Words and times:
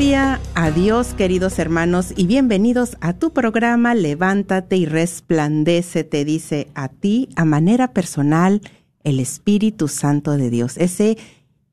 Gloria 0.00 0.40
a 0.54 0.70
Dios, 0.70 1.12
queridos 1.12 1.58
hermanos, 1.58 2.14
y 2.16 2.26
bienvenidos 2.26 2.96
a 3.02 3.12
tu 3.12 3.34
programa 3.34 3.94
Levántate 3.94 4.78
y 4.78 4.86
resplandece, 4.86 6.04
te 6.04 6.24
dice 6.24 6.68
a 6.74 6.88
ti, 6.88 7.28
a 7.36 7.44
manera 7.44 7.92
personal, 7.92 8.62
el 9.04 9.20
Espíritu 9.20 9.88
Santo 9.88 10.38
de 10.38 10.48
Dios, 10.48 10.78
ese 10.78 11.18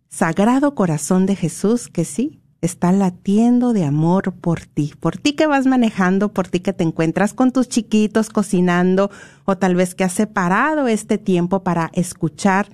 sagrado 0.10 0.76
corazón 0.76 1.26
de 1.26 1.38
Jesús 1.38 1.88
que 1.88 2.04
sí 2.04 2.42
está 2.60 2.92
latiendo 2.92 3.72
de 3.72 3.86
amor 3.86 4.34
por 4.34 4.66
ti, 4.66 4.94
por 5.00 5.16
ti 5.16 5.32
que 5.32 5.48
vas 5.48 5.66
manejando, 5.66 6.34
por 6.34 6.50
ti 6.50 6.60
que 6.60 6.74
te 6.74 6.84
encuentras 6.84 7.34
con 7.34 7.54
tus 7.54 7.70
chiquitos 7.70 8.30
cocinando, 8.30 9.10
o 9.46 9.58
tal 9.58 9.76
vez 9.76 9.96
que 9.96 10.04
has 10.04 10.12
separado 10.12 10.90
este 10.90 11.18
tiempo 11.18 11.64
para 11.64 11.92
escuchar 11.94 12.68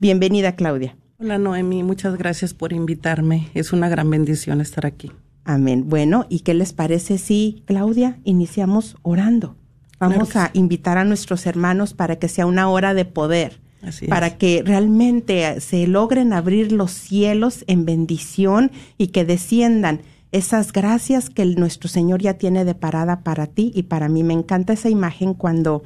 Bienvenida, 0.00 0.56
Claudia. 0.56 0.96
Hola 1.18 1.38
Noemi, 1.38 1.82
muchas 1.82 2.16
gracias 2.18 2.54
por 2.54 2.72
invitarme. 2.72 3.48
Es 3.54 3.72
una 3.72 3.88
gran 3.88 4.10
bendición 4.10 4.60
estar 4.60 4.84
aquí. 4.86 5.12
Amén. 5.44 5.88
Bueno, 5.88 6.26
¿y 6.28 6.40
qué 6.40 6.54
les 6.54 6.72
parece 6.72 7.18
si, 7.18 7.62
Claudia, 7.66 8.18
iniciamos 8.24 8.96
orando? 9.02 9.56
Vamos 10.00 10.30
Claro 10.30 10.50
a 10.54 10.58
invitar 10.58 10.98
a 10.98 11.04
nuestros 11.04 11.46
hermanos 11.46 11.94
para 11.94 12.16
que 12.16 12.28
sea 12.28 12.46
una 12.46 12.68
hora 12.68 12.94
de 12.94 13.04
poder, 13.04 13.60
Así 13.82 14.06
para 14.08 14.28
es. 14.28 14.34
que 14.34 14.62
realmente 14.64 15.60
se 15.60 15.86
logren 15.86 16.32
abrir 16.32 16.72
los 16.72 16.90
cielos 16.90 17.64
en 17.68 17.84
bendición 17.84 18.72
y 18.98 19.08
que 19.08 19.24
desciendan 19.24 20.00
esas 20.32 20.72
gracias 20.72 21.30
que 21.30 21.42
el- 21.42 21.54
nuestro 21.60 21.88
Señor 21.88 22.20
ya 22.20 22.34
tiene 22.34 22.64
de 22.64 22.74
parada 22.74 23.20
para 23.22 23.46
ti 23.46 23.70
y 23.74 23.84
para 23.84 24.08
mí. 24.08 24.24
Me 24.24 24.34
encanta 24.34 24.72
esa 24.72 24.88
imagen 24.88 25.32
cuando 25.32 25.84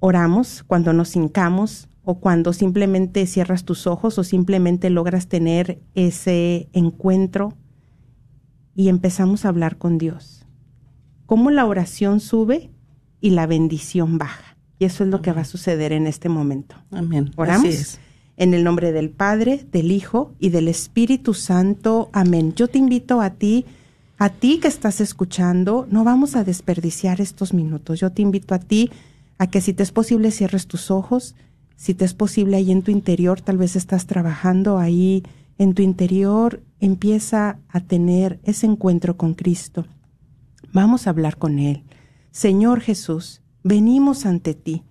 oramos, 0.00 0.64
cuando 0.66 0.94
nos 0.94 1.14
hincamos 1.16 1.86
o 2.04 2.18
cuando 2.18 2.52
simplemente 2.52 3.26
cierras 3.26 3.64
tus 3.64 3.86
ojos 3.86 4.18
o 4.18 4.24
simplemente 4.24 4.90
logras 4.90 5.28
tener 5.28 5.80
ese 5.94 6.68
encuentro 6.72 7.54
y 8.74 8.88
empezamos 8.88 9.44
a 9.44 9.48
hablar 9.48 9.76
con 9.76 9.98
Dios. 9.98 10.46
Cómo 11.26 11.50
la 11.50 11.66
oración 11.66 12.20
sube 12.20 12.70
y 13.20 13.30
la 13.30 13.46
bendición 13.46 14.18
baja. 14.18 14.56
Y 14.78 14.86
eso 14.86 15.04
es 15.04 15.10
lo 15.10 15.20
que 15.20 15.32
va 15.32 15.42
a 15.42 15.44
suceder 15.44 15.92
en 15.92 16.06
este 16.06 16.28
momento. 16.28 16.76
Amén. 16.90 17.32
Oramos. 17.36 17.68
Así 17.68 17.76
es. 17.76 18.00
En 18.36 18.54
el 18.54 18.64
nombre 18.64 18.92
del 18.92 19.10
Padre, 19.10 19.66
del 19.70 19.92
Hijo 19.92 20.34
y 20.38 20.48
del 20.48 20.68
Espíritu 20.68 21.34
Santo. 21.34 22.08
Amén. 22.14 22.54
Yo 22.54 22.68
te 22.68 22.78
invito 22.78 23.20
a 23.20 23.30
ti, 23.30 23.66
a 24.16 24.30
ti 24.30 24.58
que 24.58 24.68
estás 24.68 25.02
escuchando, 25.02 25.86
no 25.90 26.02
vamos 26.04 26.34
a 26.34 26.44
desperdiciar 26.44 27.20
estos 27.20 27.52
minutos. 27.52 28.00
Yo 28.00 28.10
te 28.10 28.22
invito 28.22 28.54
a 28.54 28.58
ti 28.58 28.90
a 29.36 29.48
que 29.48 29.60
si 29.60 29.74
te 29.74 29.82
es 29.82 29.92
posible 29.92 30.30
cierres 30.30 30.66
tus 30.66 30.90
ojos, 30.90 31.34
si 31.80 31.94
te 31.94 32.04
es 32.04 32.12
posible 32.12 32.58
ahí 32.58 32.72
en 32.72 32.82
tu 32.82 32.90
interior, 32.90 33.40
tal 33.40 33.56
vez 33.56 33.74
estás 33.74 34.06
trabajando 34.06 34.76
ahí 34.76 35.22
en 35.56 35.72
tu 35.72 35.80
interior, 35.80 36.62
empieza 36.78 37.58
a 37.70 37.80
tener 37.80 38.38
ese 38.44 38.66
encuentro 38.66 39.16
con 39.16 39.32
Cristo. 39.32 39.86
Vamos 40.74 41.06
a 41.06 41.10
hablar 41.10 41.38
con 41.38 41.58
Él. 41.58 41.84
Señor 42.32 42.82
Jesús, 42.82 43.40
venimos 43.64 44.26
ante 44.26 44.52
ti, 44.52 44.82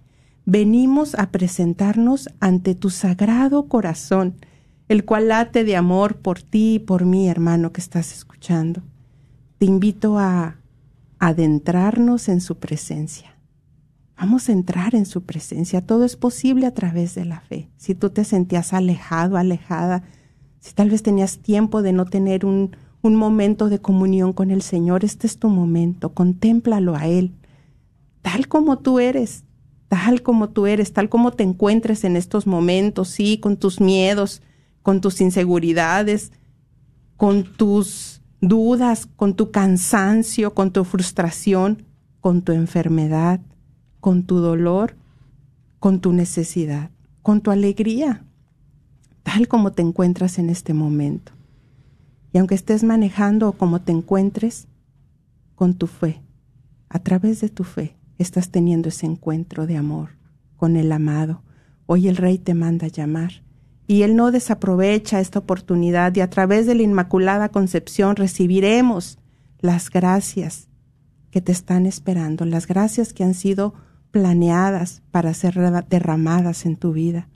venimos 0.46 1.14
a 1.14 1.30
presentarnos 1.30 2.28
ante 2.40 2.74
tu 2.74 2.90
sagrado 2.90 3.68
corazón, 3.68 4.38
el 4.88 5.06
cual 5.06 5.28
late 5.28 5.64
de 5.64 5.76
amor 5.76 6.18
por 6.18 6.42
ti 6.42 6.74
y 6.74 6.80
por 6.80 7.06
mí, 7.06 7.30
hermano, 7.30 7.72
que 7.72 7.82
estás 7.82 8.12
escuchando. 8.14 8.82
Te 9.60 9.68
invito 9.68 10.18
a 10.18 10.56
adentrarnos 11.20 12.30
en 12.30 12.42
su 12.42 12.58
presencia. 12.58 13.39
Vamos 14.20 14.50
a 14.50 14.52
entrar 14.52 14.96
en 14.96 15.06
su 15.06 15.24
presencia. 15.24 15.80
Todo 15.80 16.04
es 16.04 16.18
posible 16.18 16.66
a 16.66 16.74
través 16.74 17.16
de 17.16 17.24
la 17.24 17.40
fe. 17.40 17.70
Si 17.78 17.96
tú 17.96 18.10
te 18.10 18.26
sentías 18.26 18.74
alejado, 18.74 19.38
alejada, 19.38 20.04
si 20.60 20.74
tal 20.74 20.90
vez 20.90 21.04
tenías 21.04 21.38
tiempo 21.38 21.82
de 21.82 21.94
no 21.94 22.04
tener 22.04 22.46
un, 22.46 22.76
un 23.02 23.16
momento 23.16 23.70
de 23.70 23.80
comunión 23.80 24.34
con 24.34 24.52
el 24.52 24.62
Señor, 24.62 25.06
este 25.06 25.26
es 25.26 25.40
tu 25.40 25.48
momento. 25.48 26.14
Contémplalo 26.14 26.98
a 26.98 27.08
Él, 27.08 27.32
tal 28.22 28.50
como 28.50 28.80
tú 28.80 29.00
eres, 29.00 29.46
tal 29.88 30.22
como 30.22 30.50
tú 30.50 30.68
eres, 30.68 30.92
tal 30.92 31.08
como 31.08 31.32
te 31.32 31.44
encuentres 31.44 32.04
en 32.04 32.18
estos 32.18 32.46
momentos, 32.46 33.08
sí, 33.08 33.38
con 33.38 33.56
tus 33.56 33.80
miedos, 33.80 34.42
con 34.82 35.00
tus 35.00 35.22
inseguridades, 35.22 36.34
con 37.16 37.46
tus 37.46 38.22
dudas, 38.42 39.08
con 39.16 39.34
tu 39.34 39.52
cansancio, 39.52 40.54
con 40.54 40.72
tu 40.74 40.84
frustración, 40.84 41.86
con 42.20 42.42
tu 42.42 42.52
enfermedad 42.52 43.40
con 44.00 44.24
tu 44.24 44.38
dolor, 44.38 44.96
con 45.80 46.00
tu 46.00 46.14
necesidad, 46.14 46.92
con 47.22 47.42
tu 47.42 47.52
alegría, 47.52 48.26
tal 49.24 49.48
como 49.48 49.72
te 49.72 49.82
encuentras 49.82 50.40
en 50.40 50.50
este 50.50 50.74
momento. 50.74 51.32
Y 52.32 52.38
aunque 52.38 52.56
estés 52.56 52.84
manejando 52.84 53.50
o 53.50 53.52
como 53.54 53.82
te 53.82 53.92
encuentres, 53.92 54.68
con 55.56 55.74
tu 55.74 55.88
fe, 55.88 56.22
a 56.88 57.00
través 57.00 57.42
de 57.42 57.50
tu 57.50 57.64
fe, 57.64 57.98
estás 58.18 58.50
teniendo 58.50 58.90
ese 58.90 59.06
encuentro 59.06 59.68
de 59.68 59.78
amor 59.78 60.12
con 60.56 60.76
el 60.76 60.92
amado. 60.92 61.42
Hoy 61.86 62.08
el 62.08 62.18
Rey 62.18 62.38
te 62.38 62.54
manda 62.54 62.88
llamar 62.88 63.44
y 63.88 64.04
Él 64.04 64.16
no 64.16 64.32
desaprovecha 64.32 65.20
esta 65.20 65.40
oportunidad 65.40 66.16
y 66.16 66.22
a 66.22 66.30
través 66.30 66.66
de 66.66 66.76
la 66.76 66.84
Inmaculada 66.84 67.50
Concepción 67.50 68.16
recibiremos 68.16 69.18
las 69.60 69.90
gracias 69.90 70.70
que 71.32 71.42
te 71.42 71.52
están 71.52 71.86
esperando, 71.86 72.46
las 72.46 72.68
gracias 72.68 73.14
que 73.14 73.24
han 73.24 73.34
sido 73.34 73.74
planeadas 74.12 75.02
para 75.12 75.34
ser 75.34 75.56
derramadas 75.88 76.66
en 76.66 76.76
tu 76.76 76.94
vida. 76.94 77.30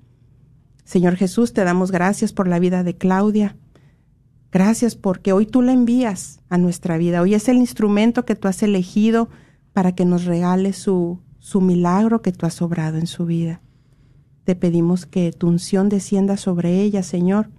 Señor 0.84 1.16
Jesús, 1.16 1.54
te 1.54 1.64
damos 1.64 1.92
gracias 1.92 2.34
por 2.34 2.48
la 2.48 2.60
vida 2.60 2.84
de 2.84 2.96
Claudia. 2.96 3.56
Gracias 4.52 4.96
porque 4.96 5.34
hoy 5.34 5.46
tú 5.46 5.62
la 5.62 5.72
envías 5.72 6.40
a 6.50 6.58
nuestra 6.58 6.98
vida. 6.98 7.22
Hoy 7.22 7.34
es 7.34 7.48
el 7.48 7.58
instrumento 7.58 8.26
que 8.26 8.36
tú 8.36 8.48
has 8.48 8.62
elegido 8.64 9.30
para 9.72 9.94
que 9.94 10.06
nos 10.06 10.26
regale 10.26 10.74
su, 10.74 11.20
su 11.40 11.62
milagro 11.62 12.22
que 12.22 12.32
tú 12.32 12.46
has 12.46 12.62
obrado 12.62 12.98
en 12.98 13.08
su 13.08 13.26
vida. 13.26 13.62
Te 14.44 14.56
pedimos 14.56 15.06
que 15.06 15.32
tu 15.32 15.48
unción 15.48 15.90
descienda 15.90 16.38
sobre 16.38 16.82
ella, 16.82 17.02
Señor, 17.02 17.50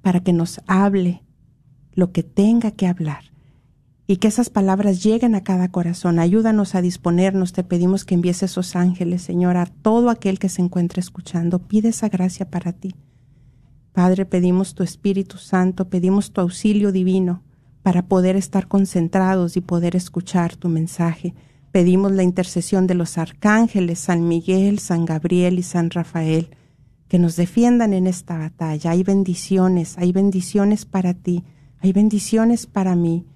para 0.00 0.20
que 0.20 0.32
nos 0.32 0.60
hable 0.66 1.22
lo 1.92 2.12
que 2.12 2.22
tenga 2.22 2.70
que 2.70 2.86
hablar 2.86 3.33
y 4.06 4.16
que 4.16 4.28
esas 4.28 4.50
palabras 4.50 5.02
lleguen 5.02 5.34
a 5.34 5.44
cada 5.44 5.68
corazón. 5.70 6.18
Ayúdanos 6.18 6.74
a 6.74 6.82
disponernos, 6.82 7.52
te 7.52 7.64
pedimos 7.64 8.04
que 8.04 8.14
envíes 8.14 8.42
esos 8.42 8.76
ángeles, 8.76 9.22
Señor, 9.22 9.56
a 9.56 9.66
todo 9.66 10.10
aquel 10.10 10.38
que 10.38 10.50
se 10.50 10.60
encuentre 10.60 11.00
escuchando. 11.00 11.58
Pide 11.58 11.88
esa 11.88 12.08
gracia 12.08 12.50
para 12.50 12.72
ti. 12.72 12.94
Padre, 13.92 14.26
pedimos 14.26 14.74
tu 14.74 14.82
Espíritu 14.82 15.38
Santo, 15.38 15.88
pedimos 15.88 16.32
tu 16.32 16.40
auxilio 16.40 16.92
divino 16.92 17.42
para 17.82 18.06
poder 18.06 18.36
estar 18.36 18.66
concentrados 18.66 19.56
y 19.56 19.60
poder 19.60 19.96
escuchar 19.96 20.56
tu 20.56 20.68
mensaje. 20.68 21.34
Pedimos 21.70 22.12
la 22.12 22.22
intercesión 22.22 22.86
de 22.86 22.94
los 22.94 23.16
arcángeles, 23.18 24.00
San 24.00 24.28
Miguel, 24.28 24.80
San 24.80 25.04
Gabriel 25.04 25.58
y 25.58 25.62
San 25.62 25.90
Rafael, 25.90 26.50
que 27.08 27.18
nos 27.18 27.36
defiendan 27.36 27.92
en 27.92 28.06
esta 28.06 28.36
batalla. 28.36 28.90
Hay 28.90 29.02
bendiciones, 29.02 29.96
hay 29.96 30.12
bendiciones 30.12 30.84
para 30.84 31.14
ti, 31.14 31.44
hay 31.78 31.92
bendiciones 31.92 32.66
para 32.66 32.96
mí 32.96 33.26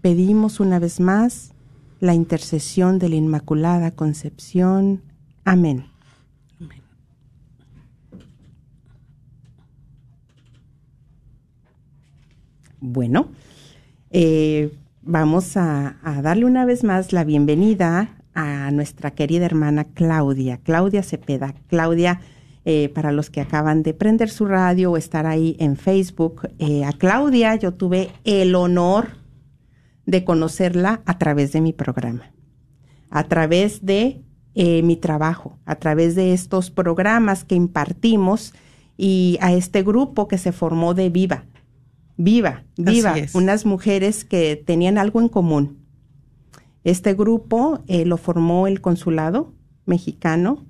Pedimos 0.00 0.60
una 0.60 0.78
vez 0.78 0.98
más 0.98 1.52
la 2.00 2.14
intercesión 2.14 2.98
de 2.98 3.10
la 3.10 3.16
Inmaculada 3.16 3.90
Concepción. 3.90 5.02
Amén. 5.44 5.84
Bueno, 12.80 13.28
eh, 14.10 14.72
vamos 15.02 15.58
a, 15.58 15.96
darle 16.22 16.46
una 16.46 16.64
vez 16.64 16.82
más 16.82 17.12
la 17.12 17.24
bienvenida 17.24 18.16
a 18.32 18.70
nuestra 18.70 19.10
querida 19.10 19.44
hermana 19.44 19.84
Claudia, 19.84 20.58
Claudia 20.62 21.02
Cepeda. 21.02 21.54
Claudia, 21.66 22.22
eh, 22.64 22.90
para 22.94 23.12
los 23.12 23.28
que 23.28 23.42
acaban 23.42 23.82
de 23.82 23.92
prender 23.92 24.30
su 24.30 24.46
radio 24.46 24.92
o 24.92 24.96
estar 24.96 25.26
ahí 25.26 25.56
en 25.58 25.76
Facebook, 25.76 26.48
eh, 26.58 26.86
a 26.86 26.92
Claudia 26.94 27.54
yo 27.56 27.74
tuve 27.74 28.08
el 28.24 28.54
honor 28.54 29.19
de 30.06 30.24
conocerla 30.24 31.02
a 31.06 31.18
través 31.18 31.52
de 31.52 31.60
mi 31.60 31.72
programa, 31.72 32.32
a 33.10 33.24
través 33.24 33.84
de 33.84 34.22
eh, 34.54 34.82
mi 34.82 34.96
trabajo, 34.96 35.58
a 35.64 35.76
través 35.76 36.14
de 36.14 36.32
estos 36.32 36.70
programas 36.70 37.44
que 37.44 37.54
impartimos 37.54 38.52
y 38.96 39.38
a 39.40 39.52
este 39.52 39.82
grupo 39.82 40.28
que 40.28 40.38
se 40.38 40.52
formó 40.52 40.94
de 40.94 41.08
Viva. 41.08 41.44
Viva, 42.16 42.64
Viva, 42.76 43.14
unas 43.32 43.64
mujeres 43.64 44.24
que 44.24 44.56
tenían 44.56 44.98
algo 44.98 45.20
en 45.20 45.28
común. 45.28 45.78
Este 46.84 47.14
grupo 47.14 47.82
eh, 47.86 48.04
lo 48.04 48.16
formó 48.16 48.66
el 48.66 48.80
consulado 48.80 49.54
mexicano 49.86 50.66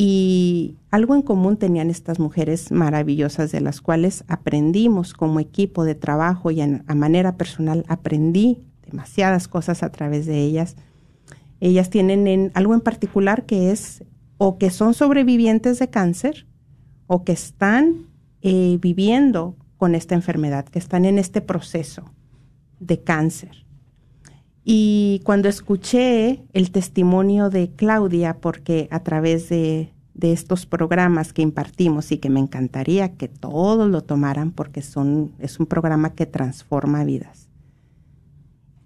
y 0.00 0.76
algo 0.92 1.16
en 1.16 1.22
común 1.22 1.56
tenían 1.56 1.90
estas 1.90 2.20
mujeres 2.20 2.70
maravillosas 2.70 3.50
de 3.50 3.60
las 3.60 3.80
cuales 3.80 4.22
aprendimos 4.28 5.12
como 5.12 5.40
equipo 5.40 5.82
de 5.82 5.96
trabajo 5.96 6.52
y 6.52 6.60
a 6.60 6.94
manera 6.94 7.36
personal 7.36 7.84
aprendí 7.88 8.62
demasiadas 8.86 9.48
cosas 9.48 9.82
a 9.82 9.90
través 9.90 10.24
de 10.24 10.40
ellas. 10.40 10.76
Ellas 11.58 11.90
tienen 11.90 12.52
algo 12.54 12.74
en 12.74 12.80
particular 12.80 13.44
que 13.44 13.72
es 13.72 14.04
o 14.36 14.56
que 14.56 14.70
son 14.70 14.94
sobrevivientes 14.94 15.80
de 15.80 15.90
cáncer 15.90 16.46
o 17.08 17.24
que 17.24 17.32
están 17.32 18.06
eh, 18.42 18.78
viviendo 18.80 19.56
con 19.78 19.96
esta 19.96 20.14
enfermedad, 20.14 20.66
que 20.66 20.78
están 20.78 21.06
en 21.06 21.18
este 21.18 21.40
proceso 21.40 22.04
de 22.78 23.02
cáncer. 23.02 23.66
Y 24.70 25.22
cuando 25.24 25.48
escuché 25.48 26.42
el 26.52 26.70
testimonio 26.72 27.48
de 27.48 27.70
Claudia, 27.70 28.36
porque 28.38 28.86
a 28.90 29.00
través 29.00 29.48
de, 29.48 29.94
estos 30.20 30.66
programas 30.66 31.32
que 31.32 31.40
impartimos 31.40 32.12
y 32.12 32.18
que 32.18 32.28
me 32.28 32.40
encantaría 32.40 33.14
que 33.14 33.28
todos 33.28 33.88
lo 33.88 34.02
tomaran 34.02 34.50
porque 34.50 34.82
son, 34.82 35.32
es 35.38 35.58
un 35.58 35.64
programa 35.64 36.10
que 36.10 36.26
transforma 36.26 37.02
vidas. 37.04 37.48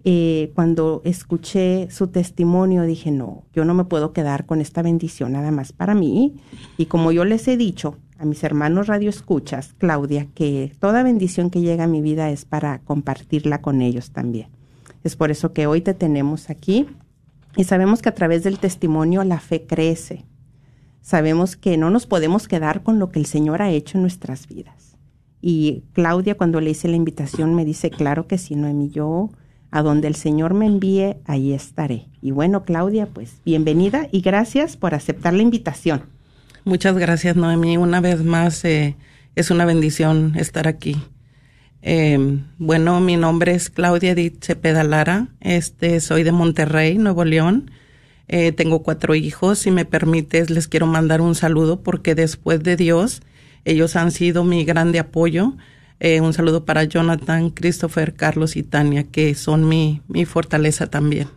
Eh, 0.05 0.53
cuando 0.55 1.01
escuché 1.03 1.91
su 1.91 2.07
testimonio 2.07 2.83
dije, 2.83 3.11
no, 3.11 3.43
yo 3.53 3.65
no 3.65 3.73
me 3.73 3.83
puedo 3.83 4.13
quedar 4.13 4.45
con 4.45 4.61
esta 4.61 4.83
bendición 4.83 5.33
nada 5.33 5.51
más 5.51 5.73
para 5.73 5.95
mí. 5.95 6.35
Y 6.77 6.85
como 6.85 7.11
yo 7.11 7.25
les 7.25 7.45
he 7.49 7.57
dicho 7.57 7.97
a 8.17 8.23
mis 8.23 8.41
hermanos 8.45 8.87
Radio 8.87 9.09
Escuchas, 9.09 9.75
Claudia, 9.77 10.27
que 10.33 10.71
toda 10.79 11.03
bendición 11.03 11.49
que 11.49 11.59
llega 11.59 11.83
a 11.83 11.87
mi 11.87 12.01
vida 12.01 12.29
es 12.29 12.45
para 12.45 12.79
compartirla 12.79 13.61
con 13.61 13.81
ellos 13.81 14.11
también. 14.11 14.47
Es 15.03 15.15
por 15.15 15.31
eso 15.31 15.53
que 15.53 15.67
hoy 15.67 15.81
te 15.81 15.93
tenemos 15.93 16.49
aquí 16.49 16.87
y 17.55 17.65
sabemos 17.65 18.01
que 18.01 18.09
a 18.09 18.15
través 18.15 18.43
del 18.43 18.59
testimonio 18.59 19.23
la 19.23 19.39
fe 19.39 19.65
crece. 19.65 20.25
Sabemos 21.01 21.55
que 21.57 21.77
no 21.77 21.89
nos 21.89 22.07
podemos 22.07 22.47
quedar 22.47 22.83
con 22.83 22.99
lo 22.99 23.09
que 23.09 23.19
el 23.19 23.25
Señor 23.25 23.61
ha 23.61 23.71
hecho 23.71 23.97
en 23.97 24.03
nuestras 24.03 24.47
vidas. 24.47 24.97
Y 25.41 25.83
Claudia, 25.91 26.35
cuando 26.35 26.61
le 26.61 26.69
hice 26.71 26.87
la 26.87 26.95
invitación, 26.95 27.53
me 27.53 27.65
dice, 27.65 27.89
claro 27.89 28.27
que 28.27 28.37
sí, 28.37 28.55
Noemí, 28.55 28.89
yo 28.89 29.29
a 29.71 29.81
donde 29.81 30.07
el 30.07 30.15
Señor 30.15 30.53
me 30.53 30.67
envíe, 30.67 31.17
ahí 31.25 31.51
estaré. 31.51 32.07
Y 32.21 32.31
bueno, 32.31 32.63
Claudia, 32.63 33.07
pues 33.07 33.41
bienvenida 33.43 34.07
y 34.11 34.21
gracias 34.21 34.77
por 34.77 34.93
aceptar 34.93 35.33
la 35.33 35.41
invitación. 35.41 36.03
Muchas 36.63 36.97
gracias, 36.97 37.35
Noemí. 37.35 37.75
Una 37.75 37.99
vez 37.99 38.23
más, 38.23 38.63
eh, 38.63 38.95
es 39.35 39.51
una 39.51 39.65
bendición 39.65 40.33
estar 40.37 40.67
aquí. 40.67 40.95
Eh, 41.85 42.39
bueno, 42.59 43.01
mi 43.01 43.17
nombre 43.17 43.53
es 43.53 43.69
Claudia 43.69 44.11
Edith 44.11 44.41
Cepeda 44.41 44.83
Lara. 44.85 45.27
Este, 45.41 45.99
soy 45.99 46.23
de 46.23 46.31
Monterrey, 46.31 46.97
Nuevo 46.97 47.25
León. 47.25 47.71
Eh, 48.29 48.53
tengo 48.53 48.83
cuatro 48.83 49.15
hijos. 49.15 49.59
Si 49.59 49.69
me 49.69 49.83
permites, 49.83 50.49
les 50.49 50.69
quiero 50.69 50.87
mandar 50.87 51.19
un 51.19 51.35
saludo 51.35 51.83
porque 51.83 52.15
después 52.15 52.63
de 52.63 52.77
Dios, 52.77 53.21
ellos 53.65 53.97
han 53.97 54.11
sido 54.11 54.45
mi 54.45 54.63
grande 54.63 54.99
apoyo. 54.99 55.55
Eh, 55.99 56.21
un 56.21 56.33
saludo 56.33 56.63
para 56.63 56.85
Jonathan, 56.85 57.49
Christopher, 57.49 58.13
Carlos 58.13 58.55
y 58.55 58.63
Tania, 58.63 59.03
que 59.03 59.35
son 59.35 59.67
mi, 59.67 60.01
mi 60.07 60.23
fortaleza 60.23 60.87
también. 60.87 61.27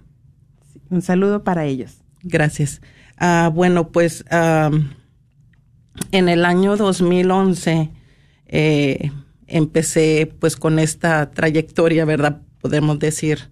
un 0.90 1.02
saludo 1.02 1.42
para 1.42 1.64
ellos. 1.66 1.98
Gracias. 2.22 2.80
Ah, 3.18 3.50
bueno, 3.52 3.88
pues 3.88 4.24
en 6.12 6.28
el 6.28 6.44
año 6.44 6.76
2011, 6.76 7.90
eh, 8.46 9.10
empecé 9.46 10.32
pues 10.38 10.56
con 10.56 10.78
esta 10.78 11.30
trayectoria, 11.30 12.04
¿verdad? 12.04 12.40
Podemos 12.60 12.98
decir, 12.98 13.50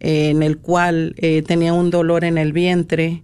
eh, 0.00 0.30
en 0.30 0.42
el 0.42 0.58
cual 0.58 1.14
eh, 1.18 1.42
tenía 1.42 1.72
un 1.72 1.90
dolor 1.90 2.24
en 2.24 2.38
el 2.38 2.52
vientre 2.52 3.22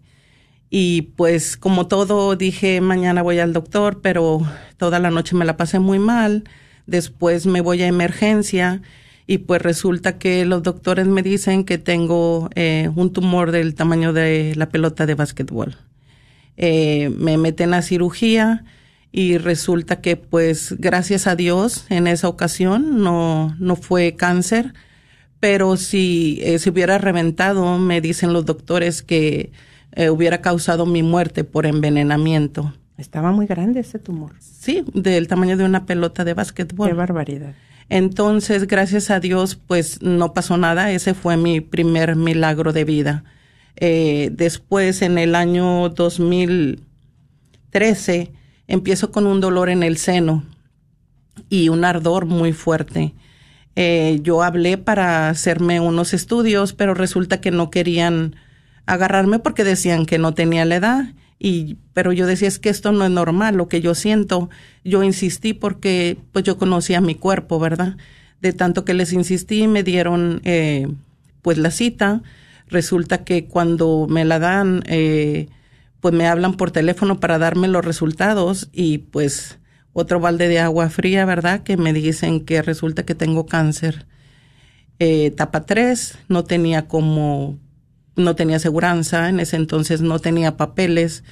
y 0.71 1.03
pues 1.17 1.57
como 1.57 1.87
todo 1.87 2.37
dije 2.37 2.81
mañana 2.81 3.23
voy 3.23 3.39
al 3.39 3.53
doctor, 3.53 4.01
pero 4.03 4.41
toda 4.77 4.99
la 4.99 5.11
noche 5.11 5.37
me 5.37 5.45
la 5.45 5.57
pasé 5.57 5.79
muy 5.79 5.99
mal, 5.99 6.45
después 6.87 7.47
me 7.47 7.61
voy 7.61 7.83
a 7.83 7.87
emergencia 7.87 8.83
y 9.27 9.39
pues 9.39 9.63
resulta 9.63 10.19
que 10.19 10.45
los 10.45 10.63
doctores 10.63 11.07
me 11.07 11.23
dicen 11.23 11.65
que 11.65 11.79
tengo 11.79 12.51
eh, 12.55 12.91
un 12.95 13.13
tumor 13.13 13.51
del 13.51 13.75
tamaño 13.75 14.13
de 14.13 14.55
la 14.57 14.69
pelota 14.69 15.07
de 15.07 15.15
básquetbol. 15.15 15.77
me 16.57 17.37
meten 17.39 17.75
a 17.75 17.83
cirugía 17.83 18.65
y 19.17 19.39
resulta 19.39 20.03
que 20.03 20.17
pues 20.17 20.77
gracias 20.79 21.27
a 21.27 21.35
Dios 21.37 21.87
en 21.89 22.07
esa 22.07 22.29
ocasión 22.29 23.03
no, 23.03 23.57
no 23.59 23.75
fue 23.75 24.15
cáncer, 24.15 24.75
pero 25.41 25.79
si 25.79 26.39
eh, 26.43 26.59
se 26.59 26.69
hubiera 26.69 26.99
reventado, 26.99 27.79
me 27.79 28.03
dicen 28.03 28.35
los 28.35 28.45
doctores 28.45 29.01
que 29.01 29.53
eh, 29.93 30.11
hubiera 30.11 30.43
causado 30.43 30.85
mi 30.85 31.03
muerte 31.03 31.45
por 31.45 31.65
envenenamiento. 31.65 32.75
Estaba 32.99 33.33
muy 33.33 33.47
grande 33.47 33.81
ese 33.81 33.99
tumor. 33.99 34.35
Sí, 34.39 34.85
del 34.93 35.29
tamaño 35.29 35.57
de 35.57 35.65
una 35.65 35.87
pelota 35.87 36.23
de 36.23 36.35
básquetbol. 36.35 36.89
Qué 36.89 36.95
barbaridad. 36.95 37.55
Entonces, 37.89 38.67
gracias 38.67 39.11
a 39.11 39.19
Dios, 39.19 39.57
pues 39.57 40.03
no 40.03 40.35
pasó 40.35 40.59
nada. 40.59 40.91
Ese 40.91 41.15
fue 41.15 41.39
mi 41.39 41.63
primer 41.63 42.17
milagro 42.17 42.75
de 42.75 42.85
vida. 42.85 43.25
Eh, 43.77 44.29
después, 44.31 45.01
en 45.01 45.17
el 45.17 45.35
año 45.35 45.89
2013, 45.89 48.36
empiezo 48.69 49.11
con 49.11 49.27
un 49.27 49.41
dolor 49.41 49.69
en 49.69 49.83
el 49.83 49.97
seno 49.97 50.45
y 51.49 51.69
un 51.69 51.85
ardor 51.85 52.27
muy 52.27 52.53
fuerte. 52.53 53.15
Eh, 53.77 54.21
yo 54.23 54.43
hablé 54.43 54.79
para 54.79 55.29
hacerme 55.29 55.81
unos 55.81 56.15
estudios, 56.15 56.73
pero 56.73 56.95
resulta 56.95 57.41
que 57.41 57.51
no 57.51 57.71
querían 57.71 58.37
agarrarme 58.87 59.39
porque 59.39 59.65
decían 59.65 60.07
que 60.07 60.19
no 60.19 60.35
tenía 60.35 60.65
la 60.65 60.77
edad. 60.77 61.05
Y, 61.39 61.77
pero 61.93 62.13
yo 62.13 62.27
decía, 62.27 62.49
es 62.49 62.59
que 62.59 62.71
esto 62.71 62.93
no 62.93 63.05
es 63.05 63.11
normal, 63.11 63.57
lo 63.57 63.69
que 63.69 63.83
yo 63.83 63.95
siento. 63.95 64.49
Yo 64.85 65.03
insistí 65.03 65.53
porque, 65.53 66.17
pues 66.33 66.45
yo 66.45 66.57
conocía 66.57 67.03
mi 67.03 67.15
cuerpo, 67.15 67.59
¿verdad? 67.59 67.97
De 68.41 68.55
tanto 68.55 68.85
que 68.85 68.95
les 68.95 69.13
insistí, 69.13 69.67
me 69.69 69.83
dieron, 69.83 70.41
eh, 70.45 70.89
pues 71.43 71.59
la 71.59 71.71
cita. 71.71 72.23
Resulta 72.69 73.25
que 73.25 73.45
cuando 73.45 74.07
me 74.09 74.25
la 74.25 74.39
dan, 74.39 74.83
eh, 74.87 75.49
pues 76.07 76.15
me 76.15 76.29
hablan 76.29 76.55
por 76.55 76.71
teléfono 76.71 77.19
para 77.19 77.37
darme 77.37 77.67
los 77.67 77.85
resultados 77.85 78.69
y 78.73 78.99
pues 78.99 79.59
otro 79.93 80.21
balde 80.21 80.47
de 80.47 80.61
agua 80.61 80.89
fría, 80.89 81.25
¿verdad? 81.25 81.65
Que 81.65 81.77
me 81.77 81.93
dicen 81.93 82.45
que 82.45 82.63
resulta 82.63 83.05
que 83.05 83.17
tengo 83.17 83.47
cáncer. 83.47 84.07
Eh, 85.01 85.27
etapa 85.27 85.67
3, 85.67 86.17
no 86.29 86.45
tenía 86.45 86.87
como, 86.87 87.59
no 88.15 88.37
tenía 88.37 88.59
aseguranza, 88.59 89.29
en 89.29 89.41
ese 89.41 89.57
entonces 89.57 90.01
no 90.01 90.21
tenía 90.21 90.57
papeles, 90.57 91.25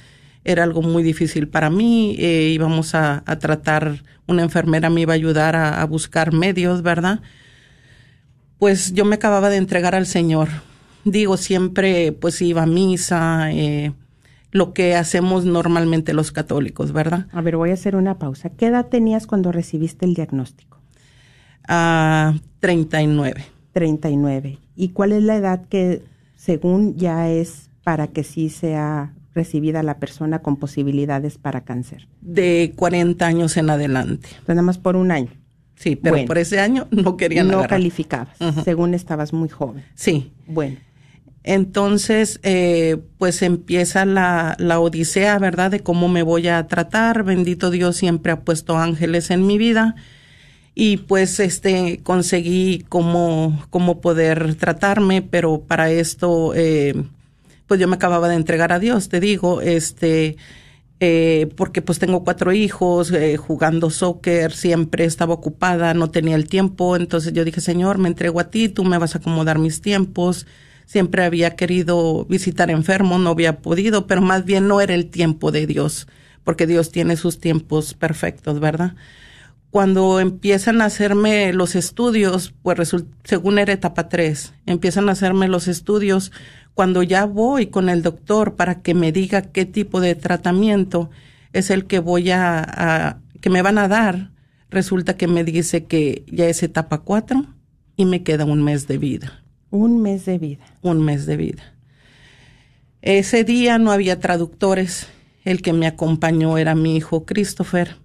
era 0.43 0.63
algo 0.63 0.81
muy 0.81 1.03
difícil 1.03 1.47
para 1.47 1.69
mí, 1.69 2.17
eh, 2.19 2.51
íbamos 2.53 2.95
a, 2.95 3.23
tratar, 3.39 4.03
una 4.27 4.43
enfermera 4.43 4.89
me 4.89 4.99
iba 4.99 5.13
a 5.13 5.15
ayudar 5.15 5.55
a, 5.55 5.81
a, 5.81 5.85
buscar 5.85 6.33
medios, 6.33 6.81
¿verdad? 6.81 7.21
Pues 8.59 8.93
yo 8.93 9.05
me 9.05 9.15
acababa 9.15 9.49
de 9.49 9.55
entregar 9.55 9.95
al 9.95 10.05
Señor. 10.05 10.49
Digo, 11.05 11.37
siempre 11.37 12.11
pues 12.11 12.41
iba 12.41 12.63
a 12.63 12.65
misa, 12.65 13.53
eh, 13.53 13.93
lo 14.55 14.71
que 14.71 14.95
hacemos 14.95 15.43
normalmente 15.43 16.13
los 16.13 16.31
católicos, 16.31 16.93
¿verdad? 16.93 17.27
A 17.33 17.41
ver, 17.41 17.57
voy 17.57 17.71
a 17.71 17.73
hacer 17.73 17.97
una 17.97 18.17
pausa. 18.17 18.51
¿Qué 18.51 18.67
edad 18.67 18.85
tenías 18.87 19.27
cuando 19.27 19.51
recibiste 19.51 20.05
el 20.05 20.13
diagnóstico? 20.13 20.79
Ah, 21.67 22.35
39. 22.61 23.43
39. 23.73 24.59
¿Y 24.77 24.89
cuál 24.89 25.11
es 25.11 25.23
la 25.23 25.35
edad 25.35 25.67
que, 25.67 26.03
según 26.37 26.95
ya 26.95 27.29
es 27.29 27.69
para 27.83 28.07
que 28.07 28.23
sí 28.23 28.47
sea 28.47 29.13
recibida 29.33 29.83
la 29.83 29.99
persona 29.99 30.39
con 30.39 30.55
posibilidades 30.55 31.37
para 31.37 31.65
cáncer? 31.65 32.07
De 32.21 32.71
40 32.77 33.27
años 33.27 33.57
en 33.57 33.69
adelante. 33.69 34.29
Pues 34.45 34.55
nada 34.55 34.61
más 34.61 34.77
por 34.77 34.95
un 34.95 35.11
año. 35.11 35.31
Sí, 35.75 35.97
pero 35.97 36.23
por 36.23 36.37
ese 36.37 36.61
año 36.61 36.87
no 36.91 37.17
querían 37.17 37.49
No 37.49 37.67
calificabas, 37.67 38.37
según 38.63 38.93
estabas 38.93 39.33
muy 39.33 39.49
joven. 39.49 39.83
Sí. 39.95 40.31
Bueno. 40.47 40.77
Entonces, 41.47 42.39
eh, 42.41 42.97
pues 43.19 43.43
empieza 43.43 44.03
la, 44.03 44.55
la, 44.57 44.79
odisea, 44.79 45.37
¿verdad? 45.37 45.69
De 45.69 45.81
cómo 45.81 46.07
me 46.07 46.23
voy 46.23 46.47
a 46.47 46.65
tratar. 46.65 47.23
Bendito 47.23 47.69
Dios 47.69 47.97
siempre 47.97 48.31
ha 48.31 48.41
puesto 48.41 48.77
ángeles 48.79 49.29
en 49.29 49.45
mi 49.45 49.59
vida. 49.59 49.93
Y 50.73 50.97
pues, 50.97 51.39
este, 51.39 51.99
conseguí 52.01 52.83
cómo, 52.89 53.63
cómo 53.69 54.01
poder 54.01 54.55
tratarme, 54.55 55.21
pero 55.21 55.61
para 55.61 55.91
esto, 55.91 56.53
eh, 56.55 56.95
pues 57.67 57.79
yo 57.79 57.87
me 57.87 57.95
acababa 57.97 58.27
de 58.27 58.35
entregar 58.35 58.71
a 58.71 58.79
Dios, 58.79 59.07
te 59.09 59.19
digo, 59.19 59.61
este, 59.61 60.37
eh, 60.99 61.47
porque 61.55 61.83
pues 61.83 61.99
tengo 61.99 62.23
cuatro 62.23 62.53
hijos, 62.53 63.13
jugando 63.37 63.91
soccer, 63.91 64.51
siempre 64.51 65.05
estaba 65.05 65.35
ocupada, 65.35 65.93
no 65.93 66.09
tenía 66.09 66.35
el 66.37 66.47
tiempo. 66.49 66.95
Entonces 66.95 67.33
yo 67.33 67.45
dije, 67.45 67.61
Señor, 67.61 67.99
me 67.99 68.07
entrego 68.07 68.39
a 68.39 68.49
ti, 68.49 68.67
tú 68.67 68.83
me 68.83 68.97
vas 68.97 69.13
a 69.13 69.19
acomodar 69.19 69.59
mis 69.59 69.81
tiempos 69.81 70.47
siempre 70.85 71.23
había 71.23 71.55
querido 71.55 72.25
visitar 72.25 72.69
enfermo, 72.69 73.17
no 73.17 73.31
había 73.31 73.59
podido, 73.59 74.07
pero 74.07 74.21
más 74.21 74.45
bien 74.45 74.67
no 74.67 74.81
era 74.81 74.93
el 74.93 75.09
tiempo 75.09 75.51
de 75.51 75.67
Dios, 75.67 76.07
porque 76.43 76.67
Dios 76.67 76.91
tiene 76.91 77.17
sus 77.17 77.39
tiempos 77.39 77.93
perfectos, 77.93 78.59
¿verdad? 78.59 78.95
Cuando 79.71 80.19
empiezan 80.19 80.81
a 80.81 80.85
hacerme 80.85 81.51
los 81.51 81.75
estudios, 81.75 82.53
pues 82.61 82.95
según 83.23 83.59
era 83.59 83.73
etapa 83.73 84.07
3, 84.07 84.53
empiezan 84.65 85.09
a 85.09 85.13
hacerme 85.13 85.47
los 85.47 85.67
estudios, 85.67 86.31
cuando 86.73 87.03
ya 87.03 87.25
voy 87.25 87.67
con 87.67 87.89
el 87.89 88.01
doctor 88.01 88.55
para 88.55 88.81
que 88.81 88.93
me 88.93 89.11
diga 89.11 89.41
qué 89.41 89.65
tipo 89.65 89.99
de 90.01 90.15
tratamiento 90.15 91.09
es 91.51 91.69
el 91.69 91.85
que 91.85 91.99
voy 91.99 92.31
a, 92.31 92.63
a 92.65 93.19
que 93.41 93.49
me 93.49 93.61
van 93.61 93.77
a 93.77 93.87
dar, 93.87 94.31
resulta 94.69 95.17
que 95.17 95.27
me 95.27 95.43
dice 95.43 95.85
que 95.85 96.25
ya 96.27 96.45
es 96.47 96.63
etapa 96.63 96.99
4 96.99 97.45
y 97.95 98.05
me 98.05 98.23
queda 98.23 98.45
un 98.45 98.63
mes 98.63 98.87
de 98.87 98.97
vida. 98.97 99.44
Un 99.75 100.01
mes 100.01 100.23
de 100.23 100.37
vida. 100.37 100.63
Un 100.83 101.03
mes 101.03 101.25
de 101.25 101.35
vida. 101.35 101.61
Ese 103.01 103.43
día 103.43 103.77
no 103.77 103.91
había 103.91 104.21
traductores. 104.21 105.07
El 105.43 105.61
que 105.61 105.73
me 105.73 105.85
acompañó 105.85 106.57
era 106.57 106.75
mi 106.75 106.95
hijo 106.95 107.25
Christopher. 107.25 107.97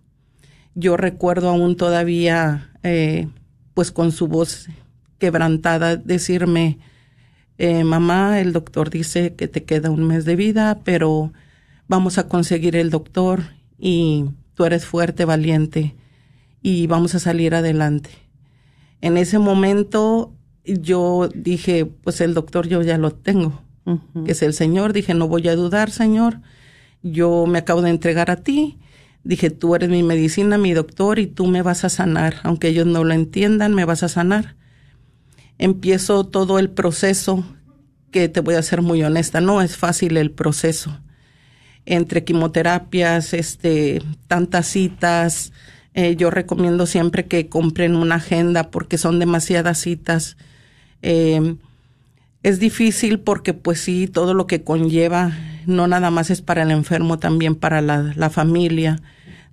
Yo 0.75 0.97
recuerdo 0.97 1.49
aún 1.49 1.77
todavía, 1.77 2.73
eh, 2.83 3.29
pues 3.73 3.93
con 3.93 4.11
su 4.11 4.27
voz 4.27 4.67
quebrantada, 5.19 5.95
decirme, 5.95 6.81
eh, 7.57 7.85
mamá, 7.85 8.41
el 8.41 8.53
doctor 8.53 8.91
dice 8.91 9.37
que 9.37 9.47
te 9.47 9.63
queda 9.63 9.91
un 9.91 10.09
mes 10.09 10.25
de 10.25 10.35
vida, 10.35 10.81
pero 10.83 11.33
vamos 11.87 12.19
a 12.19 12.27
conseguir 12.27 12.75
el 12.75 12.91
doctor 12.91 13.45
y 13.79 14.25
tú 14.55 14.65
eres 14.65 14.87
fuerte, 14.87 15.25
valiente 15.25 15.95
y 16.63 16.89
vamos 16.89 17.15
a 17.15 17.21
salir 17.21 17.55
adelante. 17.55 18.11
En 19.01 19.17
ese 19.17 19.39
momento 19.39 20.35
yo 20.79 21.29
dije, 21.35 21.87
pues 21.87 22.21
el 22.21 22.35
doctor 22.35 22.69
yo 22.69 22.83
ya 22.83 22.99
lo 22.99 23.13
tengo, 23.13 23.63
que 24.25 24.33
es 24.33 24.43
el 24.43 24.55
Señor. 24.55 24.93
Dije, 24.93 25.15
no 25.15 25.29
voy 25.29 25.49
a 25.49 25.57
dudar, 25.57 25.91
Señor. 25.91 26.41
Yo 27.03 27.47
me 27.47 27.59
acabo 27.59 27.83
de 27.83 27.91
entregar 27.91 28.31
a 28.31 28.37
ti. 28.37 28.79
Dije, 29.25 29.51
tú 29.51 29.75
eres 29.75 29.91
mi 29.91 30.03
medicina, 30.03 30.59
mi 30.59 30.73
doctor, 30.73 31.19
y 31.19 31.27
tú 31.27 31.47
me 31.47 31.63
vas 31.63 31.85
a 31.85 31.89
sanar. 31.89 32.37
Aunque 32.43 32.69
ellos 32.69 32.87
no 32.87 33.05
lo 33.05 33.13
entiendan, 33.13 33.75
me 33.75 33.85
vas 33.85 34.03
a 34.03 34.09
sanar. 34.09 34.57
Empiezo 35.59 36.25
todo 36.25 36.59
el 36.59 36.71
proceso, 36.71 37.45
que 38.11 38.29
te 38.29 38.41
voy 38.41 38.55
a 38.55 38.63
ser 38.63 38.83
muy 38.83 39.03
honesta, 39.03 39.41
no 39.41 39.61
es 39.63 39.77
fácil 39.77 40.17
el 40.17 40.31
proceso. 40.31 40.99
Entre 41.87 42.25
quimioterapias, 42.25 43.35
este, 43.35 44.03
tantas 44.27 44.67
citas, 44.67 45.53
eh, 45.95 46.17
yo 46.17 46.31
recomiendo 46.31 46.87
siempre 46.87 47.27
que 47.27 47.49
compren 47.49 47.97
una 47.97 48.17
agenda 48.17 48.71
porque 48.71 48.99
son 48.99 49.19
demasiadas 49.19 49.79
citas 49.79 50.37
eh, 51.03 51.57
es 52.43 52.59
difícil 52.59 53.21
porque 53.21 53.55
pues 53.55 53.81
sí, 53.81 54.07
todo 54.07 54.35
lo 54.35 54.47
que 54.47 54.63
conlleva 54.63 55.33
no 55.67 55.87
nada 55.87 56.11
más 56.11 56.31
es 56.31 56.43
para 56.43 56.63
el 56.63 56.71
enfermo, 56.71 57.19
también 57.19 57.55
para 57.55 57.81
la, 57.83 58.31
familia. 58.31 59.01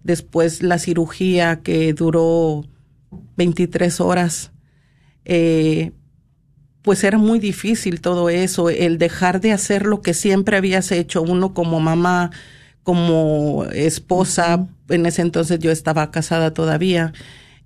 Después 0.03 0.63
la 0.63 0.79
cirugía 0.79 1.61
que 1.61 1.93
duró 1.93 2.65
23 3.35 3.99
horas, 3.99 4.51
eh, 5.25 5.91
pues 6.81 7.03
era 7.03 7.17
muy 7.17 7.39
difícil 7.39 7.99
todo 7.99 8.29
eso, 8.29 8.69
el 8.69 8.97
dejar 8.97 9.41
de 9.41 9.51
hacer 9.51 9.85
lo 9.85 10.01
que 10.01 10.13
siempre 10.13 10.55
habías 10.55 10.91
hecho 10.91 11.21
uno 11.21 11.53
como 11.53 11.81
mamá, 11.81 12.31
como 12.83 13.65
esposa, 13.73 14.67
en 14.87 15.05
ese 15.05 15.21
entonces 15.21 15.59
yo 15.59 15.71
estaba 15.71 16.09
casada 16.11 16.53
todavía, 16.53 17.11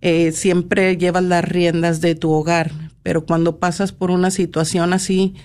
eh, 0.02 0.32
siempre 0.32 0.98
llevas 0.98 1.24
las 1.24 1.46
riendas 1.46 2.02
de 2.02 2.16
tu 2.16 2.32
hogar, 2.32 2.72
pero 3.04 3.26
cuando 3.26 3.58
pasas 3.58 3.92
por 3.92 4.12
una 4.12 4.32
situación 4.32 4.94
así, 4.94 5.36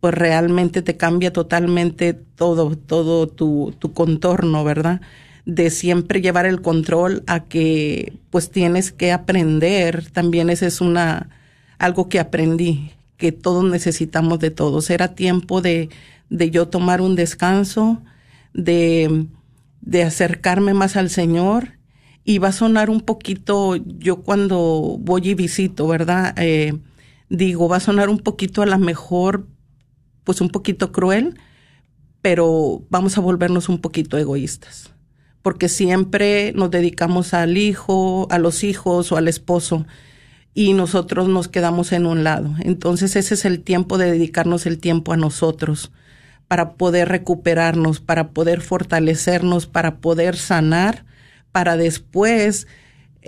pues 0.00 0.14
realmente 0.14 0.82
te 0.82 0.96
cambia 0.96 1.32
totalmente 1.32 2.14
todo, 2.14 2.76
todo 2.76 3.28
tu, 3.28 3.74
tu 3.78 3.92
contorno, 3.92 4.64
¿verdad? 4.64 5.00
de 5.46 5.70
siempre 5.70 6.20
llevar 6.20 6.44
el 6.44 6.60
control 6.60 7.22
a 7.28 7.44
que 7.44 8.12
pues 8.30 8.50
tienes 8.50 8.90
que 8.90 9.12
aprender, 9.12 10.10
también 10.10 10.50
ese 10.50 10.66
es 10.66 10.80
una 10.80 11.30
algo 11.78 12.08
que 12.08 12.18
aprendí, 12.18 12.90
que 13.16 13.32
todos 13.32 13.64
necesitamos 13.64 14.40
de 14.40 14.50
todos. 14.50 14.90
Era 14.90 15.14
tiempo 15.14 15.60
de, 15.60 15.88
de 16.30 16.50
yo 16.50 16.68
tomar 16.68 17.00
un 17.00 17.14
descanso, 17.14 18.02
de, 18.54 19.26
de 19.80 20.02
acercarme 20.02 20.74
más 20.74 20.96
al 20.96 21.10
Señor. 21.10 21.76
Y 22.24 22.38
va 22.38 22.48
a 22.48 22.52
sonar 22.52 22.90
un 22.90 23.02
poquito, 23.02 23.76
yo 23.76 24.22
cuando 24.22 24.96
voy 24.98 25.28
y 25.28 25.34
visito, 25.34 25.86
¿verdad? 25.86 26.34
Eh, 26.36 26.74
digo, 27.28 27.68
va 27.68 27.76
a 27.76 27.80
sonar 27.80 28.08
un 28.08 28.18
poquito 28.18 28.62
a 28.62 28.66
la 28.66 28.78
mejor, 28.78 29.46
pues 30.24 30.40
un 30.40 30.50
poquito 30.50 30.92
cruel, 30.92 31.38
pero 32.22 32.84
vamos 32.90 33.16
a 33.18 33.20
volvernos 33.20 33.68
un 33.68 33.80
poquito 33.80 34.18
egoístas, 34.18 34.92
porque 35.42 35.68
siempre 35.68 36.52
nos 36.54 36.70
dedicamos 36.70 37.34
al 37.34 37.56
hijo, 37.56 38.26
a 38.30 38.38
los 38.38 38.64
hijos 38.64 39.12
o 39.12 39.16
al 39.16 39.28
esposo 39.28 39.86
y 40.54 40.72
nosotros 40.72 41.28
nos 41.28 41.48
quedamos 41.48 41.92
en 41.92 42.06
un 42.06 42.24
lado. 42.24 42.54
Entonces 42.60 43.14
ese 43.14 43.34
es 43.34 43.44
el 43.44 43.62
tiempo 43.62 43.98
de 43.98 44.10
dedicarnos 44.10 44.66
el 44.66 44.78
tiempo 44.78 45.12
a 45.12 45.16
nosotros 45.16 45.92
para 46.48 46.74
poder 46.74 47.08
recuperarnos, 47.08 48.00
para 48.00 48.30
poder 48.30 48.62
fortalecernos, 48.62 49.66
para 49.66 49.98
poder 49.98 50.36
sanar, 50.36 51.04
para 51.52 51.76
después 51.76 52.66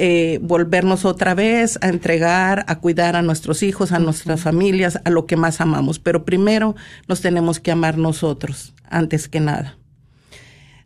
eh, 0.00 0.38
volvernos 0.40 1.04
otra 1.04 1.34
vez 1.34 1.76
a 1.82 1.88
entregar, 1.88 2.64
a 2.68 2.78
cuidar 2.78 3.16
a 3.16 3.22
nuestros 3.22 3.64
hijos, 3.64 3.90
a 3.90 3.98
nuestras 3.98 4.40
familias, 4.40 5.00
a 5.04 5.10
lo 5.10 5.26
que 5.26 5.36
más 5.36 5.60
amamos. 5.60 5.98
Pero 5.98 6.24
primero 6.24 6.76
nos 7.08 7.20
tenemos 7.20 7.58
que 7.58 7.72
amar 7.72 7.98
nosotros, 7.98 8.74
antes 8.88 9.28
que 9.28 9.40
nada. 9.40 9.76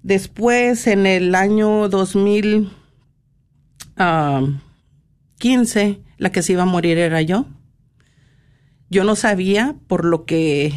Después, 0.03 0.87
en 0.87 1.05
el 1.05 1.35
año 1.35 1.91
2015, 1.91 2.71
ah, 3.99 4.41
la 6.17 6.33
que 6.33 6.43
se 6.43 6.55
iba 6.55 6.63
a 6.63 6.67
morir 6.67 6.97
era 6.97 7.21
yo. 7.21 7.45
Yo 8.89 9.05
no 9.05 9.15
sabía 9.15 9.77
por 9.89 10.07
lo 10.07 10.25
que, 10.25 10.73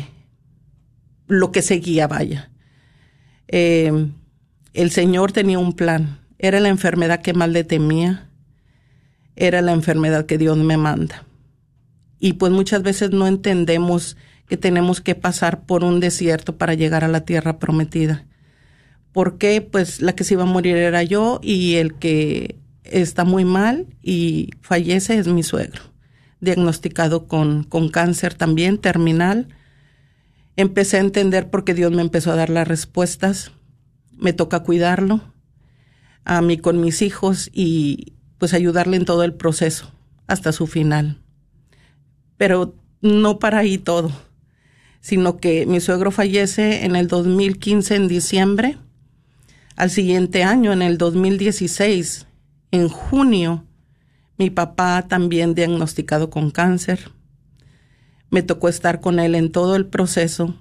lo 1.28 1.54
que 1.54 1.62
seguía, 1.62 2.08
vaya. 2.08 2.52
Eh, 3.48 4.10
el 4.74 4.92
Señor 4.92 5.32
tenía 5.32 5.58
un 5.58 5.74
plan 5.74 6.20
era 6.38 6.60
la 6.60 6.70
enfermedad 6.70 7.22
que 7.22 7.34
más 7.34 7.50
le 7.50 7.64
temía. 7.64 8.25
Era 9.36 9.62
la 9.62 9.74
enfermedad 9.74 10.26
que 10.26 10.38
Dios 10.38 10.58
me 10.58 10.78
manda. 10.78 11.26
Y 12.20 12.34
pues 12.34 12.52
muchas 12.52 12.82
veces 12.82 13.12
no 13.12 13.28
entendemos 13.28 14.18
que 14.48 14.58
tenemos 14.58 15.02
que 15.02 15.16
pasar 15.16 15.66
por 15.66 15.84
un 15.84 16.00
desierto 16.00 16.58
para 16.58 16.74
llegar 16.74 17.04
a 17.04 17.08
la 17.08 17.22
tierra 17.22 17.60
prometida. 17.60 18.26
Porque 19.12 19.62
pues 19.62 20.02
la 20.02 20.14
que 20.14 20.24
se 20.24 20.34
iba 20.34 20.44
a 20.44 20.48
morir 20.48 20.76
era 20.76 21.04
yo 21.04 21.40
y 21.42 21.76
el 21.76 21.96
que 21.96 22.58
está 22.84 23.24
muy 23.24 23.46
mal 23.46 23.88
y 24.02 24.52
fallece 24.62 25.18
es 25.18 25.28
mi 25.28 25.42
suegro, 25.44 25.82
diagnosticado 26.42 27.28
con, 27.28 27.64
con 27.64 27.90
cáncer 27.90 28.34
también 28.34 28.78
terminal. 28.78 29.48
Empecé 30.58 30.98
a 30.98 31.02
entender 31.02 31.50
porque 31.50 31.74
Dios 31.74 31.92
me 31.92 32.02
empezó 32.02 32.32
a 32.32 32.36
dar 32.36 32.50
las 32.50 32.68
respuestas. 32.68 33.52
Me 34.18 34.34
toca 34.34 34.62
cuidarlo, 34.62 35.22
a 36.24 36.42
mí 36.42 36.58
con 36.58 36.80
mis 36.82 37.02
hijos 37.02 37.50
y 37.54 38.15
pues 38.38 38.54
ayudarle 38.54 38.98
en 38.98 39.06
todo 39.06 39.24
el 39.24 39.34
proceso 39.34 39.92
hasta 40.28 40.52
su 40.52 40.68
final. 40.68 41.20
Pero 42.38 42.76
no 43.02 43.40
para 43.40 43.60
ahí 43.60 43.78
todo, 43.78 44.12
sino 45.02 45.38
que 45.38 45.66
mi 45.66 45.80
suegro 45.80 46.12
fallece 46.12 46.86
en 46.86 46.96
el 46.96 47.08
2015 47.08 47.96
en 47.96 48.08
diciembre. 48.08 48.78
Al 49.76 49.90
siguiente 49.90 50.44
año, 50.44 50.74
en 50.74 50.82
el 50.82 50.98
2016, 50.98 52.28
en 52.72 52.90
junio, 52.90 53.66
mi 54.38 54.50
papá 54.50 55.06
también 55.08 55.56
diagnosticado 55.56 56.30
con 56.30 56.52
cáncer. 56.52 57.12
Me 58.30 58.42
tocó 58.42 58.68
estar 58.68 59.00
con 59.00 59.20
él 59.20 59.36
en 59.36 59.52
todo 59.52 59.76
el 59.76 59.86
proceso. 59.86 60.56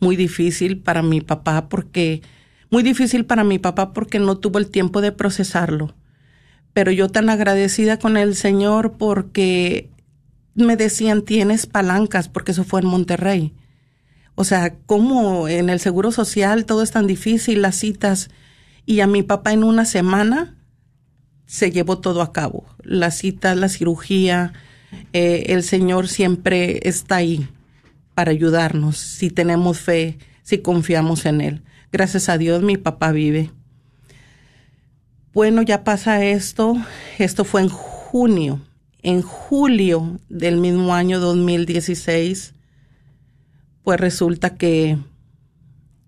Muy 0.00 0.16
difícil 0.16 0.78
para 0.78 1.02
mi 1.02 1.20
papá 1.20 1.68
porque 1.68 2.22
muy 2.70 2.82
difícil 2.82 3.26
para 3.26 3.44
mi 3.44 3.58
papá 3.58 3.92
porque 3.92 4.18
no 4.18 4.38
tuvo 4.38 4.58
el 4.58 4.70
tiempo 4.70 5.00
de 5.00 5.12
procesarlo. 5.12 5.94
Pero 6.72 6.92
yo 6.92 7.08
tan 7.08 7.30
agradecida 7.30 7.98
con 7.98 8.16
el 8.16 8.34
Señor 8.36 8.92
porque 8.98 9.90
me 10.54 10.76
decían, 10.76 11.22
tienes 11.22 11.66
palancas, 11.66 12.28
porque 12.28 12.52
eso 12.52 12.64
fue 12.64 12.80
en 12.80 12.86
Monterrey. 12.86 13.54
O 14.34 14.44
sea, 14.44 14.74
¿cómo 14.86 15.48
en 15.48 15.68
el 15.68 15.80
Seguro 15.80 16.12
Social 16.12 16.64
todo 16.64 16.82
es 16.82 16.92
tan 16.92 17.06
difícil, 17.06 17.62
las 17.62 17.76
citas? 17.76 18.30
Y 18.86 19.00
a 19.00 19.06
mi 19.06 19.22
papá 19.22 19.52
en 19.52 19.64
una 19.64 19.84
semana 19.84 20.56
se 21.46 21.70
llevó 21.70 21.98
todo 21.98 22.22
a 22.22 22.32
cabo. 22.32 22.64
Las 22.82 23.18
citas, 23.18 23.56
la 23.56 23.68
cirugía, 23.68 24.52
eh, 25.12 25.46
el 25.48 25.62
Señor 25.62 26.08
siempre 26.08 26.80
está 26.88 27.16
ahí 27.16 27.48
para 28.14 28.30
ayudarnos 28.30 28.96
si 28.96 29.30
tenemos 29.30 29.78
fe, 29.78 30.18
si 30.42 30.58
confiamos 30.58 31.26
en 31.26 31.40
Él. 31.40 31.62
Gracias 31.92 32.28
a 32.28 32.38
Dios 32.38 32.62
mi 32.62 32.76
papá 32.76 33.12
vive. 33.12 33.50
Bueno, 35.32 35.62
ya 35.62 35.84
pasa 35.84 36.24
esto. 36.24 36.76
Esto 37.18 37.44
fue 37.44 37.62
en 37.62 37.68
junio. 37.68 38.60
En 39.02 39.22
julio 39.22 40.18
del 40.28 40.56
mismo 40.56 40.92
año 40.92 41.20
2016, 41.20 42.54
pues 43.82 44.00
resulta 44.00 44.56
que 44.56 44.98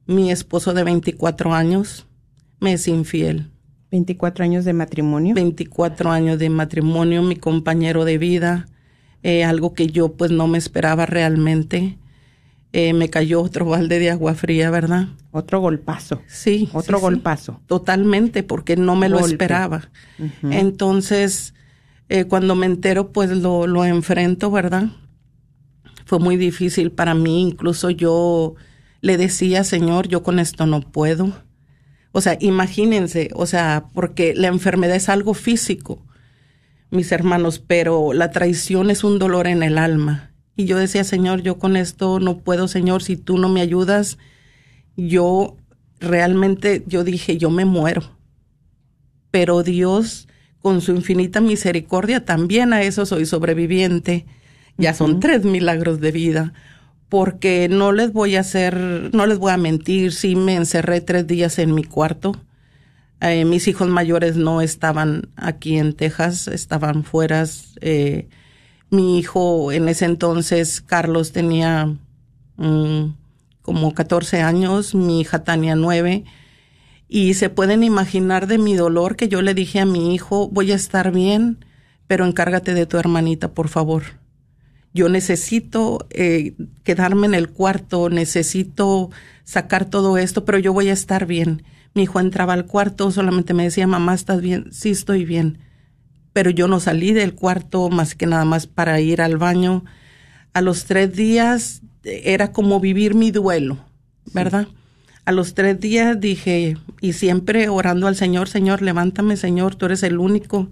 mi 0.07 0.33
esposo 0.33 0.75
de 0.75 0.83
24 0.83 1.55
años 1.55 2.07
me 2.59 2.73
es 2.73 2.89
infiel. 2.89 3.51
24 3.93 4.45
años 4.45 4.65
de 4.65 4.73
matrimonio. 4.73 5.35
24 5.37 6.11
años 6.11 6.39
de 6.41 6.51
matrimonio, 6.51 7.23
mi 7.23 7.37
compañero 7.37 8.05
de 8.05 8.19
vida, 8.19 8.67
eh, 9.23 9.45
algo 9.45 9.73
que 9.73 9.87
yo 9.87 10.15
pues 10.15 10.33
no 10.33 10.49
me 10.49 10.59
esperaba 10.59 11.07
realmente. 11.07 11.97
Eh, 12.75 12.95
me 12.95 13.11
cayó 13.11 13.43
otro 13.43 13.67
balde 13.67 13.99
de 13.99 14.11
agua 14.11 14.35
fría, 14.35 14.71
¿verdad? 14.71 15.09
Otro 15.31 15.61
golpazo. 15.61 16.23
Sí. 16.27 16.71
Otro 16.73 17.01
golpazo. 17.01 17.61
Totalmente, 17.67 18.43
porque 18.43 18.77
no 18.77 18.97
me 18.97 19.11
lo 19.11 19.19
esperaba. 19.19 19.91
Entonces, 20.43 21.53
eh, 22.09 22.25
cuando 22.25 22.55
me 22.55 22.65
entero, 22.65 23.13
pues 23.13 23.31
lo, 23.31 23.67
lo 23.67 23.85
enfrento, 23.85 24.51
¿verdad? 24.51 24.87
Fue 26.07 26.19
muy 26.19 26.39
difícil 26.39 26.93
para 26.93 27.15
mí. 27.15 27.43
Incluso 27.43 27.91
yo 27.91 28.55
le 29.03 29.19
decía, 29.19 29.65
Señor, 29.65 30.09
yo 30.09 30.23
con 30.23 30.39
esto 30.39 30.65
no 30.65 30.81
puedo. 30.81 31.31
O 32.13 32.23
sea, 32.23 32.39
imagínense, 32.41 33.29
o 33.35 33.45
sea, 33.45 33.85
porque 33.93 34.35
la 34.35 34.49
enfermedad 34.49 34.97
es 34.97 35.11
algo 35.11 35.35
físico, 35.35 36.07
mis 36.91 37.13
hermanos, 37.13 37.59
pero 37.59 38.15
la 38.15 38.31
traición 38.31 38.91
es 38.91 39.05
un 39.05 39.19
dolor 39.19 39.47
en 39.47 39.63
el 39.63 39.77
alma 39.77 40.32
y 40.57 40.67
yo 40.67 40.77
decía, 40.77 41.05
Señor, 41.05 41.43
yo 41.43 41.59
con 41.59 41.77
esto 41.77 42.21
no 42.21 42.38
puedo, 42.38 42.69
Señor, 42.69 43.03
si 43.03 43.17
tú 43.17 43.38
no 43.38 43.49
me 43.49 43.62
ayudas, 43.62 44.19
yo 44.97 45.57
realmente, 45.99 46.85
yo 46.87 47.05
dije, 47.05 47.38
yo 47.38 47.51
me 47.51 47.65
muero. 47.65 48.03
Pero 49.31 49.62
Dios, 49.62 50.29
con 50.61 50.83
su 50.83 50.93
infinita 50.93 51.41
misericordia, 51.41 52.25
también 52.25 52.73
a 52.73 52.83
eso 52.83 53.07
soy 53.07 53.25
sobreviviente. 53.25 54.27
Ya 54.77 54.93
son 54.95 55.21
tres 55.21 55.45
milagros 55.45 56.01
de 56.01 56.12
vida. 56.12 56.53
Porque 57.09 57.69
no 57.71 57.93
les 57.93 58.12
voy 58.12 58.37
a 58.37 58.41
hacer, 58.41 59.11
no 59.12 59.27
les 59.27 59.38
voy 59.38 59.53
a 59.53 59.59
mentir, 59.59 60.12
sí 60.12 60.35
me 60.35 60.55
encerré 60.55 61.01
tres 61.01 61.27
días 61.27 61.59
en 61.59 61.75
mi 61.75 61.85
cuarto. 61.85 62.37
Eh, 63.21 63.45
mis 63.45 63.69
hijos 63.69 63.88
mayores 63.88 64.37
no 64.37 64.61
estaban 64.61 65.29
aquí 65.37 65.79
en 65.79 65.95
Texas, 65.95 66.49
estaban 66.49 67.05
fuera. 67.05 67.45
Eh, 67.81 68.29
mi 68.92 69.18
hijo 69.18 69.72
en 69.72 69.88
ese 69.88 70.05
entonces, 70.05 70.83
Carlos, 70.83 71.33
tenía 71.33 71.96
mm, 72.57 73.05
como 73.62 73.94
14 73.94 74.42
años, 74.42 74.94
mi 74.94 75.20
hija 75.20 75.44
Tania 75.44 75.74
9. 75.74 76.24
Y 77.09 77.35
se 77.35 77.48
pueden 77.48 77.85
imaginar 77.85 78.46
de 78.46 78.59
mi 78.59 78.74
dolor 78.74 79.16
que 79.16 79.28
yo 79.28 79.40
le 79.40 79.55
dije 79.55 79.81
a 79.81 79.87
mi 79.87 80.14
hijo, 80.14 80.48
voy 80.50 80.72
a 80.72 80.74
estar 80.74 81.11
bien, 81.11 81.64
pero 82.07 82.26
encárgate 82.26 82.74
de 82.74 82.85
tu 82.85 82.98
hermanita, 82.98 83.52
por 83.52 83.68
favor. 83.68 84.02
Yo 84.92 85.09
necesito 85.09 86.07
eh, 86.11 86.55
quedarme 86.85 87.26
en 87.26 87.35
el 87.35 87.48
cuarto, 87.48 88.11
necesito 88.11 89.11
sacar 89.44 89.87
todo 89.87 90.18
esto, 90.18 90.44
pero 90.44 90.59
yo 90.59 90.74
voy 90.74 90.90
a 90.90 90.92
estar 90.92 91.24
bien. 91.24 91.62
Mi 91.94 92.02
hijo 92.02 92.20
entraba 92.20 92.52
al 92.52 92.66
cuarto, 92.66 93.11
solamente 93.11 93.55
me 93.55 93.64
decía, 93.64 93.87
mamá, 93.87 94.12
¿estás 94.12 94.42
bien? 94.42 94.70
Sí, 94.70 94.90
estoy 94.90 95.24
bien 95.24 95.72
pero 96.33 96.51
yo 96.51 96.68
no 96.68 96.81
salí 96.81 97.12
del 97.12 97.35
cuarto 97.35 97.88
más 97.90 98.14
que 98.14 98.27
nada 98.27 98.45
más 98.45 98.66
para 98.66 99.01
ir 99.01 99.21
al 99.21 99.37
baño. 99.37 99.85
A 100.53 100.61
los 100.61 100.85
tres 100.85 101.14
días 101.14 101.83
era 102.05 102.53
como 102.53 102.81
vivir 102.81 103.14
mi 103.14 103.31
duelo, 103.31 103.79
¿verdad? 104.33 104.68
A 105.25 105.33
los 105.33 105.55
tres 105.55 105.79
días 105.79 106.18
dije, 106.21 106.77
y 107.01 107.12
siempre 107.12 107.68
orando 107.68 108.09
al 108.09 108.16
Señor, 108.16 108.49
Señor, 108.49 108.83
levántame, 108.83 109.37
Señor, 109.37 109.77
tú 109.77 109.87
eres 109.87 110.03
el 110.03 110.18
único. 110.18 110.68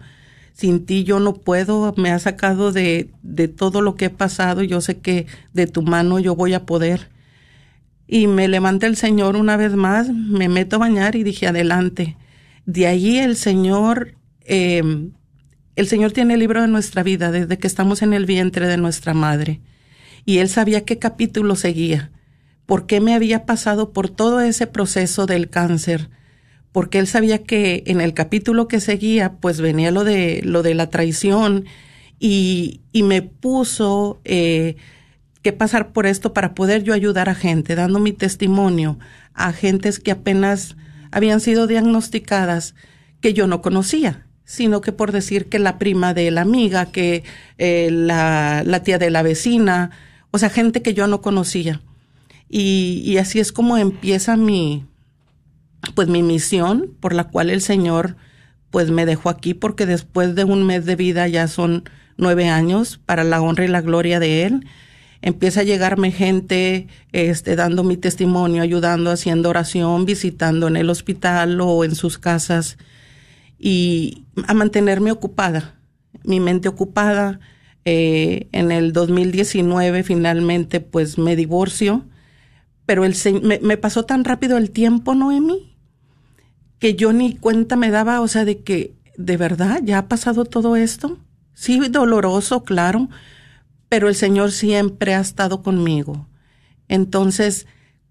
Sin 0.52 0.84
ti 0.84 1.04
yo 1.04 1.20
no 1.20 1.34
puedo, 1.34 1.94
me 1.96 2.10
has 2.10 2.22
sacado 2.22 2.72
de, 2.72 3.10
de 3.22 3.48
todo 3.48 3.80
lo 3.80 3.94
que 3.94 4.06
he 4.06 4.10
pasado, 4.10 4.62
yo 4.62 4.80
sé 4.80 4.98
que 4.98 5.26
de 5.52 5.66
tu 5.66 5.82
mano 5.82 6.18
yo 6.18 6.34
voy 6.34 6.54
a 6.54 6.66
poder. 6.66 7.10
Y 8.08 8.26
me 8.26 8.48
levanta 8.48 8.88
el 8.88 8.96
Señor 8.96 9.36
una 9.36 9.56
vez 9.56 9.74
más, 9.74 10.08
me 10.08 10.48
meto 10.48 10.76
a 10.76 10.80
bañar 10.80 11.14
y 11.14 11.22
dije, 11.22 11.46
adelante. 11.46 12.16
De 12.66 12.88
allí 12.88 13.18
el 13.18 13.36
Señor, 13.36 14.16
eh, 14.44 14.82
el 15.80 15.88
Señor 15.88 16.12
tiene 16.12 16.34
el 16.34 16.40
libro 16.40 16.60
de 16.60 16.68
nuestra 16.68 17.02
vida 17.02 17.30
desde 17.30 17.58
que 17.58 17.66
estamos 17.66 18.02
en 18.02 18.12
el 18.12 18.26
vientre 18.26 18.68
de 18.68 18.76
nuestra 18.76 19.14
madre. 19.14 19.60
Y 20.26 20.38
Él 20.38 20.48
sabía 20.50 20.84
qué 20.84 20.98
capítulo 20.98 21.56
seguía, 21.56 22.10
por 22.66 22.86
qué 22.86 23.00
me 23.00 23.14
había 23.14 23.46
pasado 23.46 23.92
por 23.92 24.10
todo 24.10 24.40
ese 24.40 24.66
proceso 24.66 25.24
del 25.24 25.48
cáncer, 25.48 26.10
porque 26.70 26.98
Él 26.98 27.06
sabía 27.06 27.42
que 27.42 27.82
en 27.86 28.02
el 28.02 28.12
capítulo 28.12 28.68
que 28.68 28.78
seguía, 28.78 29.32
pues 29.40 29.62
venía 29.62 29.90
lo 29.90 30.04
de, 30.04 30.42
lo 30.44 30.62
de 30.62 30.74
la 30.74 30.90
traición 30.90 31.64
y, 32.18 32.82
y 32.92 33.02
me 33.02 33.22
puso 33.22 34.20
eh, 34.24 34.76
que 35.40 35.54
pasar 35.54 35.92
por 35.92 36.04
esto 36.04 36.34
para 36.34 36.54
poder 36.54 36.82
yo 36.82 36.92
ayudar 36.92 37.30
a 37.30 37.34
gente, 37.34 37.74
dando 37.74 38.00
mi 38.00 38.12
testimonio 38.12 38.98
a 39.32 39.52
gentes 39.54 39.98
que 39.98 40.10
apenas 40.10 40.76
habían 41.10 41.40
sido 41.40 41.66
diagnosticadas 41.66 42.74
que 43.22 43.32
yo 43.32 43.46
no 43.46 43.62
conocía, 43.62 44.26
sino 44.50 44.80
que 44.80 44.90
por 44.90 45.12
decir 45.12 45.46
que 45.46 45.60
la 45.60 45.78
prima 45.78 46.12
de 46.12 46.28
la 46.32 46.40
amiga, 46.40 46.86
que 46.86 47.22
eh, 47.58 47.88
la, 47.92 48.64
la, 48.66 48.82
tía 48.82 48.98
de 48.98 49.08
la 49.08 49.22
vecina, 49.22 49.92
o 50.32 50.38
sea, 50.38 50.50
gente 50.50 50.82
que 50.82 50.92
yo 50.92 51.06
no 51.06 51.20
conocía. 51.20 51.80
Y, 52.48 53.00
y 53.06 53.18
así 53.18 53.38
es 53.38 53.52
como 53.52 53.76
empieza 53.76 54.36
mi, 54.36 54.84
pues 55.94 56.08
mi 56.08 56.24
misión 56.24 56.90
por 56.98 57.14
la 57.14 57.28
cual 57.28 57.48
el 57.48 57.60
Señor 57.60 58.16
pues 58.72 58.90
me 58.90 59.06
dejó 59.06 59.28
aquí 59.28 59.54
porque 59.54 59.86
después 59.86 60.34
de 60.34 60.42
un 60.42 60.66
mes 60.66 60.84
de 60.84 60.96
vida 60.96 61.28
ya 61.28 61.46
son 61.46 61.84
nueve 62.16 62.48
años 62.48 62.98
para 63.06 63.22
la 63.22 63.40
honra 63.40 63.66
y 63.66 63.68
la 63.68 63.82
gloria 63.82 64.18
de 64.18 64.46
Él. 64.46 64.66
Empieza 65.22 65.60
a 65.60 65.64
llegarme 65.64 66.10
gente, 66.10 66.88
este, 67.12 67.54
dando 67.54 67.84
mi 67.84 67.96
testimonio, 67.96 68.62
ayudando, 68.62 69.12
haciendo 69.12 69.48
oración, 69.48 70.06
visitando 70.06 70.66
en 70.66 70.74
el 70.74 70.90
hospital 70.90 71.60
o 71.60 71.84
en 71.84 71.94
sus 71.94 72.18
casas 72.18 72.78
y 73.60 74.24
a 74.48 74.54
mantenerme 74.54 75.12
ocupada, 75.12 75.78
mi 76.24 76.40
mente 76.40 76.68
ocupada. 76.68 77.40
Eh, 77.86 78.48
en 78.52 78.72
el 78.72 78.92
2019 78.92 80.02
finalmente 80.02 80.80
pues 80.80 81.16
me 81.16 81.34
divorcio, 81.34 82.04
pero 82.86 83.04
el, 83.04 83.14
me, 83.42 83.58
me 83.60 83.76
pasó 83.76 84.04
tan 84.04 84.24
rápido 84.24 84.58
el 84.58 84.70
tiempo, 84.70 85.14
Noemi, 85.14 85.76
que 86.78 86.94
yo 86.94 87.12
ni 87.12 87.36
cuenta 87.36 87.76
me 87.76 87.90
daba, 87.90 88.20
o 88.20 88.28
sea, 88.28 88.44
de 88.44 88.62
que 88.62 88.94
de 89.16 89.36
verdad 89.36 89.80
ya 89.84 89.98
ha 89.98 90.08
pasado 90.08 90.44
todo 90.44 90.76
esto. 90.76 91.18
Sí, 91.54 91.78
doloroso, 91.90 92.64
claro, 92.64 93.08
pero 93.88 94.08
el 94.08 94.14
Señor 94.14 94.52
siempre 94.52 95.14
ha 95.14 95.20
estado 95.20 95.62
conmigo. 95.62 96.26
Entonces, 96.88 97.66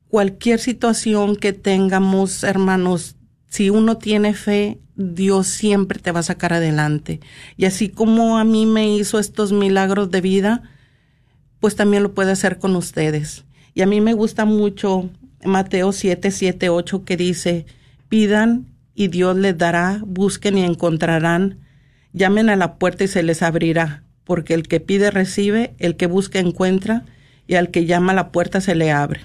cualquier 0.08 0.60
situación 0.60 1.36
que 1.36 1.54
tengamos, 1.54 2.44
hermanos, 2.44 3.16
si 3.50 3.70
uno 3.70 3.98
tiene 3.98 4.34
fe, 4.34 4.80
Dios 4.96 5.48
siempre 5.48 6.00
te 6.00 6.12
va 6.12 6.22
a 6.22 6.24
sacar 6.24 6.54
adelante. 6.54 7.20
Y 7.58 7.66
así 7.66 7.90
como 7.90 8.38
a 8.38 8.44
mí 8.44 8.66
me 8.66 8.96
hizo 8.96 9.20
estos 9.20 9.52
milagros 9.52 10.12
de 10.12 10.22
vida, 10.22 10.64
pues 11.60 11.76
también 11.76 12.04
lo 12.04 12.14
puede 12.14 12.32
hacer 12.32 12.60
con 12.60 12.76
ustedes. 12.76 13.46
Y 13.74 13.82
a 13.82 13.88
mí 13.88 14.02
me 14.02 14.14
gusta 14.14 14.46
mucho 14.46 15.10
Mateo 15.44 15.92
7, 15.92 16.32
7, 16.32 16.70
8 16.70 17.06
que 17.06 17.18
dice, 17.18 17.66
pidan 18.08 18.68
y 18.94 19.08
Dios 19.08 19.38
les 19.38 19.58
dará, 19.58 20.02
busquen 20.06 20.58
y 20.58 20.64
encontrarán, 20.64 21.60
llamen 22.14 22.50
a 22.50 22.56
la 22.56 22.76
puerta 22.76 23.06
y 23.06 23.08
se 23.08 23.24
les 23.24 23.42
abrirá, 23.42 24.04
porque 24.26 24.54
el 24.54 24.68
que 24.68 24.80
pide 24.80 25.12
recibe, 25.12 25.74
el 25.80 25.96
que 25.96 26.08
busca 26.08 26.40
encuentra, 26.40 27.06
y 27.48 27.56
al 27.56 27.72
que 27.72 27.86
llama 27.86 28.12
a 28.12 28.16
la 28.16 28.32
puerta 28.32 28.62
se 28.62 28.76
le 28.76 28.92
abre. 28.92 29.22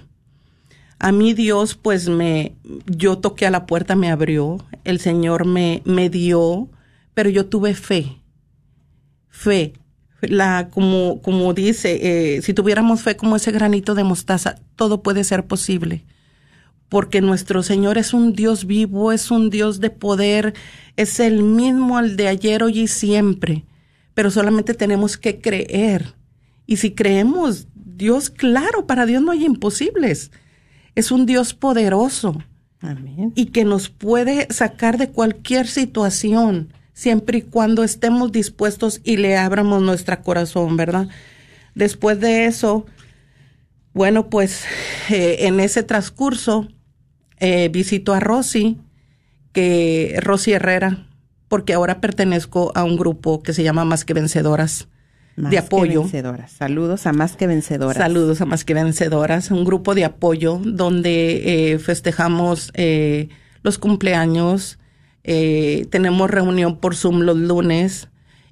A 0.98 1.12
mí 1.12 1.35
Dios, 1.35 1.74
pues 1.74 2.09
me, 2.09 2.54
yo 2.87 3.18
toqué 3.18 3.46
a 3.46 3.50
la 3.50 3.66
puerta, 3.66 3.96
me 3.96 4.11
abrió, 4.11 4.59
el 4.85 5.00
Señor 5.00 5.44
me, 5.46 5.83
me 5.85 6.09
dio, 6.09 6.68
pero 7.14 7.30
yo 7.30 7.46
tuve 7.46 7.74
fe, 7.74 8.18
fe. 9.28 9.74
La, 10.20 10.68
como, 10.70 11.20
como 11.20 11.52
dice, 11.52 12.37
eh, 12.37 12.42
si 12.42 12.54
tuviéramos 12.54 13.02
fe 13.02 13.16
como 13.16 13.37
ese 13.37 13.52
granito 13.52 13.94
de 13.94 14.04
mostaza, 14.04 14.57
todo 14.76 15.02
puede 15.02 15.22
ser 15.22 15.46
posible 15.46 16.04
porque 16.94 17.20
nuestro 17.20 17.64
Señor 17.64 17.98
es 17.98 18.14
un 18.14 18.35
Dios 18.35 18.66
vivo, 18.66 19.11
es 19.11 19.33
un 19.33 19.50
Dios 19.50 19.80
de 19.80 19.90
poder, 19.90 20.54
es 20.96 21.18
el 21.18 21.42
mismo 21.42 21.98
al 21.98 22.16
de 22.16 22.28
ayer, 22.28 22.62
hoy 22.62 22.83
y 22.83 22.87
siempre, 22.87 23.64
pero 24.14 24.30
solamente 24.30 24.74
tenemos 24.74 25.16
que 25.16 25.40
creer. 25.40 26.14
Y 26.66 26.76
si 26.76 26.92
creemos, 26.92 27.66
Dios, 27.74 28.30
claro, 28.30 28.87
para 28.87 29.07
Dios 29.07 29.22
no 29.22 29.33
hay 29.33 29.44
imposibles. 29.44 30.30
Es 30.94 31.11
un 31.11 31.26
Dios 31.26 31.54
poderoso. 31.54 32.42
Amén. 32.80 33.33
Y 33.35 33.46
que 33.46 33.64
nos 33.64 33.88
puede 33.88 34.46
sacar 34.50 34.98
de 34.98 35.11
cualquier 35.11 35.66
situación, 35.66 36.72
siempre 36.92 37.38
y 37.38 37.42
cuando 37.42 37.83
estemos 37.83 38.30
dispuestos 38.30 39.00
y 39.04 39.16
le 39.16 39.37
abramos 39.37 39.83
nuestro 39.83 40.22
corazón, 40.22 40.76
¿verdad? 40.76 41.09
Después 41.74 42.20
de 42.20 42.46
eso, 42.46 42.87
bueno, 43.92 44.28
pues 44.28 44.64
eh, 45.11 45.38
en 45.40 45.61
ese 45.61 45.83
transcurso 45.83 46.68
eh, 47.38 47.68
visito 47.70 48.12
a 48.12 48.20
Rosy, 48.20 48.78
que 49.52 50.18
Rosy 50.20 50.52
Herrera, 50.52 51.07
porque 51.48 51.72
ahora 51.72 52.00
pertenezco 52.00 52.72
a 52.74 52.85
un 52.85 52.96
grupo 52.96 53.42
que 53.42 53.52
se 53.52 53.62
llama 53.62 53.85
Más 53.85 54.04
que 54.04 54.14
Vencedoras 54.14 54.88
Más 55.36 55.50
de 55.50 55.58
apoyo. 55.58 55.92
Que 55.92 55.98
vencedoras. 55.98 56.52
Saludos 56.52 57.06
a 57.06 57.12
Más 57.12 57.36
que 57.36 57.46
Vencedoras. 57.46 57.96
Saludos 57.96 58.40
a 58.40 58.46
Más 58.46 58.64
que 58.64 58.74
Vencedoras, 58.74 59.50
un 59.50 59.64
grupo 59.64 59.94
de 59.94 60.04
apoyo 60.04 60.60
donde 60.64 61.72
eh, 61.72 61.78
festejamos 61.78 62.70
eh, 62.74 63.28
los 63.62 63.78
cumpleaños, 63.78 64.78
eh, 65.24 65.86
tenemos 65.90 66.30
reunión 66.30 66.78
por 66.78 66.94
Zoom 66.94 67.22
los 67.22 67.38
lunes 67.38 68.08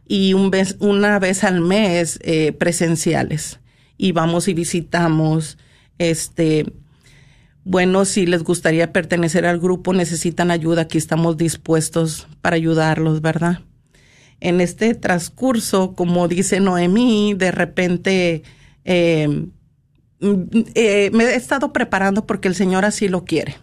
y 0.09 0.33
un 0.33 0.51
vez, 0.51 0.77
una 0.81 1.19
vez 1.19 1.45
al 1.45 1.61
mes 1.61 2.19
eh, 2.23 2.53
presenciales. 2.53 3.61
Y 3.99 4.13
vamos 4.13 4.49
y 4.49 4.55
visitamos, 4.55 5.59
este, 5.99 6.73
bueno, 7.65 8.05
si 8.05 8.27
les 8.27 8.43
gustaría 8.43 8.93
pertenecer 8.93 9.47
al 9.47 9.61
grupo, 9.61 9.93
necesitan 9.93 10.51
ayuda, 10.51 10.83
aquí 10.83 10.99
estamos 10.99 11.37
dispuestos 11.37 12.27
para 12.41 12.57
ayudarlos, 12.57 13.21
¿verdad? 13.21 13.61
En 14.45 14.61
este 14.61 14.95
transcurso, 14.95 15.95
como 15.95 16.27
dice 16.27 16.59
Noemí, 16.59 17.33
de 17.35 17.53
repente 17.53 18.43
eh, 18.85 19.47
eh, 20.75 21.11
me 21.13 21.25
he 21.25 21.37
estado 21.37 21.73
preparando 21.73 22.27
porque 22.27 22.49
el 22.49 22.57
Señor 22.57 22.85
así 22.85 23.07
lo 23.07 23.25
quiere. 23.25 23.55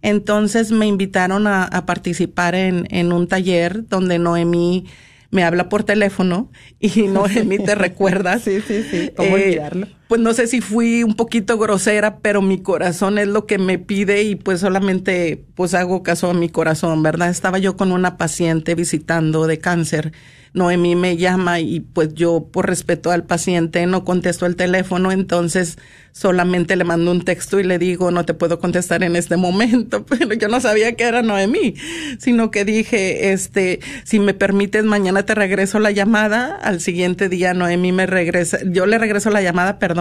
Entonces 0.00 0.72
me 0.72 0.86
invitaron 0.86 1.46
a, 1.46 1.64
a 1.64 1.84
participar 1.84 2.54
en, 2.54 2.86
en, 2.90 3.12
un 3.12 3.28
taller 3.28 3.86
donde 3.86 4.18
Noemí 4.18 4.86
me 5.30 5.44
habla 5.44 5.68
por 5.68 5.84
teléfono 5.84 6.50
y 6.80 7.02
Noemí 7.08 7.58
te 7.58 7.74
recuerda. 7.74 8.38
sí, 8.38 8.62
sí, 8.66 8.84
sí. 8.90 9.10
¿Cómo 9.14 9.36
eh, 9.36 9.44
olvidarlo? 9.44 9.88
Pues 10.08 10.22
no 10.22 10.32
sé 10.32 10.46
si 10.46 10.62
fui 10.62 11.02
un 11.02 11.14
poquito 11.14 11.58
grosera, 11.58 12.20
pero 12.20 12.40
mi 12.40 12.62
corazón 12.62 13.18
es 13.18 13.28
lo 13.28 13.44
que 13.44 13.58
me 13.58 13.78
pide 13.78 14.22
y 14.22 14.36
pues 14.36 14.60
solamente 14.60 15.44
pues 15.54 15.74
hago 15.74 16.02
caso 16.02 16.30
a 16.30 16.34
mi 16.34 16.48
corazón, 16.48 17.02
¿verdad? 17.02 17.28
Estaba 17.28 17.58
yo 17.58 17.76
con 17.76 17.92
una 17.92 18.16
paciente 18.16 18.74
visitando 18.74 19.46
de 19.46 19.58
cáncer. 19.58 20.12
Noemí 20.54 20.96
me 20.96 21.16
llama 21.16 21.60
y 21.60 21.80
pues 21.80 22.14
yo 22.14 22.48
por 22.50 22.66
respeto 22.66 23.10
al 23.10 23.24
paciente 23.24 23.84
no 23.86 24.04
contesto 24.04 24.46
el 24.46 24.56
teléfono, 24.56 25.12
entonces 25.12 25.78
solamente 26.12 26.74
le 26.74 26.84
mando 26.84 27.10
un 27.10 27.22
texto 27.22 27.60
y 27.60 27.64
le 27.64 27.78
digo, 27.78 28.10
no 28.10 28.24
te 28.24 28.34
puedo 28.34 28.58
contestar 28.58 29.02
en 29.04 29.14
este 29.14 29.36
momento, 29.36 30.04
pero 30.08 30.34
yo 30.34 30.48
no 30.48 30.60
sabía 30.60 30.96
que 30.96 31.04
era 31.04 31.22
Noemí, 31.22 31.74
sino 32.18 32.50
que 32.50 32.64
dije, 32.64 33.32
este, 33.32 33.80
si 34.04 34.18
me 34.18 34.34
permites, 34.34 34.84
mañana 34.84 35.24
te 35.24 35.34
regreso 35.34 35.78
la 35.78 35.90
llamada, 35.90 36.56
al 36.56 36.80
siguiente 36.80 37.28
día 37.28 37.54
Noemí 37.54 37.92
me 37.92 38.06
regresa, 38.06 38.58
yo 38.64 38.86
le 38.86 38.98
regreso 38.98 39.30
la 39.30 39.42
llamada, 39.42 39.78
perdón, 39.78 39.97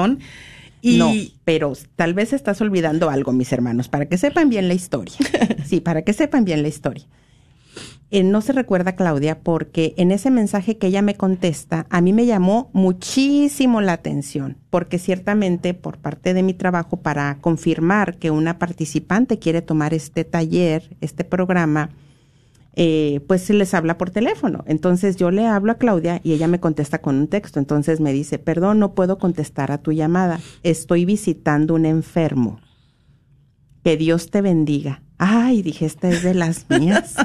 y 0.81 0.97
no, 0.97 1.12
pero 1.43 1.73
tal 1.95 2.13
vez 2.13 2.33
estás 2.33 2.62
olvidando 2.62 3.10
algo, 3.10 3.31
mis 3.33 3.51
hermanos, 3.51 3.89
para 3.89 4.05
que 4.05 4.17
sepan 4.17 4.49
bien 4.49 4.67
la 4.67 4.73
historia. 4.73 5.15
Sí, 5.65 5.81
para 5.81 6.03
que 6.03 6.13
sepan 6.13 6.45
bien 6.45 6.62
la 6.62 6.69
historia. 6.69 7.03
Eh, 8.10 8.23
no 8.23 8.39
se 8.39 8.53
recuerda 8.53 8.95
Claudia 8.95 9.39
porque 9.39 9.93
en 9.97 10.12
ese 10.12 10.31
mensaje 10.31 10.77
que 10.77 10.88
ella 10.88 11.01
me 11.01 11.15
contesta, 11.15 11.88
a 11.89 11.99
mí 11.99 12.13
me 12.13 12.25
llamó 12.25 12.69
muchísimo 12.71 13.81
la 13.81 13.91
atención, 13.91 14.55
porque 14.69 14.97
ciertamente 14.97 15.73
por 15.73 15.97
parte 15.97 16.33
de 16.33 16.41
mi 16.41 16.53
trabajo 16.53 17.01
para 17.01 17.39
confirmar 17.41 18.17
que 18.17 18.31
una 18.31 18.60
participante 18.60 19.39
quiere 19.39 19.62
tomar 19.62 19.93
este 19.93 20.23
taller, 20.23 20.95
este 21.01 21.25
programa, 21.25 21.89
eh, 22.80 23.22
pues 23.28 23.42
se 23.42 23.56
les 23.56 23.74
habla 23.74 23.98
por 23.98 24.12
teléfono. 24.12 24.63
Entonces 24.68 25.16
yo 25.16 25.32
le 25.32 25.48
hablo 25.48 25.72
a 25.72 25.80
Claudia 25.80 26.22
y 26.24 26.34
ella 26.34 26.48
me 26.48 26.60
contesta 26.60 27.02
con 27.02 27.16
un 27.16 27.28
texto. 27.28 27.58
Entonces 27.58 28.00
me 28.00 28.13
dice, 28.13 28.38
perdón, 28.38 28.78
no 28.78 28.94
puedo 28.94 29.18
contestar 29.18 29.72
a 29.72 29.80
tu 29.80 29.94
llamada. 29.94 30.40
Estoy 30.62 31.04
visitando 31.04 31.74
un 31.74 31.88
enfermo. 31.88 32.60
Que 33.84 33.98
Dios 33.98 34.30
te 34.30 34.42
bendiga. 34.42 35.02
Ay, 35.18 35.63
dije, 35.63 35.88
esta 35.88 36.08
es 36.08 36.22
de 36.22 36.36
las 36.36 36.70
mías. 36.70 37.16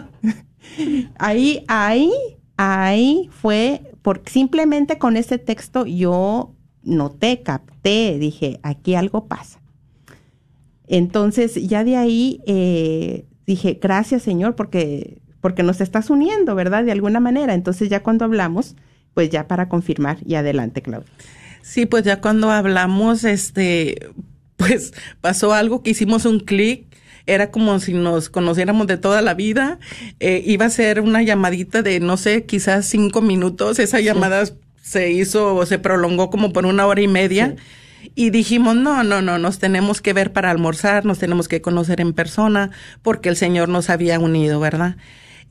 ahí, 1.18 1.64
ahí, 1.68 2.10
ahí 2.56 3.28
fue, 3.30 3.92
por, 4.00 4.22
simplemente 4.24 4.96
con 4.96 5.18
ese 5.18 5.36
texto 5.36 5.84
yo 5.84 6.54
noté, 6.82 7.42
capté, 7.42 8.18
dije, 8.18 8.58
aquí 8.62 8.94
algo 8.94 9.28
pasa. 9.28 9.60
Entonces, 10.86 11.54
ya 11.56 11.84
de 11.84 11.96
ahí 11.96 12.40
eh, 12.46 13.26
dije, 13.46 13.78
gracias 13.80 14.22
Señor, 14.22 14.54
porque, 14.54 15.21
porque 15.42 15.62
nos 15.62 15.82
estás 15.82 16.08
uniendo, 16.08 16.54
¿verdad? 16.54 16.84
De 16.84 16.92
alguna 16.92 17.20
manera. 17.20 17.52
Entonces, 17.52 17.90
ya 17.90 18.02
cuando 18.02 18.24
hablamos, 18.24 18.76
pues 19.12 19.28
ya 19.28 19.46
para 19.46 19.68
confirmar 19.68 20.16
y 20.24 20.36
adelante, 20.36 20.80
Claudia. 20.80 21.12
Sí, 21.60 21.84
pues 21.84 22.04
ya 22.04 22.22
cuando 22.22 22.50
hablamos, 22.50 23.24
este, 23.24 24.08
pues 24.56 24.94
pasó 25.20 25.52
algo 25.52 25.82
que 25.82 25.90
hicimos 25.90 26.24
un 26.24 26.40
clic 26.40 26.86
era 27.26 27.50
como 27.50 27.78
si 27.78 27.92
nos 27.92 28.28
conociéramos 28.28 28.86
de 28.86 28.96
toda 28.96 29.22
la 29.22 29.34
vida. 29.34 29.78
Eh, 30.20 30.42
iba 30.46 30.66
a 30.66 30.70
ser 30.70 31.00
una 31.00 31.22
llamadita 31.22 31.82
de, 31.82 32.00
no 32.00 32.16
sé, 32.16 32.44
quizás 32.44 32.86
cinco 32.86 33.20
minutos. 33.20 33.78
Esa 33.78 34.00
llamada 34.00 34.44
se 34.82 35.12
hizo, 35.12 35.64
se 35.66 35.78
prolongó 35.78 36.30
como 36.30 36.52
por 36.52 36.66
una 36.66 36.86
hora 36.86 37.00
y 37.00 37.08
media. 37.08 37.54
Y 38.16 38.30
dijimos, 38.30 38.74
no, 38.74 39.04
no, 39.04 39.22
no, 39.22 39.38
nos 39.38 39.60
tenemos 39.60 40.00
que 40.00 40.12
ver 40.12 40.32
para 40.32 40.50
almorzar, 40.50 41.04
nos 41.04 41.20
tenemos 41.20 41.46
que 41.46 41.62
conocer 41.62 42.00
en 42.00 42.12
persona, 42.12 42.70
porque 43.00 43.28
el 43.28 43.36
Señor 43.36 43.68
nos 43.68 43.90
había 43.90 44.18
unido, 44.18 44.58
¿verdad? 44.58 44.96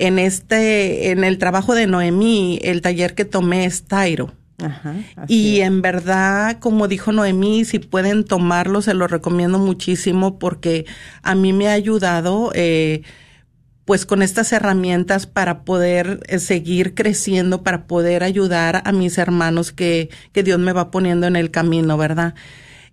En 0.01 0.17
este, 0.17 1.11
en 1.11 1.23
el 1.23 1.37
trabajo 1.37 1.75
de 1.75 1.85
Noemí, 1.85 2.59
el 2.63 2.81
taller 2.81 3.13
que 3.13 3.23
tomé 3.23 3.65
es 3.65 3.83
Tairo. 3.83 4.33
Ajá, 4.57 4.95
y 5.27 5.61
en 5.61 5.81
verdad, 5.81 6.57
como 6.59 6.87
dijo 6.87 7.11
Noemí, 7.11 7.65
si 7.65 7.77
pueden 7.77 8.25
tomarlo, 8.25 8.81
se 8.81 8.95
lo 8.95 9.07
recomiendo 9.07 9.59
muchísimo 9.59 10.39
porque 10.39 10.85
a 11.21 11.35
mí 11.35 11.53
me 11.53 11.67
ha 11.67 11.73
ayudado, 11.73 12.51
eh, 12.55 13.03
pues 13.85 14.07
con 14.07 14.23
estas 14.23 14.51
herramientas 14.53 15.27
para 15.27 15.63
poder 15.63 16.19
eh, 16.27 16.39
seguir 16.39 16.95
creciendo, 16.95 17.61
para 17.61 17.85
poder 17.85 18.23
ayudar 18.23 18.81
a 18.85 18.91
mis 18.91 19.19
hermanos 19.19 19.71
que, 19.71 20.09
que 20.31 20.41
Dios 20.41 20.59
me 20.59 20.73
va 20.73 20.89
poniendo 20.89 21.27
en 21.27 21.35
el 21.35 21.51
camino, 21.51 21.95
¿verdad? 21.95 22.33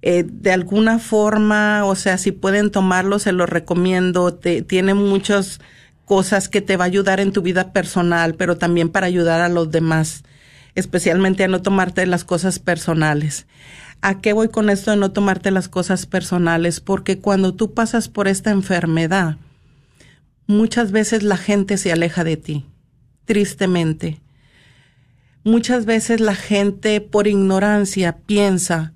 Eh, 0.03 0.25
de 0.27 0.53
alguna 0.53 0.99
forma, 0.99 1.85
o 1.85 1.97
sea, 1.97 2.19
si 2.19 2.33
pueden 2.33 2.71
tomarlo, 2.71 3.19
se 3.19 3.33
lo 3.33 3.47
recomiendo. 3.47 4.35
Te, 4.35 4.63
tiene 4.63 4.95
muchas 4.95 5.61
cosas 6.09 6.49
que 6.49 6.61
te 6.61 6.77
va 6.77 6.85
a 6.85 6.89
ayudar 6.89 7.21
en 7.21 7.33
tu 7.33 7.43
vida 7.43 7.73
personal, 7.73 8.35
pero 8.35 8.57
también 8.57 8.89
para 8.89 9.07
ayudar 9.07 9.41
a 9.41 9.49
los 9.49 9.71
demás 9.71 10.25
especialmente 10.79 11.45
a 11.45 11.49
no 11.49 11.61
tomarte 11.61 12.07
las 12.07 12.25
cosas 12.25 12.59
personales. 12.61 13.47
¿A 14.01 14.21
qué 14.21 14.33
voy 14.33 14.49
con 14.49 14.71
esto 14.71 14.93
de 14.93 14.97
no 14.97 15.11
tomarte 15.11 15.51
las 15.51 15.69
cosas 15.69 16.07
personales? 16.07 16.81
Porque 16.81 17.19
cuando 17.19 17.53
tú 17.53 17.75
pasas 17.75 18.09
por 18.09 18.29
esta 18.29 18.51
enfermedad, 18.51 19.39
muchas 20.47 20.93
veces 20.93 21.25
la 21.25 21.37
gente 21.37 21.79
se 21.79 21.91
aleja 21.91 22.23
de 22.23 22.37
ti, 22.37 22.65
tristemente. 23.25 24.21
Muchas 25.43 25.85
veces 25.85 26.21
la 26.21 26.37
gente 26.37 27.01
por 27.01 27.27
ignorancia 27.27 28.19
piensa 28.19 28.93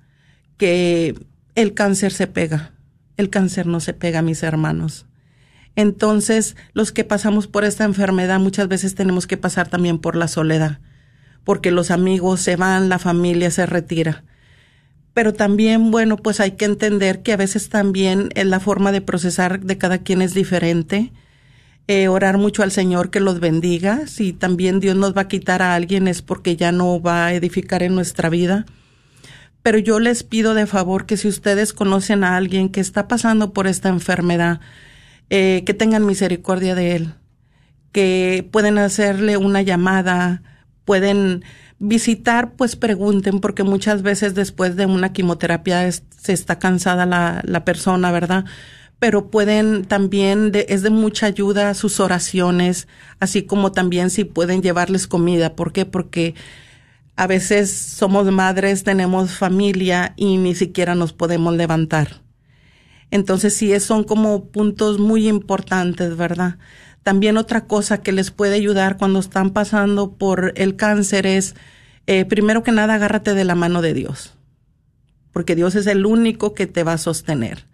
que 0.57 1.15
el 1.55 1.73
cáncer 1.73 2.13
se 2.13 2.27
pega. 2.27 2.71
El 3.17 3.29
cáncer 3.29 3.67
no 3.67 3.81
se 3.81 3.93
pega, 3.93 4.21
mis 4.21 4.41
hermanos. 4.41 5.05
Entonces, 5.75 6.55
los 6.73 6.91
que 6.91 7.03
pasamos 7.03 7.47
por 7.47 7.63
esta 7.63 7.83
enfermedad 7.83 8.39
muchas 8.39 8.67
veces 8.67 8.95
tenemos 8.95 9.27
que 9.27 9.37
pasar 9.37 9.67
también 9.69 9.99
por 9.99 10.15
la 10.15 10.27
soledad 10.27 10.79
porque 11.43 11.71
los 11.71 11.91
amigos 11.91 12.41
se 12.41 12.55
van, 12.55 12.89
la 12.89 12.99
familia 12.99 13.51
se 13.51 13.65
retira. 13.65 14.23
Pero 15.13 15.33
también, 15.33 15.91
bueno, 15.91 16.17
pues 16.17 16.39
hay 16.39 16.51
que 16.51 16.65
entender 16.65 17.21
que 17.21 17.33
a 17.33 17.37
veces 17.37 17.69
también 17.69 18.29
la 18.35 18.59
forma 18.59 18.91
de 18.91 19.01
procesar 19.01 19.59
de 19.59 19.77
cada 19.77 19.99
quien 19.99 20.21
es 20.21 20.33
diferente. 20.33 21.11
Eh, 21.87 22.07
orar 22.07 22.37
mucho 22.37 22.63
al 22.63 22.71
Señor 22.71 23.11
que 23.11 23.19
los 23.19 23.39
bendiga. 23.39 24.07
Si 24.07 24.33
también 24.33 24.79
Dios 24.79 24.95
nos 24.95 25.15
va 25.15 25.23
a 25.23 25.27
quitar 25.27 25.61
a 25.61 25.75
alguien 25.75 26.07
es 26.07 26.21
porque 26.21 26.55
ya 26.55 26.71
no 26.71 26.99
va 26.99 27.27
a 27.27 27.33
edificar 27.33 27.83
en 27.83 27.93
nuestra 27.93 28.29
vida. 28.29 28.65
Pero 29.61 29.77
yo 29.77 29.99
les 29.99 30.23
pido 30.23 30.55
de 30.55 30.65
favor 30.65 31.05
que 31.05 31.17
si 31.17 31.27
ustedes 31.27 31.73
conocen 31.73 32.23
a 32.23 32.35
alguien 32.35 32.69
que 32.69 32.79
está 32.79 33.07
pasando 33.07 33.53
por 33.53 33.67
esta 33.67 33.89
enfermedad, 33.89 34.61
eh, 35.29 35.63
que 35.65 35.73
tengan 35.73 36.05
misericordia 36.05 36.75
de 36.75 36.95
él, 36.95 37.13
que 37.91 38.47
pueden 38.51 38.77
hacerle 38.77 39.37
una 39.37 39.61
llamada, 39.61 40.43
pueden 40.85 41.43
visitar, 41.79 42.53
pues 42.53 42.75
pregunten, 42.75 43.39
porque 43.39 43.63
muchas 43.63 44.01
veces 44.03 44.35
después 44.35 44.75
de 44.75 44.85
una 44.85 45.13
quimioterapia 45.13 45.91
se 45.91 46.33
está 46.33 46.59
cansada 46.59 47.05
la, 47.05 47.41
la 47.43 47.65
persona, 47.65 48.11
¿verdad? 48.11 48.45
Pero 48.99 49.29
pueden 49.29 49.83
también, 49.83 50.51
es 50.53 50.81
de 50.81 50.89
mucha 50.89 51.25
ayuda 51.25 51.73
sus 51.73 51.99
oraciones, 51.99 52.87
así 53.19 53.43
como 53.43 53.73
también 53.73 54.09
si 54.09 54.23
pueden 54.23 54.61
llevarles 54.61 55.07
comida. 55.07 55.55
¿Por 55.55 55.73
qué? 55.73 55.85
Porque 55.85 56.35
a 57.15 57.27
veces 57.27 57.71
somos 57.71 58.31
madres, 58.31 58.83
tenemos 58.83 59.37
familia 59.37 60.13
y 60.15 60.37
ni 60.37 60.55
siquiera 60.55 60.95
nos 60.95 61.13
podemos 61.13 61.53
levantar. 61.55 62.22
Entonces 63.13 63.53
sí, 63.53 63.79
son 63.79 64.05
como 64.05 64.45
puntos 64.45 64.97
muy 64.97 65.27
importantes, 65.27 66.17
¿verdad? 66.17 66.57
También 67.03 67.37
otra 67.37 67.67
cosa 67.67 68.01
que 68.01 68.11
les 68.11 68.31
puede 68.31 68.55
ayudar 68.55 68.97
cuando 68.97 69.19
están 69.19 69.51
pasando 69.51 70.13
por 70.13 70.51
el 70.55 70.75
cáncer 70.77 71.27
es, 71.27 71.53
eh, 72.07 72.25
primero 72.25 72.63
que 72.63 72.71
nada, 72.71 72.95
agárrate 72.95 73.35
de 73.35 73.43
la 73.43 73.53
mano 73.53 73.83
de 73.83 73.93
Dios, 73.93 74.33
porque 75.31 75.55
Dios 75.55 75.75
es 75.75 75.85
el 75.85 76.07
único 76.07 76.55
que 76.55 76.65
te 76.65 76.83
va 76.83 76.93
a 76.93 76.97
sostener. 76.97 77.67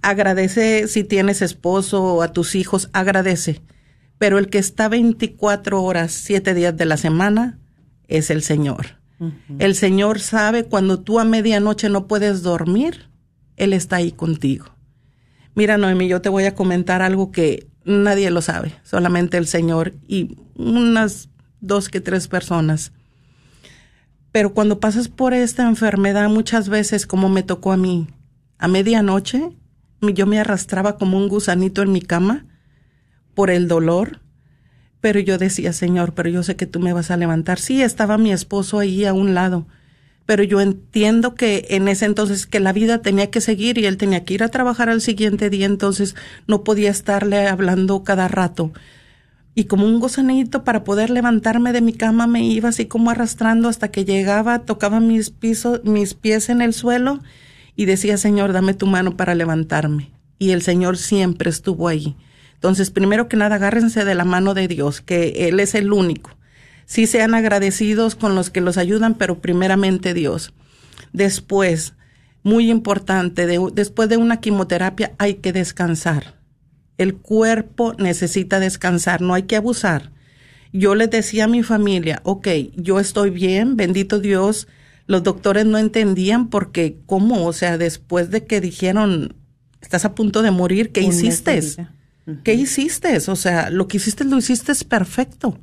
Agradece 0.00 0.86
si 0.86 1.02
tienes 1.02 1.42
esposo 1.42 2.00
o 2.04 2.22
a 2.22 2.32
tus 2.32 2.54
hijos, 2.54 2.88
agradece. 2.92 3.62
Pero 4.18 4.38
el 4.38 4.48
que 4.48 4.58
está 4.58 4.88
24 4.88 5.82
horas, 5.82 6.12
7 6.12 6.54
días 6.54 6.76
de 6.76 6.84
la 6.84 6.98
semana, 6.98 7.58
es 8.06 8.30
el 8.30 8.42
Señor. 8.42 9.00
El 9.58 9.74
Señor 9.74 10.20
sabe 10.20 10.66
cuando 10.66 11.00
tú 11.00 11.18
a 11.18 11.24
medianoche 11.24 11.88
no 11.88 12.06
puedes 12.06 12.42
dormir, 12.42 13.10
Él 13.56 13.72
está 13.72 13.96
ahí 13.96 14.12
contigo. 14.12 14.73
Mira, 15.54 15.78
Noemi, 15.78 16.08
yo 16.08 16.20
te 16.20 16.28
voy 16.28 16.44
a 16.44 16.54
comentar 16.54 17.02
algo 17.02 17.30
que 17.30 17.68
nadie 17.84 18.30
lo 18.30 18.42
sabe, 18.42 18.74
solamente 18.82 19.36
el 19.36 19.46
Señor 19.46 19.94
y 20.08 20.36
unas 20.56 21.28
dos 21.60 21.88
que 21.88 22.00
tres 22.00 22.28
personas. 22.28 22.92
Pero 24.32 24.52
cuando 24.52 24.80
pasas 24.80 25.08
por 25.08 25.32
esta 25.32 25.62
enfermedad, 25.62 26.28
muchas 26.28 26.68
veces, 26.68 27.06
como 27.06 27.28
me 27.28 27.44
tocó 27.44 27.72
a 27.72 27.76
mí, 27.76 28.08
a 28.58 28.66
medianoche, 28.66 29.50
yo 30.00 30.26
me 30.26 30.40
arrastraba 30.40 30.98
como 30.98 31.16
un 31.16 31.28
gusanito 31.28 31.82
en 31.82 31.92
mi 31.92 32.02
cama 32.02 32.44
por 33.34 33.50
el 33.50 33.68
dolor, 33.68 34.20
pero 35.00 35.20
yo 35.20 35.38
decía, 35.38 35.72
Señor, 35.72 36.14
pero 36.14 36.30
yo 36.30 36.42
sé 36.42 36.56
que 36.56 36.66
tú 36.66 36.80
me 36.80 36.92
vas 36.92 37.10
a 37.10 37.16
levantar. 37.16 37.58
Sí, 37.58 37.82
estaba 37.82 38.18
mi 38.18 38.32
esposo 38.32 38.78
ahí 38.78 39.04
a 39.04 39.12
un 39.12 39.34
lado, 39.34 39.66
pero 40.26 40.42
yo 40.42 40.60
entiendo 40.60 41.34
que 41.34 41.66
en 41.70 41.88
ese 41.88 42.06
entonces 42.06 42.46
que 42.46 42.60
la 42.60 42.72
vida 42.72 43.02
tenía 43.02 43.30
que 43.30 43.40
seguir 43.40 43.78
y 43.78 43.86
él 43.86 43.96
tenía 43.96 44.24
que 44.24 44.34
ir 44.34 44.42
a 44.42 44.48
trabajar 44.48 44.88
al 44.88 45.00
siguiente 45.00 45.50
día, 45.50 45.66
entonces 45.66 46.16
no 46.46 46.64
podía 46.64 46.90
estarle 46.90 47.46
hablando 47.46 48.04
cada 48.04 48.28
rato. 48.28 48.72
Y 49.54 49.64
como 49.64 49.86
un 49.86 50.00
gozanito 50.00 50.64
para 50.64 50.82
poder 50.82 51.10
levantarme 51.10 51.72
de 51.72 51.80
mi 51.80 51.92
cama 51.92 52.26
me 52.26 52.44
iba 52.44 52.70
así 52.70 52.86
como 52.86 53.10
arrastrando 53.10 53.68
hasta 53.68 53.90
que 53.90 54.04
llegaba, 54.04 54.60
tocaba 54.60 54.98
mis 54.98 55.30
pisos, 55.30 55.84
mis 55.84 56.14
pies 56.14 56.48
en 56.48 56.60
el 56.60 56.72
suelo 56.72 57.20
y 57.76 57.84
decía, 57.84 58.16
Señor, 58.16 58.52
dame 58.52 58.74
tu 58.74 58.86
mano 58.86 59.16
para 59.16 59.34
levantarme. 59.34 60.10
Y 60.38 60.50
el 60.50 60.62
Señor 60.62 60.96
siempre 60.96 61.50
estuvo 61.50 61.86
ahí. 61.86 62.16
Entonces, 62.54 62.90
primero 62.90 63.28
que 63.28 63.36
nada, 63.36 63.56
agárrense 63.56 64.04
de 64.04 64.14
la 64.14 64.24
mano 64.24 64.54
de 64.54 64.66
Dios, 64.66 65.00
que 65.00 65.48
Él 65.48 65.60
es 65.60 65.74
el 65.74 65.92
único 65.92 66.30
sí 66.86 67.06
sean 67.06 67.34
agradecidos 67.34 68.14
con 68.14 68.34
los 68.34 68.50
que 68.50 68.60
los 68.60 68.76
ayudan, 68.76 69.14
pero 69.14 69.40
primeramente 69.40 70.14
Dios. 70.14 70.52
Después, 71.12 71.94
muy 72.42 72.70
importante, 72.70 73.46
después 73.72 74.08
de 74.08 74.16
una 74.16 74.40
quimioterapia 74.40 75.12
hay 75.18 75.34
que 75.34 75.52
descansar. 75.52 76.34
El 76.98 77.16
cuerpo 77.16 77.94
necesita 77.98 78.60
descansar, 78.60 79.20
no 79.20 79.34
hay 79.34 79.44
que 79.44 79.56
abusar. 79.56 80.12
Yo 80.72 80.94
les 80.94 81.10
decía 81.10 81.44
a 81.44 81.48
mi 81.48 81.62
familia, 81.62 82.20
ok, 82.24 82.48
yo 82.74 83.00
estoy 83.00 83.30
bien, 83.30 83.76
bendito 83.76 84.18
Dios. 84.18 84.66
Los 85.06 85.22
doctores 85.22 85.66
no 85.66 85.78
entendían 85.78 86.48
porque, 86.48 86.98
¿cómo? 87.06 87.46
O 87.46 87.52
sea, 87.52 87.78
después 87.78 88.30
de 88.30 88.44
que 88.44 88.60
dijeron, 88.60 89.36
estás 89.80 90.04
a 90.04 90.14
punto 90.14 90.42
de 90.42 90.50
morir, 90.50 90.90
¿qué 90.90 91.02
hiciste? 91.02 91.60
¿Qué 92.42 92.54
hiciste? 92.54 93.16
O 93.28 93.36
sea, 93.36 93.70
lo 93.70 93.86
que 93.86 93.98
hiciste 93.98 94.24
lo 94.24 94.38
hiciste 94.38 94.72
perfecto. 94.84 95.58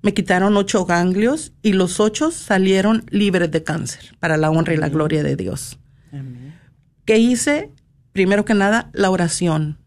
Me 0.00 0.14
quitaron 0.14 0.56
ocho 0.56 0.84
ganglios 0.84 1.52
y 1.60 1.72
los 1.72 1.98
ocho 1.98 2.30
salieron 2.30 3.04
libres 3.10 3.50
de 3.50 3.64
cáncer, 3.64 4.16
para 4.20 4.36
la 4.36 4.50
honra 4.50 4.74
y 4.74 4.76
la 4.76 4.88
gloria 4.88 5.24
de 5.24 5.34
Dios. 5.34 5.78
¿Qué 7.04 7.18
hice? 7.18 7.72
Primero 8.12 8.44
que 8.44 8.54
nada, 8.54 8.90
la 8.92 9.10
oración, 9.10 9.78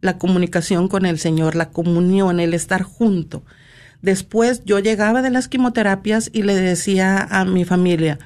la 0.00 0.18
comunicación 0.18 0.88
con 0.88 1.04
el 1.04 1.18
Señor, 1.18 1.56
la 1.56 1.70
comunión, 1.70 2.38
el 2.38 2.54
estar 2.54 2.82
junto. 2.82 3.44
Después 4.02 4.62
yo 4.64 4.78
llegaba 4.78 5.20
de 5.20 5.30
las 5.30 5.48
quimioterapias 5.48 6.30
y 6.32 6.42
le 6.42 6.54
decía 6.54 7.26
a 7.28 7.44
mi 7.44 7.64
familia, 7.64 8.18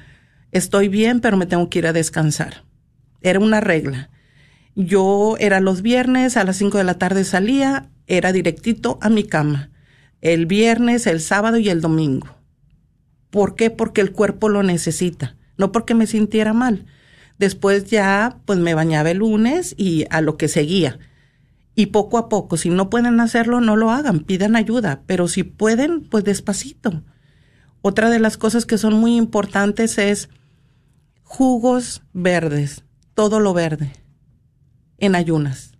estoy 0.51 0.89
bien, 0.89 1.21
pero 1.21 1.37
me 1.37 1.47
tengo 1.47 1.69
que 1.69 1.79
ir 1.79 1.87
a 1.87 1.93
descansar. 1.93 2.65
Era 3.21 3.39
una 3.39 3.61
regla. 3.61 4.11
Yo 4.75 5.37
era 5.39 5.59
los 5.59 5.81
viernes, 5.81 6.37
a 6.37 6.43
las 6.43 6.57
cinco 6.57 6.77
de 6.77 6.83
la 6.83 6.99
tarde 6.99 7.23
salía, 7.23 7.89
era 8.05 8.31
directito 8.31 8.99
a 9.01 9.09
mi 9.09 9.23
cama 9.23 9.70
el 10.21 10.45
viernes, 10.45 11.07
el 11.07 11.19
sábado 11.19 11.57
y 11.57 11.69
el 11.69 11.81
domingo. 11.81 12.27
¿Por 13.29 13.55
qué? 13.55 13.69
Porque 13.69 14.01
el 14.01 14.11
cuerpo 14.11 14.49
lo 14.49 14.63
necesita, 14.63 15.35
no 15.57 15.71
porque 15.71 15.95
me 15.95 16.07
sintiera 16.07 16.53
mal. 16.53 16.85
Después 17.39 17.85
ya, 17.85 18.37
pues 18.45 18.59
me 18.59 18.75
bañaba 18.75 19.11
el 19.11 19.17
lunes 19.17 19.73
y 19.77 20.05
a 20.11 20.21
lo 20.21 20.37
que 20.37 20.47
seguía. 20.47 20.99
Y 21.73 21.87
poco 21.87 22.17
a 22.17 22.29
poco, 22.29 22.57
si 22.57 22.69
no 22.69 22.89
pueden 22.89 23.19
hacerlo, 23.19 23.61
no 23.61 23.75
lo 23.75 23.91
hagan, 23.91 24.19
pidan 24.19 24.55
ayuda, 24.55 25.01
pero 25.07 25.27
si 25.27 25.43
pueden, 25.43 26.01
pues 26.01 26.23
despacito. 26.23 27.03
Otra 27.81 28.09
de 28.09 28.19
las 28.19 28.37
cosas 28.37 28.65
que 28.65 28.77
son 28.77 28.93
muy 28.93 29.15
importantes 29.15 29.97
es 29.97 30.29
jugos 31.23 32.03
verdes, 32.13 32.83
todo 33.15 33.39
lo 33.39 33.53
verde, 33.53 33.93
en 34.99 35.15
ayunas. 35.15 35.71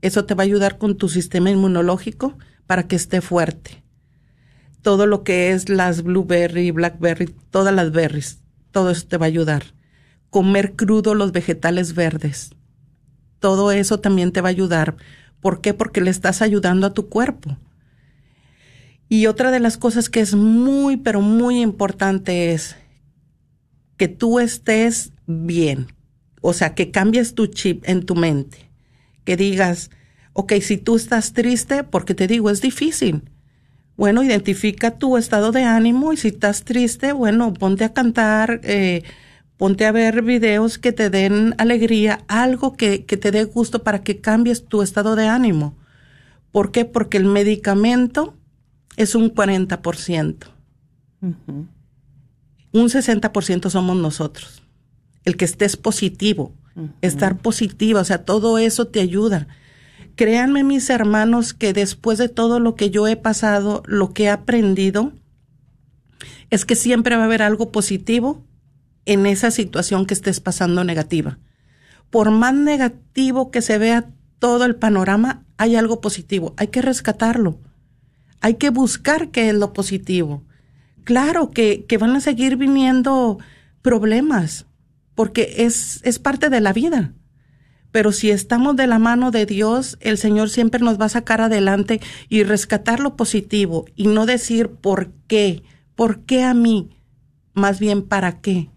Eso 0.00 0.24
te 0.24 0.34
va 0.34 0.42
a 0.42 0.46
ayudar 0.46 0.78
con 0.78 0.96
tu 0.96 1.08
sistema 1.08 1.50
inmunológico 1.50 2.38
para 2.68 2.84
que 2.84 2.94
esté 2.94 3.20
fuerte. 3.20 3.82
Todo 4.82 5.06
lo 5.06 5.24
que 5.24 5.50
es 5.50 5.68
las 5.68 6.04
blueberry, 6.04 6.70
blackberry, 6.70 7.34
todas 7.50 7.74
las 7.74 7.90
berries, 7.90 8.38
todo 8.70 8.90
eso 8.90 9.08
te 9.08 9.16
va 9.16 9.26
a 9.26 9.28
ayudar 9.28 9.64
comer 10.30 10.74
crudo 10.74 11.14
los 11.14 11.32
vegetales 11.32 11.94
verdes. 11.94 12.50
Todo 13.40 13.72
eso 13.72 14.00
también 14.00 14.32
te 14.32 14.40
va 14.40 14.48
a 14.48 14.50
ayudar. 14.50 14.96
¿Por 15.40 15.60
qué? 15.60 15.74
Porque 15.74 16.00
le 16.00 16.10
estás 16.10 16.42
ayudando 16.42 16.86
a 16.86 16.94
tu 16.94 17.08
cuerpo. 17.08 17.56
Y 19.08 19.26
otra 19.26 19.50
de 19.50 19.60
las 19.60 19.78
cosas 19.78 20.10
que 20.10 20.20
es 20.20 20.34
muy, 20.34 20.96
pero 20.98 21.20
muy 21.20 21.62
importante 21.62 22.52
es 22.52 22.76
que 23.96 24.08
tú 24.08 24.38
estés 24.38 25.12
bien. 25.26 25.88
O 26.42 26.52
sea, 26.52 26.74
que 26.74 26.90
cambies 26.90 27.34
tu 27.34 27.46
chip 27.46 27.84
en 27.86 28.04
tu 28.04 28.14
mente. 28.14 28.70
Que 29.24 29.36
digas, 29.36 29.90
ok, 30.38 30.52
si 30.60 30.78
tú 30.78 30.94
estás 30.94 31.32
triste, 31.32 31.82
porque 31.82 32.14
te 32.14 32.28
digo, 32.28 32.48
es 32.48 32.60
difícil. 32.60 33.22
Bueno, 33.96 34.22
identifica 34.22 34.96
tu 34.96 35.16
estado 35.16 35.50
de 35.50 35.64
ánimo 35.64 36.12
y 36.12 36.16
si 36.16 36.28
estás 36.28 36.62
triste, 36.62 37.12
bueno, 37.12 37.52
ponte 37.52 37.82
a 37.82 37.92
cantar. 37.92 38.60
Eh, 38.62 39.02
ponte 39.56 39.84
a 39.84 39.90
ver 39.90 40.22
videos 40.22 40.78
que 40.78 40.92
te 40.92 41.10
den 41.10 41.56
alegría, 41.58 42.20
algo 42.28 42.74
que, 42.74 43.00
te 43.00 43.32
dé 43.32 43.42
gusto 43.46 43.82
para 43.82 44.04
que 44.04 44.20
cambies 44.20 44.64
tu 44.64 44.80
estado 44.80 45.16
de 45.16 45.26
ánimo. 45.26 45.74
¿Por 46.52 46.70
qué? 46.70 46.84
Porque 46.84 47.16
el 47.16 47.24
medicamento 47.24 48.36
es 48.96 49.16
un 49.16 49.34
40%. 49.34 50.36
Un 51.20 52.88
60% 52.88 53.70
somos 53.70 53.96
nosotros. 53.96 54.62
El 55.24 55.36
que 55.36 55.46
estés 55.46 55.76
positivo, 55.76 56.52
estar 57.00 57.38
positiva, 57.38 58.02
o 58.02 58.04
sea, 58.04 58.24
todo 58.24 58.58
eso 58.58 58.86
te 58.86 59.00
ayuda. 59.00 59.48
Créanme 60.18 60.64
mis 60.64 60.90
hermanos 60.90 61.54
que 61.54 61.72
después 61.72 62.18
de 62.18 62.28
todo 62.28 62.58
lo 62.58 62.74
que 62.74 62.90
yo 62.90 63.06
he 63.06 63.14
pasado, 63.14 63.84
lo 63.86 64.12
que 64.12 64.24
he 64.24 64.28
aprendido, 64.28 65.12
es 66.50 66.64
que 66.64 66.74
siempre 66.74 67.14
va 67.14 67.22
a 67.22 67.26
haber 67.26 67.40
algo 67.40 67.70
positivo 67.70 68.44
en 69.06 69.26
esa 69.26 69.52
situación 69.52 70.06
que 70.06 70.14
estés 70.14 70.40
pasando 70.40 70.82
negativa. 70.82 71.38
Por 72.10 72.32
más 72.32 72.52
negativo 72.52 73.52
que 73.52 73.62
se 73.62 73.78
vea 73.78 74.10
todo 74.40 74.64
el 74.64 74.74
panorama, 74.74 75.44
hay 75.56 75.76
algo 75.76 76.00
positivo. 76.00 76.52
Hay 76.56 76.66
que 76.66 76.82
rescatarlo. 76.82 77.60
Hay 78.40 78.54
que 78.54 78.70
buscar 78.70 79.30
qué 79.30 79.50
es 79.50 79.54
lo 79.54 79.72
positivo. 79.72 80.42
Claro 81.04 81.52
que, 81.52 81.84
que 81.86 81.96
van 81.96 82.16
a 82.16 82.20
seguir 82.20 82.56
viniendo 82.56 83.38
problemas, 83.82 84.66
porque 85.14 85.54
es, 85.58 86.00
es 86.02 86.18
parte 86.18 86.50
de 86.50 86.60
la 86.60 86.72
vida. 86.72 87.12
Pero 87.90 88.12
si 88.12 88.30
estamos 88.30 88.76
de 88.76 88.86
la 88.86 88.98
mano 88.98 89.30
de 89.30 89.46
Dios, 89.46 89.96
el 90.00 90.18
Señor 90.18 90.50
siempre 90.50 90.80
nos 90.80 91.00
va 91.00 91.06
a 91.06 91.10
sacar 91.10 91.40
adelante 91.40 92.00
y 92.28 92.42
rescatar 92.42 93.00
lo 93.00 93.16
positivo 93.16 93.86
y 93.96 94.06
no 94.06 94.26
decir 94.26 94.68
por 94.68 95.10
qué, 95.26 95.62
por 95.94 96.20
qué 96.20 96.44
a 96.44 96.54
mí, 96.54 96.90
más 97.54 97.78
bien 97.80 98.02
para 98.02 98.40
qué 98.40 98.70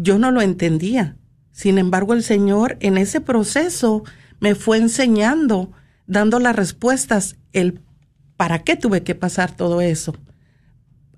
yo 0.00 0.18
no 0.18 0.30
lo 0.30 0.40
entendía. 0.40 1.16
Sin 1.50 1.76
embargo, 1.76 2.14
el 2.14 2.22
Señor 2.22 2.76
en 2.80 2.96
ese 2.96 3.20
proceso 3.20 4.04
me 4.38 4.54
fue 4.54 4.78
enseñando, 4.78 5.72
dando 6.06 6.38
las 6.38 6.54
respuestas, 6.54 7.36
el 7.52 7.80
para 8.36 8.60
qué 8.60 8.76
tuve 8.76 9.02
que 9.02 9.16
pasar 9.16 9.56
todo 9.56 9.80
eso. 9.80 10.14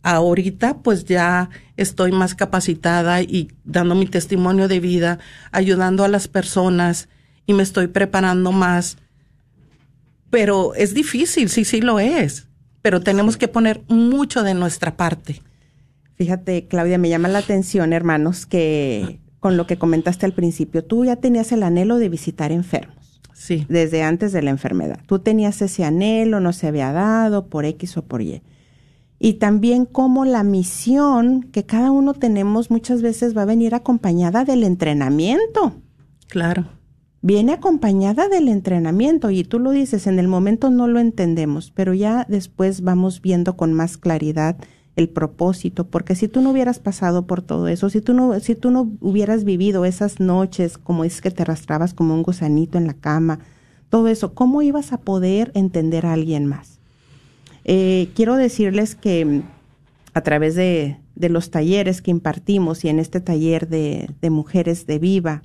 Ahorita 0.03 0.79
pues 0.79 1.05
ya 1.05 1.51
estoy 1.77 2.13
más 2.13 2.35
capacitada 2.35 3.21
y 3.23 3.53
dando 3.65 3.95
mi 3.95 4.07
testimonio 4.07 4.69
de 4.69 4.81
vida, 4.81 5.19
ayudando 5.53 6.05
a 6.05 6.09
las 6.09 6.29
personas 6.29 7.09
y 7.47 7.53
me 7.53 7.63
estoy 7.63 7.89
preparando 7.89 8.53
más. 8.53 8.97
Pero 10.31 10.75
es 10.75 10.95
difícil, 10.95 11.49
sí, 11.49 11.65
sí 11.65 11.81
lo 11.81 12.01
es, 12.01 12.47
pero 12.83 13.01
tenemos 13.01 13.37
que 13.37 13.49
poner 13.49 13.83
mucho 13.89 14.43
de 14.43 14.55
nuestra 14.55 14.97
parte. 14.97 15.43
Fíjate, 16.15 16.67
Claudia, 16.67 16.99
me 16.99 17.09
llama 17.09 17.29
la 17.29 17.39
atención, 17.39 17.93
hermanos, 17.93 18.47
que 18.47 19.21
con 19.41 19.57
lo 19.57 19.67
que 19.67 19.79
comentaste 19.79 20.27
al 20.27 20.35
principio, 20.35 20.85
tú 20.85 21.05
ya 21.05 21.17
tenías 21.17 21.51
el 21.53 21.63
anhelo 21.63 21.99
de 21.99 22.11
visitar 22.11 22.53
enfermos. 22.53 23.21
Sí. 23.33 23.67
Desde 23.71 24.03
antes 24.03 24.33
de 24.33 24.43
la 24.43 24.51
enfermedad. 24.51 25.01
Tú 25.07 25.19
tenías 25.19 25.63
ese 25.63 25.83
anhelo, 25.83 26.41
no 26.41 26.53
se 26.53 26.67
había 26.67 26.93
dado 26.93 27.47
por 27.47 27.65
X 27.65 27.97
o 27.97 28.03
por 28.03 28.21
Y. 28.21 28.43
Y 29.22 29.35
también 29.35 29.85
como 29.85 30.24
la 30.24 30.42
misión 30.42 31.42
que 31.52 31.66
cada 31.66 31.90
uno 31.90 32.14
tenemos 32.14 32.70
muchas 32.70 33.02
veces 33.02 33.37
va 33.37 33.42
a 33.42 33.44
venir 33.46 33.74
acompañada 33.74 34.46
del 34.46 34.64
entrenamiento. 34.64 35.74
Claro. 36.28 36.66
Viene 37.20 37.52
acompañada 37.52 38.28
del 38.28 38.48
entrenamiento 38.48 39.30
y 39.30 39.44
tú 39.44 39.59
lo 39.59 39.72
dices, 39.72 40.06
en 40.06 40.18
el 40.18 40.26
momento 40.26 40.70
no 40.70 40.88
lo 40.88 41.00
entendemos, 41.00 41.70
pero 41.70 41.92
ya 41.92 42.24
después 42.30 42.80
vamos 42.80 43.20
viendo 43.20 43.59
con 43.59 43.74
más 43.74 43.98
claridad 43.98 44.56
el 44.96 45.11
propósito, 45.11 45.87
porque 45.87 46.14
si 46.14 46.26
tú 46.26 46.40
no 46.40 46.50
hubieras 46.50 46.78
pasado 46.78 47.26
por 47.26 47.42
todo 47.42 47.68
eso, 47.68 47.90
si 47.90 48.00
tú 48.00 48.14
no, 48.14 48.40
si 48.40 48.54
tú 48.54 48.70
no 48.70 48.90
hubieras 49.00 49.44
vivido 49.44 49.85
esas 49.85 50.18
noches, 50.18 50.78
como 50.78 51.04
es 51.04 51.20
que 51.20 51.30
te 51.30 51.42
arrastrabas 51.42 51.92
como 51.92 52.14
un 52.14 52.22
gusanito 52.22 52.78
en 52.78 52.87
la 52.87 52.94
cama, 52.94 53.40
todo 53.90 54.09
eso, 54.09 54.33
¿cómo 54.33 54.62
ibas 54.62 54.94
a 54.94 55.00
poder 55.02 55.52
entender 55.54 56.06
a 56.06 56.14
alguien 56.14 56.46
más? 56.46 56.80
Eh, 57.64 58.11
quiero 58.14 58.37
decirles 58.37 58.94
que 58.94 59.25
mm, 59.25 59.42
a 60.14 60.20
través 60.23 60.55
de, 60.55 60.99
los 61.16 61.51
talleres 61.51 62.01
que 62.01 62.11
impartimos 62.11 62.85
y 62.85 62.88
en 62.88 62.99
este 62.99 63.20
taller 63.20 63.68
de, 63.68 64.11
de 64.20 64.31
mujeres 64.31 64.87
de 64.87 64.99
viva, 64.99 65.42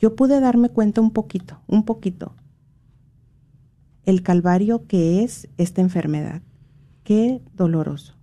yo 0.00 0.16
pude 0.16 0.40
darme 0.40 0.68
cuenta 0.68 1.00
un 1.00 1.12
poquito, 1.12 1.60
un 1.68 1.84
poquito, 1.84 2.34
el 4.04 4.22
calvario 4.22 4.86
que 4.88 5.22
es 5.22 5.48
esta 5.58 5.80
enfermedad 5.80 6.42
qué 7.04 7.40
doloroso. 7.54 8.14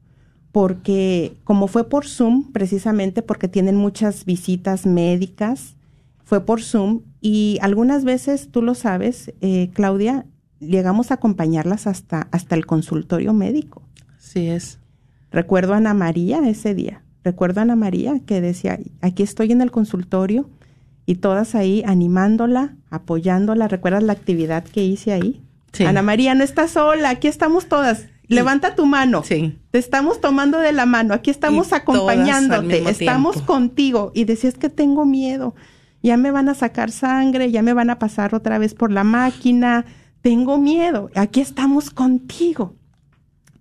Porque 0.52 1.38
como 1.44 1.68
fue 1.68 1.90
por 1.90 2.08
Zoom, 2.08 2.52
precisamente 2.52 3.22
porque 3.22 3.48
tienen 3.48 3.76
muchas 3.76 4.26
visitas 4.26 4.86
médicas, 4.86 5.76
fue 6.24 6.46
por 6.46 6.62
Zoom 6.62 7.02
y 7.22 7.60
algunas 7.62 8.04
veces, 8.04 8.50
tú 8.52 8.62
lo 8.62 8.76
sabes, 8.76 9.34
eh, 9.42 9.70
Claudia, 9.74 10.26
llegamos 10.60 11.12
a 11.12 11.16
acompañarlas 11.16 11.88
hasta, 11.88 12.28
hasta 12.32 12.56
el 12.56 12.66
consultorio 12.66 13.34
médico. 13.34 13.82
Sí 14.18 14.48
es. 14.48 14.80
Recuerdo 15.32 15.74
a 15.74 15.78
Ana 15.78 15.94
María 15.94 16.40
ese 16.48 16.74
día. 16.76 17.04
Recuerdo 17.24 17.60
a 17.60 17.64
Ana 17.64 17.76
María 17.76 18.20
que 18.26 18.42
decía, 18.42 18.80
aquí 19.02 19.24
estoy 19.24 19.52
en 19.52 19.62
el 19.62 19.72
consultorio 19.72 20.50
y 21.06 21.16
todas 21.16 21.56
ahí 21.56 21.84
animándola, 21.86 22.76
apoyándola. 22.90 23.68
¿Recuerdas 23.68 24.04
la 24.04 24.14
actividad 24.14 24.64
que 24.64 24.84
hice 24.84 25.12
ahí? 25.12 25.44
Sí. 25.72 25.86
Ana 25.86 26.02
María, 26.02 26.36
no 26.36 26.44
estás 26.44 26.72
sola, 26.72 27.10
aquí 27.10 27.28
estamos 27.28 27.68
todas. 27.68 28.08
Levanta 28.28 28.76
tu 28.76 28.86
mano. 28.86 29.24
Sí. 29.24 29.58
Te 29.72 29.80
estamos 29.80 30.22
tomando 30.22 30.60
de 30.60 30.72
la 30.72 30.86
mano. 30.86 31.16
Aquí 31.16 31.32
estamos 31.32 31.74
acompañándote. 31.74 32.88
Estamos 32.88 33.42
contigo. 33.42 34.12
Y 34.14 34.26
decías 34.26 34.54
que 34.54 34.70
tengo 34.70 35.04
miedo. 35.04 35.56
Ya 36.04 36.16
me 36.16 36.32
van 36.32 36.48
a 36.48 36.54
sacar 36.54 36.92
sangre, 36.92 37.52
ya 37.52 37.64
me 37.64 37.74
van 37.74 37.90
a 37.90 37.98
pasar 37.98 38.36
otra 38.36 38.60
vez 38.60 38.76
por 38.76 38.92
la 38.92 39.04
máquina. 39.04 39.86
Tengo 40.22 40.58
miedo. 40.58 41.10
Aquí 41.16 41.42
estamos 41.42 41.90
contigo. 41.92 42.76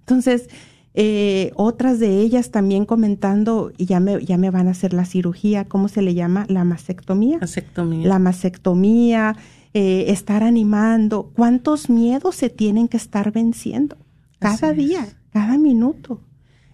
Entonces, 0.01 0.49
eh, 0.95 1.53
otras 1.55 2.01
de 2.01 2.21
ellas 2.21 2.51
también 2.51 2.85
comentando, 2.85 3.73
y 3.77 3.87
ya 3.87 4.01
me, 4.01 4.25
ya 4.25 4.37
me 4.39 4.51
van 4.51 4.69
a 4.69 4.73
hacer 4.73 4.93
la 4.93 5.05
cirugía, 5.05 5.67
¿cómo 5.67 5.89
se 5.89 6.03
le 6.03 6.15
llama? 6.15 6.47
La 6.49 6.65
mastectomía. 6.65 7.39
Mastectomía. 7.39 8.09
La 8.09 8.19
mastectomía, 8.19 9.37
eh, 9.75 10.07
estar 10.09 10.43
animando. 10.43 11.31
¿Cuántos 11.35 11.89
miedos 11.89 12.35
se 12.35 12.51
tienen 12.51 12.89
que 12.89 12.97
estar 12.97 13.33
venciendo? 13.33 13.97
cada 14.39 14.73
día, 14.73 15.07
cada 15.33 15.59
minuto. 15.59 16.21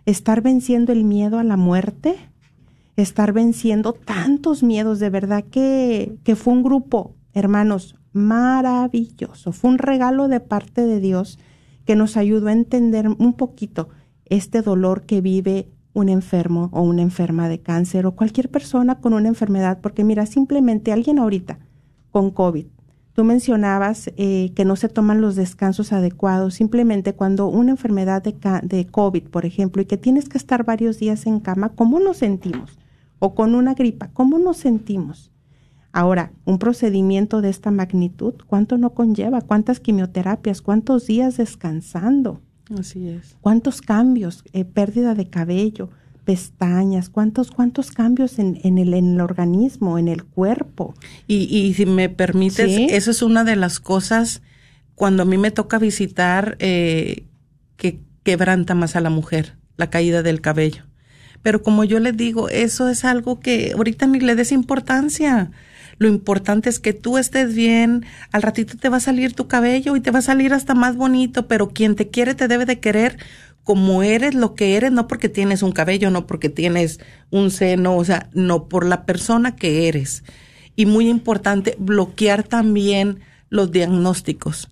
Estar 0.06 0.42
venciendo 0.42 0.92
el 0.92 1.04
miedo 1.04 1.38
a 1.38 1.44
la 1.44 1.56
muerte, 1.56 2.16
estar 2.96 3.32
venciendo 3.32 3.94
tantos 3.94 4.62
miedos, 4.62 5.00
de 5.00 5.10
verdad 5.10 5.44
que, 5.44 6.16
que 6.24 6.36
fue 6.36 6.52
un 6.52 6.62
grupo, 6.62 7.14
hermanos, 7.32 7.96
maravilloso. 8.14 9.52
Fue 9.52 9.70
un 9.70 9.78
regalo 9.78 10.28
de 10.28 10.40
parte 10.40 10.86
de 10.86 11.00
Dios 11.00 11.38
que 11.84 11.96
nos 11.96 12.16
ayudó 12.16 12.48
a 12.48 12.52
entender 12.52 13.08
un 13.08 13.34
poquito 13.34 13.90
este 14.24 14.62
dolor 14.62 15.02
que 15.02 15.20
vive 15.20 15.68
un 15.92 16.08
enfermo 16.08 16.70
o 16.72 16.80
una 16.80 17.02
enferma 17.02 17.48
de 17.48 17.60
cáncer 17.60 18.06
o 18.06 18.16
cualquier 18.16 18.50
persona 18.50 19.00
con 19.00 19.12
una 19.12 19.28
enfermedad, 19.28 19.80
porque 19.82 20.02
mira, 20.02 20.24
simplemente 20.24 20.92
alguien 20.92 21.18
ahorita 21.18 21.58
con 22.10 22.30
COVID 22.30 22.66
Tú 23.12 23.22
mencionabas 23.22 24.10
eh, 24.16 24.50
que 24.56 24.64
no 24.64 24.74
se 24.74 24.88
toman 24.88 25.20
los 25.20 25.36
descansos 25.36 25.92
adecuados. 25.92 26.54
Simplemente 26.54 27.14
cuando 27.14 27.46
una 27.46 27.70
enfermedad 27.70 28.24
de, 28.24 28.34
de 28.64 28.86
COVID, 28.88 29.28
por 29.28 29.46
ejemplo, 29.46 29.80
y 29.80 29.84
que 29.84 29.96
tienes 29.96 30.28
que 30.28 30.36
estar 30.36 30.64
varios 30.64 30.98
días 30.98 31.24
en 31.26 31.38
cama, 31.38 31.68
¿cómo 31.76 32.00
nos 32.00 32.16
sentimos? 32.16 32.76
o 33.24 33.34
con 33.34 33.54
una 33.54 33.72
gripa, 33.72 34.10
¿cómo 34.12 34.38
nos 34.38 34.58
sentimos? 34.58 35.32
Ahora, 35.96 36.32
un 36.44 36.58
procedimiento 36.58 37.40
de 37.40 37.50
esta 37.50 37.70
magnitud, 37.70 38.34
¿cuánto 38.48 38.78
no 38.78 38.90
conlleva? 38.94 39.40
¿Cuántas 39.42 39.78
quimioterapias? 39.78 40.60
¿Cuántos 40.60 41.06
días 41.06 41.36
descansando? 41.36 42.40
Así 42.76 43.08
es. 43.08 43.36
¿Cuántos 43.40 43.80
cambios? 43.80 44.42
Eh, 44.52 44.64
pérdida 44.64 45.14
de 45.14 45.28
cabello, 45.30 45.90
pestañas, 46.24 47.10
¿cuántos, 47.10 47.52
cuántos 47.52 47.92
cambios 47.92 48.40
en, 48.40 48.58
en, 48.64 48.78
el, 48.78 48.92
en 48.92 49.12
el 49.14 49.20
organismo, 49.20 49.96
en 49.96 50.08
el 50.08 50.24
cuerpo? 50.24 50.94
Y, 51.28 51.44
y 51.56 51.74
si 51.74 51.86
me 51.86 52.08
permites, 52.08 52.74
Sí. 52.74 52.88
eso 52.90 53.12
es 53.12 53.22
una 53.22 53.44
de 53.44 53.54
las 53.54 53.78
cosas 53.78 54.42
cuando 54.96 55.22
a 55.22 55.26
mí 55.26 55.38
me 55.38 55.52
toca 55.52 55.78
visitar 55.78 56.56
eh, 56.58 57.26
que 57.76 58.00
quebranta 58.24 58.74
más 58.74 58.96
a 58.96 59.00
la 59.00 59.10
mujer, 59.10 59.54
la 59.76 59.90
caída 59.90 60.24
del 60.24 60.40
cabello. 60.40 60.82
Pero 61.42 61.62
como 61.62 61.84
yo 61.84 62.00
le 62.00 62.10
digo, 62.10 62.48
eso 62.48 62.88
es 62.88 63.04
algo 63.04 63.38
que 63.38 63.74
ahorita 63.76 64.08
ni 64.08 64.18
le 64.18 64.34
des 64.34 64.50
importancia. 64.50 65.52
Lo 65.98 66.08
importante 66.08 66.68
es 66.68 66.78
que 66.78 66.92
tú 66.92 67.18
estés 67.18 67.54
bien, 67.54 68.04
al 68.32 68.42
ratito 68.42 68.76
te 68.76 68.88
va 68.88 68.98
a 68.98 69.00
salir 69.00 69.34
tu 69.34 69.48
cabello 69.48 69.96
y 69.96 70.00
te 70.00 70.10
va 70.10 70.18
a 70.18 70.22
salir 70.22 70.52
hasta 70.52 70.74
más 70.74 70.96
bonito, 70.96 71.46
pero 71.46 71.70
quien 71.70 71.94
te 71.94 72.08
quiere 72.08 72.34
te 72.34 72.48
debe 72.48 72.66
de 72.66 72.80
querer 72.80 73.18
como 73.64 74.02
eres, 74.02 74.34
lo 74.34 74.54
que 74.54 74.76
eres, 74.76 74.92
no 74.92 75.08
porque 75.08 75.30
tienes 75.30 75.62
un 75.62 75.72
cabello, 75.72 76.10
no 76.10 76.26
porque 76.26 76.50
tienes 76.50 77.00
un 77.30 77.50
seno, 77.50 77.96
o 77.96 78.04
sea, 78.04 78.28
no 78.34 78.68
por 78.68 78.84
la 78.84 79.06
persona 79.06 79.56
que 79.56 79.88
eres. 79.88 80.22
Y 80.76 80.86
muy 80.86 81.08
importante, 81.08 81.74
bloquear 81.78 82.42
también 82.42 83.20
los 83.48 83.72
diagnósticos. 83.72 84.68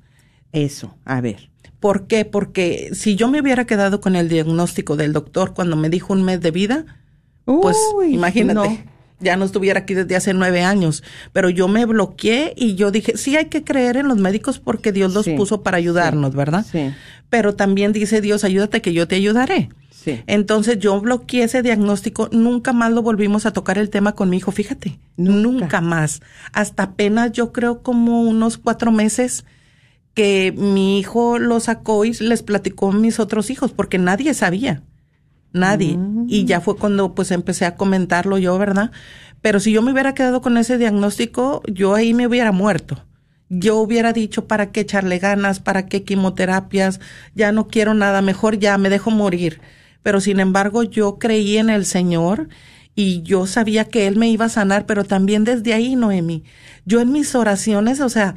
Eso, 0.52 0.94
a 1.06 1.20
ver. 1.22 1.48
¿Por 1.80 2.06
qué? 2.06 2.24
Porque 2.24 2.90
si 2.92 3.16
yo 3.16 3.28
me 3.28 3.40
hubiera 3.40 3.64
quedado 3.64 4.00
con 4.00 4.14
el 4.14 4.28
diagnóstico 4.28 4.96
del 4.96 5.12
doctor 5.12 5.54
cuando 5.54 5.74
me 5.74 5.88
dijo 5.88 6.12
un 6.12 6.22
mes 6.22 6.40
de 6.40 6.50
vida, 6.50 6.84
pues 7.44 7.76
imagínate, 8.08 8.54
no. 8.54 8.91
Ya 9.22 9.36
no 9.36 9.44
estuviera 9.44 9.80
aquí 9.80 9.94
desde 9.94 10.16
hace 10.16 10.34
nueve 10.34 10.62
años. 10.62 11.02
Pero 11.32 11.48
yo 11.50 11.68
me 11.68 11.84
bloqueé 11.86 12.52
y 12.56 12.74
yo 12.74 12.90
dije, 12.90 13.16
sí 13.16 13.36
hay 13.36 13.46
que 13.46 13.64
creer 13.64 13.96
en 13.96 14.08
los 14.08 14.18
médicos 14.18 14.58
porque 14.58 14.92
Dios 14.92 15.14
los 15.14 15.24
Sí, 15.24 15.34
puso 15.36 15.62
para 15.62 15.76
ayudarnos, 15.78 16.32
sí, 16.32 16.36
¿verdad? 16.36 16.66
sí. 16.70 16.90
Pero 17.30 17.54
también 17.54 17.92
dice 17.92 18.20
Dios, 18.20 18.44
ayúdate 18.44 18.82
que 18.82 18.92
yo 18.92 19.08
te 19.08 19.14
ayudaré. 19.16 19.70
Sí. 19.90 20.20
Entonces 20.26 20.78
yo 20.80 21.00
bloqueé 21.00 21.44
ese 21.44 21.62
diagnóstico, 21.62 22.28
nunca 22.32 22.72
más 22.72 22.92
lo 22.92 23.02
volvimos 23.02 23.46
a 23.46 23.52
tocar 23.52 23.78
el 23.78 23.88
tema 23.88 24.12
con 24.16 24.28
mi 24.28 24.36
hijo, 24.38 24.50
fíjate, 24.50 24.98
Nunca. 25.16 25.40
nunca, 25.40 25.80
más. 25.80 26.20
Hasta 26.52 26.82
apenas 26.82 27.30
yo 27.32 27.52
creo 27.52 27.82
como 27.82 28.22
unos 28.22 28.58
cuatro 28.58 28.90
meses 28.90 29.44
que 30.14 30.52
mi 30.56 30.98
hijo 30.98 31.38
lo 31.38 31.58
sacó 31.60 32.04
y 32.04 32.12
les 32.14 32.42
platicó 32.42 32.90
a 32.90 32.94
mis 32.94 33.18
otros 33.20 33.48
hijos, 33.48 33.72
porque 33.72 33.96
nadie 33.98 34.34
sabía, 34.34 34.82
nadie. 35.52 35.96
Mm. 35.96 36.26
Y 36.28 36.44
ya 36.44 36.60
fue 36.60 36.76
cuando 36.76 37.14
pues 37.14 37.30
empecé 37.30 37.64
a 37.64 37.76
comentarlo 37.76 38.38
yo, 38.38 38.58
¿verdad? 38.58 38.90
Pero 39.40 39.60
si 39.60 39.72
yo 39.72 39.82
me 39.82 39.92
hubiera 39.92 40.14
quedado 40.14 40.40
con 40.40 40.56
ese 40.56 40.78
diagnóstico, 40.78 41.62
yo 41.66 41.94
ahí 41.94 42.14
me 42.14 42.26
hubiera 42.26 42.52
muerto. 42.52 43.04
Yo 43.48 43.76
hubiera 43.78 44.12
dicho, 44.12 44.46
¿para 44.46 44.70
qué 44.72 44.80
echarle 44.80 45.18
ganas? 45.18 45.60
¿Para 45.60 45.86
qué 45.86 46.04
quimioterapias? 46.04 47.00
Ya 47.34 47.52
no 47.52 47.68
quiero 47.68 47.92
nada, 47.92 48.22
mejor 48.22 48.58
ya 48.58 48.78
me 48.78 48.88
dejo 48.88 49.10
morir. 49.10 49.60
Pero 50.02 50.20
sin 50.20 50.40
embargo, 50.40 50.84
yo 50.84 51.18
creí 51.18 51.58
en 51.58 51.70
el 51.70 51.84
Señor 51.84 52.48
y 52.94 53.22
yo 53.22 53.46
sabía 53.46 53.84
que 53.84 54.06
Él 54.06 54.16
me 54.16 54.28
iba 54.28 54.46
a 54.46 54.50
sanar, 54.50 54.86
pero 54.86 55.04
también 55.04 55.44
desde 55.44 55.74
ahí, 55.74 55.96
Noemi, 55.96 56.44
yo 56.84 57.00
en 57.00 57.12
mis 57.12 57.34
oraciones, 57.34 58.00
o 58.00 58.08
sea, 58.08 58.34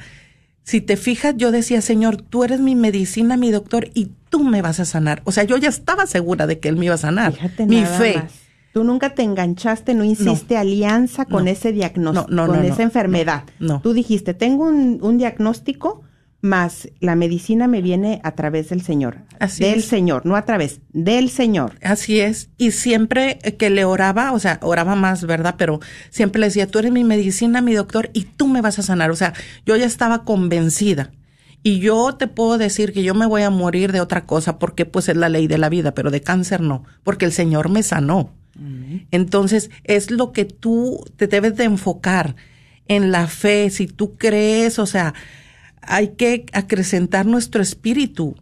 si 0.63 0.81
te 0.81 0.97
fijas, 0.97 1.35
yo 1.37 1.51
decía, 1.51 1.81
Señor, 1.81 2.21
tú 2.21 2.43
eres 2.43 2.59
mi 2.59 2.75
medicina, 2.75 3.37
mi 3.37 3.51
doctor, 3.51 3.89
y 3.93 4.11
tú 4.37 4.43
me 4.43 4.61
vas 4.61 4.79
a 4.81 4.85
sanar. 4.85 5.21
O 5.23 5.31
sea, 5.31 5.43
yo 5.45 5.55
ya 5.57 5.69
estaba 5.69 6.05
segura 6.07 6.45
de 6.47 6.59
que 6.59 6.67
Él 6.67 6.75
me 6.75 6.85
iba 6.85 6.95
a 6.95 6.97
sanar. 6.97 7.31
Fíjate 7.33 7.65
mi 7.65 7.81
nada 7.81 7.97
fe. 7.97 8.15
más. 8.17 8.31
Tú 8.73 8.83
nunca 8.83 9.11
te 9.15 9.23
enganchaste, 9.23 9.93
no 9.93 10.03
hiciste 10.03 10.57
alianza 10.57 11.23
con 11.23 11.45
No. 11.45 11.51
ese 11.51 11.71
diagnóstico, 11.71 12.27
No, 12.29 12.47
no, 12.47 12.51
con 12.53 12.65
esa 12.65 12.83
enfermedad. 12.83 13.43
no, 13.59 13.75
no. 13.75 13.81
Tú 13.81 13.93
dijiste, 13.93 14.33
tengo 14.33 14.65
un, 14.65 14.99
un 15.01 15.17
diagnóstico, 15.17 16.01
más 16.41 16.89
la 16.99 17.15
medicina 17.15 17.67
me 17.67 17.81
viene 17.81 18.19
a 18.23 18.31
través 18.31 18.69
del 18.69 18.81
Señor. 18.81 19.19
Así 19.39 19.63
del 19.63 19.79
es. 19.79 19.85
Señor, 19.85 20.25
no 20.25 20.35
a 20.35 20.43
través, 20.43 20.81
del 20.91 21.29
Señor. 21.29 21.75
Así 21.81 22.19
es. 22.19 22.49
Y 22.57 22.71
siempre 22.71 23.39
que 23.57 23.69
le 23.69 23.85
oraba, 23.85 24.33
o 24.33 24.39
sea, 24.39 24.59
oraba 24.61 24.95
más, 24.95 25.25
¿verdad? 25.25 25.55
Pero 25.57 25.79
siempre 26.09 26.41
le 26.41 26.47
decía, 26.47 26.67
tú 26.67 26.79
eres 26.79 26.91
mi 26.91 27.05
medicina, 27.05 27.61
mi 27.61 27.73
doctor, 27.73 28.09
y 28.13 28.23
tú 28.25 28.47
me 28.47 28.59
vas 28.61 28.77
a 28.77 28.83
sanar. 28.83 29.09
O 29.09 29.15
sea, 29.15 29.33
yo 29.65 29.75
ya 29.77 29.85
estaba 29.85 30.23
convencida. 30.25 31.11
Y 31.67 31.79
yo 31.79 32.13
te 32.13 32.27
puedo 32.27 32.59
decir 32.59 32.93
que 32.93 33.01
yo 33.01 33.15
me 33.15 33.25
voy 33.25 33.41
a 33.41 33.49
morir 33.49 33.91
de 33.91 33.99
otra 33.99 34.27
cosa 34.27 34.59
porque 34.59 34.85
pues 34.85 35.09
es 35.09 35.17
la 35.17 35.29
ley 35.29 35.47
de 35.47 35.57
la 35.57 35.67
vida, 35.67 35.95
pero 35.95 36.11
de 36.11 36.21
cáncer 36.21 36.61
no, 36.61 36.83
porque 37.03 37.25
el 37.25 37.31
Señor 37.31 37.69
me 37.69 37.81
sanó. 37.81 38.29
Entonces, 39.09 39.71
es 39.83 40.11
lo 40.11 40.31
que 40.31 40.45
tú 40.45 41.03
te 41.15 41.25
debes 41.25 41.57
de 41.57 41.63
enfocar 41.63 42.35
en 42.87 43.11
la 43.11 43.25
fe, 43.25 43.71
si 43.71 43.87
tú 43.87 44.15
crees, 44.15 44.77
o 44.77 44.85
sea, 44.85 45.15
hay 45.81 46.09
que 46.09 46.45
acrecentar 46.53 47.25
nuestro 47.25 47.63
espíritu, 47.63 48.35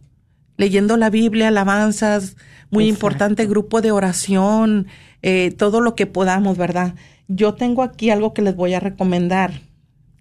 leyendo 0.58 0.98
la 0.98 1.08
Biblia, 1.08 1.48
alabanzas, 1.48 2.36
muy 2.68 2.84
Exacto. 2.84 3.06
importante 3.06 3.46
grupo 3.46 3.80
de 3.80 3.90
oración, 3.90 4.86
eh, 5.22 5.50
todo 5.56 5.80
lo 5.80 5.94
que 5.94 6.04
podamos, 6.04 6.58
¿verdad? 6.58 6.94
Yo 7.28 7.54
tengo 7.54 7.82
aquí 7.82 8.10
algo 8.10 8.34
que 8.34 8.42
les 8.42 8.54
voy 8.54 8.74
a 8.74 8.80
recomendar, 8.80 9.62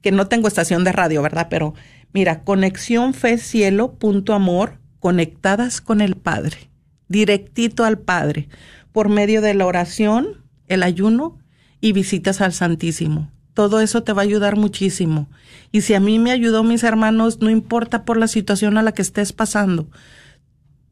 que 0.02 0.14
no 0.14 0.28
tengo 0.28 0.48
estación 0.48 0.86
de 0.86 0.94
radio, 0.94 1.22
¿verdad? 1.22 1.48
Pero 1.50 1.74
mira, 2.14 2.44
conexión 2.44 3.14
fe 3.14 3.38
cielo 3.38 3.96
punto 3.96 4.34
amor, 4.34 4.80
conectadas 5.00 5.82
con 5.82 6.00
el 6.00 6.16
Padre, 6.16 6.70
directito 7.08 7.84
al 7.84 8.00
Padre, 8.00 8.48
por 8.92 9.10
medio 9.10 9.42
de 9.42 9.54
la 9.54 9.66
oración, 9.66 10.44
el 10.68 10.84
ayuno 10.84 11.40
y 11.82 11.92
visitas 11.92 12.40
al 12.40 12.54
Santísimo. 12.54 13.30
Todo 13.54 13.82
eso 13.82 14.04
te 14.04 14.14
va 14.14 14.22
a 14.22 14.26
ayudar 14.26 14.56
muchísimo. 14.56 15.28
Y 15.72 15.82
si 15.82 15.94
a 15.94 16.00
mí 16.00 16.18
me 16.18 16.32
ayudó, 16.32 16.64
mis 16.64 16.84
hermanos, 16.84 17.40
no 17.42 17.50
importa 17.50 18.06
por 18.06 18.18
la 18.18 18.28
situación 18.28 18.78
a 18.78 18.84
la 18.84 18.94
que 18.94 19.02
estés 19.02 19.34
pasando, 19.34 19.90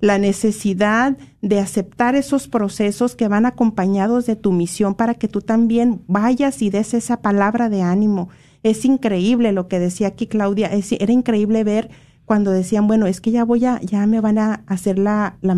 la 0.04 0.18
necesidad 0.18 1.16
de 1.40 1.60
aceptar 1.60 2.14
esos 2.14 2.46
procesos 2.46 3.16
que 3.16 3.26
van 3.26 3.46
acompañados 3.46 4.26
de 4.26 4.36
tu 4.36 4.52
misión 4.52 4.94
para 4.94 5.14
que 5.14 5.28
tú 5.28 5.40
también 5.40 6.02
vayas 6.08 6.60
y 6.60 6.68
des 6.68 6.92
esa 6.92 7.22
palabra 7.22 7.70
de 7.70 7.80
ánimo. 7.80 8.28
Es 8.62 8.84
increíble 8.84 9.52
lo 9.52 9.66
que 9.66 9.78
decía 9.78 10.08
aquí 10.08 10.26
Claudia, 10.26 10.66
es, 10.66 10.92
era 10.92 11.10
increíble 11.10 11.64
ver 11.64 11.88
cuando 12.24 12.52
decían, 12.52 12.86
bueno, 12.86 13.06
es 13.06 13.20
que 13.20 13.30
ya 13.30 13.44
voy 13.44 13.64
a, 13.66 13.80
ya 13.82 14.06
me 14.06 14.20
van 14.20 14.38
a 14.38 14.62
hacer 14.66 14.98
la, 14.98 15.36
la 15.42 15.54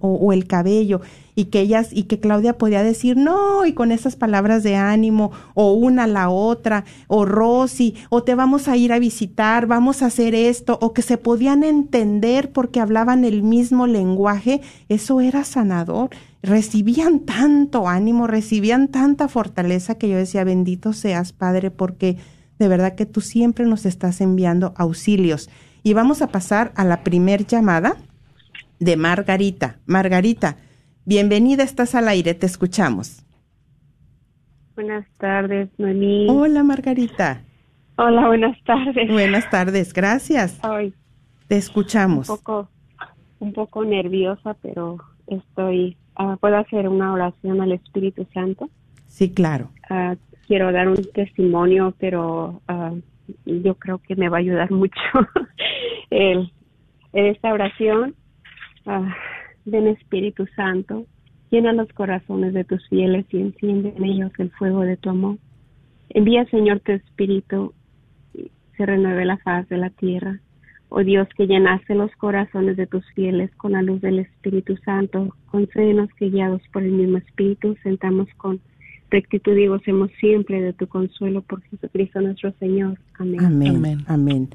o, 0.00 0.08
o, 0.14 0.32
el 0.32 0.46
cabello, 0.46 1.00
y 1.36 1.46
que 1.46 1.60
ellas, 1.60 1.90
y 1.92 2.04
que 2.04 2.18
Claudia 2.18 2.58
podía 2.58 2.82
decir 2.82 3.16
no, 3.16 3.64
y 3.64 3.72
con 3.74 3.92
esas 3.92 4.16
palabras 4.16 4.64
de 4.64 4.74
ánimo, 4.74 5.30
o 5.54 5.72
una 5.74 6.04
a 6.04 6.08
la 6.08 6.30
otra, 6.30 6.84
o 7.06 7.24
Rosy, 7.24 7.94
o 8.10 8.24
te 8.24 8.34
vamos 8.34 8.66
a 8.66 8.76
ir 8.76 8.92
a 8.92 8.98
visitar, 8.98 9.66
vamos 9.66 10.02
a 10.02 10.06
hacer 10.06 10.34
esto, 10.34 10.78
o 10.82 10.92
que 10.92 11.02
se 11.02 11.16
podían 11.16 11.62
entender 11.62 12.50
porque 12.50 12.80
hablaban 12.80 13.24
el 13.24 13.44
mismo 13.44 13.86
lenguaje, 13.86 14.60
eso 14.88 15.20
era 15.20 15.44
sanador. 15.44 16.10
Recibían 16.42 17.20
tanto 17.20 17.88
ánimo, 17.88 18.26
recibían 18.26 18.88
tanta 18.88 19.28
fortaleza 19.28 19.96
que 19.96 20.08
yo 20.08 20.16
decía, 20.16 20.42
bendito 20.42 20.92
seas, 20.92 21.32
Padre, 21.32 21.70
porque 21.70 22.16
de 22.58 22.68
verdad 22.68 22.94
que 22.94 23.06
tú 23.06 23.20
siempre 23.20 23.64
nos 23.64 23.86
estás 23.86 24.20
enviando 24.20 24.72
auxilios. 24.76 25.48
Y 25.88 25.94
vamos 25.94 26.20
a 26.20 26.26
pasar 26.26 26.72
a 26.76 26.84
la 26.84 27.02
primer 27.02 27.46
llamada 27.46 27.96
de 28.78 28.98
Margarita. 28.98 29.78
Margarita, 29.86 30.58
bienvenida, 31.06 31.62
estás 31.62 31.94
al 31.94 32.08
aire, 32.08 32.34
te 32.34 32.44
escuchamos. 32.44 33.24
Buenas 34.74 35.06
tardes, 35.16 35.70
Noemí. 35.78 36.26
Hola, 36.28 36.62
Margarita. 36.62 37.40
Hola, 37.96 38.26
buenas 38.26 38.62
tardes. 38.64 39.10
Buenas 39.10 39.48
tardes, 39.48 39.94
gracias. 39.94 40.58
Ay, 40.60 40.92
te 41.46 41.56
escuchamos. 41.56 42.28
Un 42.28 42.36
poco, 42.36 42.68
un 43.38 43.54
poco 43.54 43.82
nerviosa, 43.86 44.58
pero 44.60 44.98
estoy. 45.26 45.96
Uh, 46.18 46.36
¿Puedo 46.36 46.58
hacer 46.58 46.86
una 46.86 47.14
oración 47.14 47.62
al 47.62 47.72
Espíritu 47.72 48.26
Santo? 48.34 48.68
Sí, 49.06 49.32
claro. 49.32 49.70
Uh, 49.88 50.16
quiero 50.46 50.70
dar 50.70 50.86
un 50.86 51.02
testimonio, 51.14 51.94
pero 51.98 52.60
uh, 52.68 53.00
yo 53.44 53.74
creo 53.74 53.98
que 53.98 54.16
me 54.16 54.28
va 54.28 54.38
a 54.38 54.40
ayudar 54.40 54.70
mucho 54.82 55.00
el, 56.10 56.50
en 57.12 57.26
esta 57.26 57.52
oración. 57.52 58.14
Uh, 58.86 59.06
ven 59.64 59.86
Espíritu 59.88 60.46
Santo, 60.56 61.06
llena 61.50 61.72
los 61.72 61.92
corazones 61.92 62.54
de 62.54 62.64
tus 62.64 62.86
fieles 62.88 63.26
y 63.30 63.40
enciende 63.40 63.92
en 63.96 64.04
ellos 64.04 64.32
el 64.38 64.50
fuego 64.52 64.80
de 64.80 64.96
tu 64.96 65.10
amor. 65.10 65.36
Envía, 66.10 66.46
Señor, 66.46 66.80
tu 66.80 66.92
Espíritu, 66.92 67.74
se 68.76 68.86
renueve 68.86 69.26
la 69.26 69.36
faz 69.38 69.68
de 69.68 69.76
la 69.76 69.90
tierra. 69.90 70.40
Oh 70.88 71.04
Dios, 71.04 71.28
que 71.36 71.46
llenaste 71.46 71.94
los 71.94 72.10
corazones 72.16 72.78
de 72.78 72.86
tus 72.86 73.04
fieles 73.12 73.54
con 73.56 73.72
la 73.72 73.82
luz 73.82 74.00
del 74.00 74.20
Espíritu 74.20 74.76
Santo, 74.78 75.34
concédenos 75.46 76.08
que 76.14 76.30
guiados 76.30 76.62
por 76.72 76.82
el 76.82 76.92
mismo 76.92 77.18
Espíritu 77.18 77.76
sentamos 77.82 78.26
con 78.38 78.60
rectitud 79.10 79.56
y 79.56 79.66
gocemos 79.66 80.10
siempre 80.20 80.60
de 80.60 80.72
tu 80.72 80.86
consuelo 80.86 81.42
por 81.42 81.62
Jesucristo 81.62 82.20
nuestro 82.20 82.52
Señor. 82.58 82.98
Amén. 83.18 83.44
Amén. 83.44 83.76
Amén. 83.76 84.04
Amén. 84.06 84.48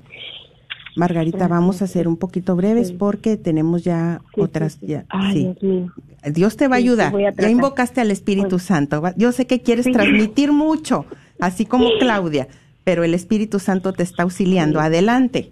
Margarita, 0.95 1.37
Gracias. 1.37 1.59
vamos 1.59 1.81
a 1.81 1.87
ser 1.87 2.07
un 2.07 2.17
poquito 2.17 2.55
breves 2.55 2.89
sí. 2.89 2.95
porque 2.97 3.37
tenemos 3.37 3.83
ya 3.83 4.21
sí, 4.35 4.41
otras. 4.41 4.73
Sí, 4.73 4.87
Ya, 4.87 5.05
Ay, 5.09 5.43
Dios 5.43 5.63
mío. 5.63 5.91
Dios 6.31 6.55
te 6.55 6.67
va 6.67 6.75
a 6.75 6.77
ayudar. 6.77 7.15
A 7.15 7.31
ya 7.31 7.49
invocaste 7.49 8.01
al 8.01 8.11
Espíritu 8.11 8.59
Santo. 8.59 9.01
Yo 9.17 9.31
sé 9.31 9.47
que 9.47 9.61
quieres 9.61 9.91
transmitir 9.91 10.51
mucho, 10.51 11.05
así 11.39 11.65
como 11.65 11.89
Claudia, 11.99 12.47
pero 12.83 13.03
el 13.03 13.13
Espíritu 13.13 13.59
Santo 13.59 13.93
te 13.93 14.03
está 14.03 14.23
auxiliando. 14.23 14.79
Adelante. 14.79 15.51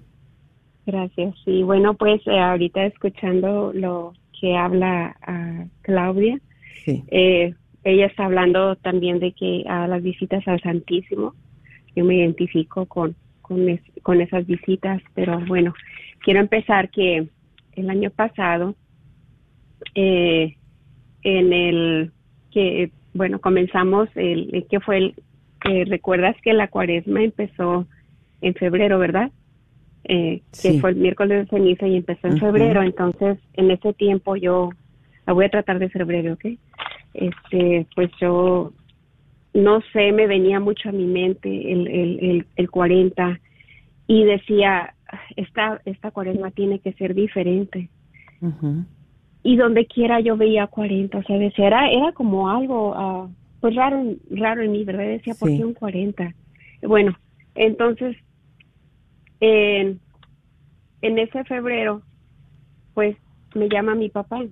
Gracias. 0.85 1.35
Sí, 1.45 1.63
bueno, 1.63 1.95
pues 1.95 2.21
eh, 2.27 2.39
ahorita 2.39 2.85
escuchando 2.85 3.71
lo 3.73 4.13
que 4.39 4.55
habla 4.55 5.15
uh, 5.27 5.67
Claudia, 5.81 6.39
eh, 6.85 7.53
ella 7.83 8.05
está 8.05 8.25
hablando 8.25 8.75
también 8.75 9.19
de 9.19 9.31
que 9.33 9.63
a 9.67 9.87
las 9.87 10.03
visitas 10.03 10.47
al 10.47 10.61
Santísimo, 10.61 11.33
yo 11.95 12.05
me 12.05 12.15
identifico 12.15 12.85
con, 12.85 13.15
con, 13.41 13.67
es, 13.69 13.81
con 14.03 14.21
esas 14.21 14.45
visitas, 14.45 15.01
pero 15.13 15.39
bueno, 15.47 15.73
quiero 16.19 16.39
empezar 16.39 16.89
que 16.89 17.27
el 17.73 17.89
año 17.89 18.11
pasado, 18.11 18.75
eh, 19.95 20.55
en 21.23 21.53
el 21.53 22.11
que, 22.51 22.91
bueno, 23.13 23.39
comenzamos, 23.39 24.09
el 24.15 24.65
que 24.69 24.79
fue 24.79 24.97
el, 24.97 25.15
eh, 25.69 25.85
recuerdas 25.85 26.35
que 26.41 26.53
la 26.53 26.67
cuaresma 26.69 27.23
empezó 27.23 27.85
en 28.41 28.55
febrero, 28.55 28.97
¿verdad? 28.97 29.31
Eh, 30.05 30.41
que 30.61 30.79
fue 30.79 30.91
el 30.91 30.95
miércoles 30.95 31.45
de 31.45 31.57
ceniza 31.57 31.87
y 31.87 31.97
empezó 31.97 32.27
en 32.27 32.39
febrero, 32.39 32.81
entonces 32.81 33.37
en 33.53 33.69
ese 33.69 33.93
tiempo 33.93 34.35
yo, 34.35 34.71
la 35.27 35.33
voy 35.33 35.45
a 35.45 35.49
tratar 35.49 35.77
de 35.77 35.89
ser 35.89 36.05
breve, 36.05 36.31
¿ok? 36.31 36.45
Este, 37.13 37.85
pues 37.95 38.09
yo, 38.19 38.71
no 39.53 39.81
sé, 39.93 40.11
me 40.11 40.27
venía 40.27 40.59
mucho 40.59 40.89
a 40.89 40.93
mi 40.93 41.05
mente 41.05 41.71
el, 41.71 41.87
el, 41.87 42.19
el, 42.21 42.45
el 42.55 42.69
40 42.71 43.39
y 44.07 44.23
decía, 44.23 44.93
esta, 45.35 45.81
esta 45.85 46.11
cuaresma 46.11 46.51
tiene 46.51 46.79
que 46.79 46.93
ser 46.93 47.13
diferente. 47.13 47.89
Y 49.43 49.55
donde 49.55 49.85
quiera 49.85 50.19
yo 50.19 50.37
veía 50.37 50.67
40, 50.67 51.17
o 51.17 51.23
sea, 51.23 51.37
decía, 51.37 51.67
era, 51.67 51.91
era 51.91 52.11
como 52.11 52.49
algo, 52.49 52.93
ah, 52.95 53.27
pues 53.59 53.75
raro, 53.75 54.03
raro 54.31 54.61
en 54.61 54.71
mí, 54.71 54.83
¿verdad? 54.83 55.05
Decía, 55.05 55.33
¿por 55.39 55.49
Sí. 55.49 55.57
qué 55.57 55.65
un 55.65 55.73
40? 55.73 56.33
Bueno, 56.83 57.17
entonces, 57.55 58.17
en, 59.39 59.99
en 61.01 61.17
ese 61.19 61.43
febrero, 61.43 62.01
pues 62.93 63.15
me 63.55 63.69
llama 63.69 63.95
mi 63.95 64.09
papá 64.09 64.43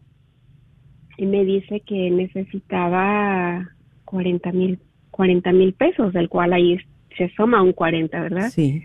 y 1.19 1.25
me 1.25 1.43
dice 1.43 1.81
que 1.81 2.09
necesitaba 2.09 3.67
40 4.05 4.51
mil 4.53 4.79
40 5.11 5.51
mil 5.51 5.73
pesos, 5.73 6.13
del 6.13 6.29
cual 6.29 6.53
ahí 6.53 6.77
se 7.17 7.29
suma 7.35 7.61
un 7.61 7.73
40, 7.73 8.21
¿verdad? 8.21 8.49
Sí. 8.49 8.81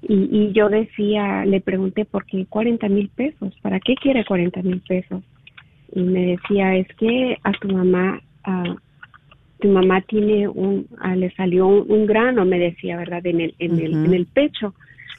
Y, 0.00 0.14
y 0.30 0.52
yo 0.52 0.70
decía, 0.70 1.44
le 1.44 1.60
pregunté, 1.60 2.06
¿por 2.06 2.24
qué 2.24 2.46
40 2.46 2.88
mil 2.88 3.10
pesos? 3.10 3.54
¿Para 3.60 3.80
qué 3.80 3.96
quiere 3.96 4.24
40 4.24 4.62
mil 4.62 4.80
pesos? 4.80 5.22
Y 5.94 6.00
me 6.00 6.24
decía, 6.24 6.74
es 6.74 6.88
que 6.96 7.36
a 7.42 7.52
tu 7.52 7.68
mamá, 7.68 8.22
a 8.44 8.76
tu 9.60 9.68
mamá 9.68 10.00
tiene 10.00 10.48
un, 10.48 10.86
le 11.16 11.30
salió 11.32 11.66
un, 11.66 11.84
un 11.90 12.06
grano, 12.06 12.46
me 12.46 12.58
decía, 12.58 12.96
¿verdad? 12.96 13.26
En 13.26 13.42
el, 13.42 13.54
en 13.58 13.78
el, 13.78 13.92
en 13.92 14.14
el 14.14 14.24
pecho. 14.24 14.74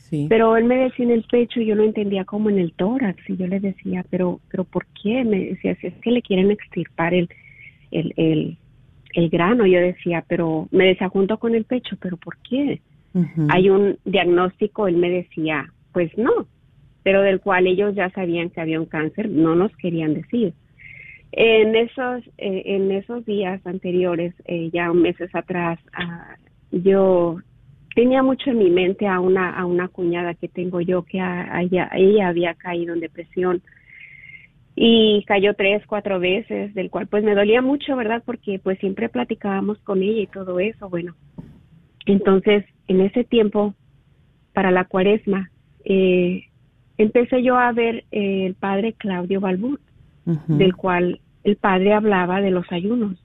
Sí. 0.10 0.28
Pero 0.30 0.56
él 0.56 0.66
me 0.66 0.78
decía 0.78 1.06
en 1.06 1.12
el 1.12 1.24
pecho 1.24 1.60
y 1.60 1.66
yo 1.66 1.76
lo 1.76 1.84
entendía 1.84 2.26
como 2.26 2.50
en 2.50 2.60
el 2.60 2.74
tórax. 2.74 3.28
Y 3.30 3.38
yo 3.38 3.48
le 3.48 3.60
decía, 3.60 4.06
pero, 4.10 4.40
pero 4.50 4.64
¿por 4.64 4.86
qué? 5.02 5.24
Me 5.24 5.40
decía, 5.40 5.76
si 5.76 5.88
es 5.88 5.94
que 5.96 6.12
le 6.12 6.22
quieren 6.22 6.52
extirpar 6.52 7.14
el, 7.14 7.28
el, 7.92 8.14
el, 8.16 8.58
el 9.14 9.30
grano. 9.30 9.66
Yo 9.66 9.80
decía, 9.80 10.24
pero, 10.28 10.68
me 10.72 10.86
decía 10.86 11.10
junto 11.10 11.38
con 11.40 11.56
el 11.56 11.66
pecho, 11.66 11.98
pero 12.00 12.18
¿por 12.18 12.38
qué? 12.48 12.82
Hay 13.48 13.70
un 13.70 13.98
diagnóstico, 14.04 14.88
él 14.88 14.98
me 14.98 15.10
decía, 15.10 15.72
pues 15.94 16.12
no, 16.18 16.48
pero 17.02 17.22
del 17.22 17.40
cual 17.40 17.66
ellos 17.66 17.96
ya 17.96 18.10
sabían 18.10 18.50
que 18.50 18.60
había 18.60 18.80
un 18.80 18.88
cáncer, 18.88 19.30
no 19.30 19.56
nos 19.56 19.74
querían 19.78 20.14
decir. 20.14 20.54
En 21.32 21.76
esos, 21.76 22.28
eh, 22.38 22.64
en 22.66 22.92
esos 22.92 23.26
días 23.26 23.66
anteriores, 23.66 24.34
eh, 24.46 24.70
ya 24.74 24.92
meses 24.92 25.34
atrás, 25.34 25.80
ah, 25.94 26.36
yo 26.72 27.40
tenía 27.96 28.22
mucho 28.22 28.52
en 28.52 28.60
mi 28.60 28.70
mente 28.70 29.08
a 29.08 29.20
una, 29.20 29.58
a 29.58 29.66
una 29.66 29.88
cuñada 29.88 30.36
que 30.36 30.50
tengo 30.50 30.82
yo 30.82 31.04
que 31.04 31.20
a, 31.20 31.56
a 31.56 31.64
ella, 31.64 31.90
ella 31.94 32.28
había 32.28 32.54
caído 32.54 32.94
en 32.94 33.00
depresión 33.00 33.64
y 34.76 35.24
cayó 35.26 35.54
tres, 35.54 35.84
cuatro 35.88 36.20
veces, 36.20 36.74
del 36.74 36.90
cual 36.90 37.08
pues 37.08 37.24
me 37.24 37.34
dolía 37.34 37.62
mucho, 37.62 37.96
¿verdad? 37.96 38.22
Porque 38.26 38.60
pues 38.60 38.78
siempre 38.80 39.08
platicábamos 39.08 39.80
con 39.80 40.04
ella 40.04 40.22
y 40.22 40.28
todo 40.28 40.60
eso, 40.60 40.90
bueno. 40.90 41.16
Entonces, 42.06 42.66
en 42.88 43.00
ese 43.00 43.24
tiempo, 43.24 43.74
para 44.54 44.72
la 44.72 44.84
cuaresma, 44.84 45.50
eh, 45.86 46.44
empecé 46.98 47.42
yo 47.42 47.58
a 47.58 47.72
ver 47.72 48.04
eh, 48.12 48.46
el 48.46 48.56
padre 48.56 48.94
Claudio 48.94 49.40
Balbur, 49.40 49.80
Ujú. 50.26 50.58
del 50.58 50.76
cual 50.76 51.22
el 51.44 51.56
padre 51.56 51.94
hablaba 51.94 52.42
de 52.42 52.52
los 52.52 52.70
ayunos. 52.72 53.25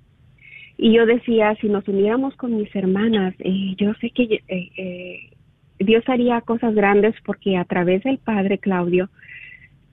Y 0.83 0.95
yo 0.95 1.05
decía, 1.05 1.55
si 1.61 1.69
nos 1.69 1.87
uniéramos 1.87 2.35
con 2.37 2.57
mis 2.57 2.75
hermanas, 2.75 3.35
eh, 3.41 3.75
yo 3.77 3.93
sé 4.01 4.09
que 4.13 4.43
eh, 4.49 4.71
eh, 4.79 5.31
Dios 5.79 6.03
haría 6.07 6.41
cosas 6.41 6.75
grandes 6.75 7.15
porque 7.27 7.59
a 7.59 7.67
través 7.67 8.03
del 8.03 8.17
padre 8.17 8.57
Claudio, 8.57 9.11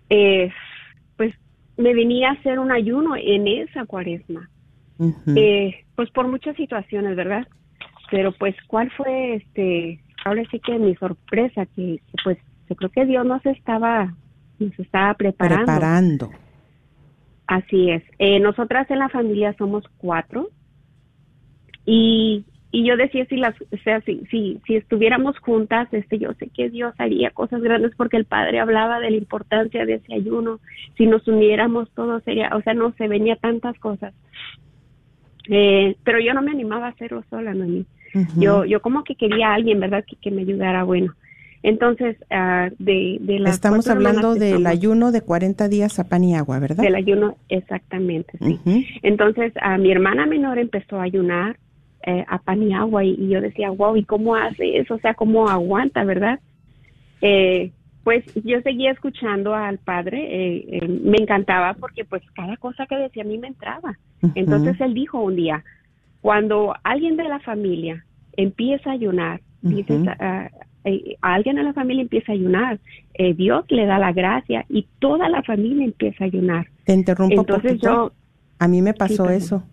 pues 0.07 1.35
me 1.75 1.93
venía 1.93 2.29
a 2.29 2.33
hacer 2.33 2.57
un 2.57 2.71
ayuno 2.71 3.17
en 3.17 3.49
esa 3.49 3.85
cuaresma. 3.85 4.49
Eh, 5.35 5.83
pues 5.97 6.09
por 6.11 6.29
muchas 6.29 6.55
situaciones, 6.55 7.17
¿verdad? 7.17 7.45
Pero 8.09 8.31
pues, 8.31 8.55
¿cuál 8.67 8.89
fue 8.91 9.35
este? 9.35 9.99
Ahora 10.23 10.43
sí 10.49 10.61
que 10.61 10.79
mi 10.79 10.95
sorpresa, 10.95 11.65
que, 11.65 11.99
que, 12.07 12.23
pues 12.23 12.37
yo 12.69 12.75
creo 12.77 12.89
que 12.91 13.05
Dios 13.05 13.25
nos 13.25 13.45
estaba, 13.45 14.15
nos 14.57 14.79
estaba 14.79 15.13
preparando. 15.15 15.65
Preparando. 15.65 16.31
Así 17.45 17.91
es. 17.91 18.03
Eh, 18.19 18.39
nosotras 18.39 18.89
en 18.89 18.99
la 18.99 19.09
familia 19.09 19.53
somos 19.57 19.83
cuatro 19.97 20.47
y, 21.87 22.43
y 22.69 22.85
yo 22.85 22.97
decía 22.97 23.25
si 23.25 23.37
las, 23.37 23.55
o 23.61 23.77
sea, 23.83 24.01
si, 24.01 24.25
si, 24.29 24.59
si 24.67 24.75
estuviéramos 24.75 25.39
juntas, 25.39 25.87
este, 25.93 26.19
yo 26.19 26.33
sé 26.33 26.49
que 26.49 26.69
Dios 26.69 26.93
haría 26.97 27.31
cosas 27.31 27.61
grandes 27.61 27.93
porque 27.95 28.17
el 28.17 28.25
padre 28.25 28.59
hablaba 28.59 28.99
de 28.99 29.09
la 29.09 29.17
importancia 29.17 29.85
de 29.85 29.95
ese 29.95 30.13
ayuno. 30.13 30.59
Si 30.97 31.07
nos 31.07 31.25
uniéramos 31.29 31.89
todo 31.91 32.19
sería, 32.19 32.53
o 32.53 32.61
sea, 32.61 32.73
no 32.73 32.91
se 32.97 33.07
venía 33.07 33.37
tantas 33.37 33.79
cosas. 33.79 34.13
Eh, 35.49 35.95
pero 36.03 36.19
yo 36.19 36.33
no 36.33 36.41
me 36.41 36.51
animaba 36.51 36.87
a 36.87 36.89
hacerlo 36.89 37.23
sola, 37.29 37.53
no 37.53 37.65
Ujú. 38.13 38.41
yo, 38.41 38.65
yo 38.65 38.81
como 38.81 39.03
que 39.05 39.15
quería 39.15 39.49
a 39.49 39.53
alguien, 39.55 39.79
¿verdad? 39.79 40.03
Que, 40.05 40.17
que 40.17 40.31
me 40.31 40.41
ayudara, 40.41 40.83
bueno. 40.83 41.13
Entonces, 41.63 42.17
ah, 42.29 42.69
de, 42.79 43.17
de 43.21 43.39
las 43.39 43.55
Estamos 43.55 43.87
hablando 43.87 44.35
del 44.35 44.67
ayuno 44.67 45.11
de 45.11 45.21
40 45.21 45.69
días 45.69 45.99
a 45.99 46.07
pan 46.07 46.23
y 46.25 46.35
agua, 46.35 46.59
¿verdad? 46.59 46.83
Del 46.83 46.95
ayuno, 46.95 47.37
exactamente, 47.49 48.37
sí. 48.39 48.59
Entonces, 49.03 49.53
a 49.61 49.77
mi 49.77 49.91
hermana 49.91 50.25
menor 50.25 50.59
empezó 50.59 50.99
a 50.99 51.03
ayunar 51.03 51.57
eh, 52.09 52.23
a 52.25 52.37
pan 52.37 52.63
y 52.63 52.73
agua 52.73 53.03
y, 53.03 53.15
y 53.19 53.27
yo 53.27 53.41
decía, 53.41 53.69
wow, 53.69 53.97
¿y 53.97 54.05
cómo 54.05 54.33
hace 54.33 54.77
eso? 54.77 54.95
O 54.95 54.99
sea, 54.99 55.13
¿cómo 55.13 55.49
aguanta, 55.49 56.05
verdad? 56.05 56.39
Eh, 57.19 57.71
pues 58.05 58.23
yo 58.45 58.61
seguía 58.61 58.91
escuchando 58.91 59.53
al 59.53 59.77
padre, 59.79 60.77
eh, 60.77 60.87
me 60.87 61.17
encantaba 61.17 61.73
porque 61.73 62.05
pues 62.05 62.23
cada 62.33 62.55
cosa 62.55 62.85
que 62.85 62.95
decía 62.95 63.23
a 63.23 63.25
mí 63.25 63.37
me 63.37 63.47
entraba. 63.47 63.99
Entonces 64.35 64.79
él 64.79 64.93
dijo 64.93 65.19
un 65.19 65.35
día, 65.35 65.65
cuando 66.21 66.73
alguien 66.85 67.17
de 67.17 67.25
la 67.25 67.39
familia 67.39 68.05
empieza 68.37 68.91
a 68.91 68.93
ayunar, 68.93 69.41
dices, 69.61 70.07
ah, 70.07 70.49
eh, 70.85 71.17
alguien 71.21 71.57
de 71.57 71.63
la 71.63 71.73
familia 71.73 72.03
empieza 72.03 72.31
a 72.31 72.35
ayunar, 72.35 72.79
Dios 73.35 73.65
le 73.67 73.85
da 73.85 73.99
la 73.99 74.13
gracia 74.13 74.65
y 74.69 74.87
toda 74.99 75.27
la 75.27 75.43
familia 75.43 75.83
empieza 75.83 76.23
a 76.23 76.27
ayunar. 76.27 76.67
Te 76.85 76.93
interrumpo 76.93 77.41
Entonces 77.41 77.73
poquito. 77.73 77.87
yo, 77.87 78.11
A 78.59 78.69
mí 78.69 78.81
me 78.81 78.93
pasó 78.93 79.29
eso. 79.29 79.63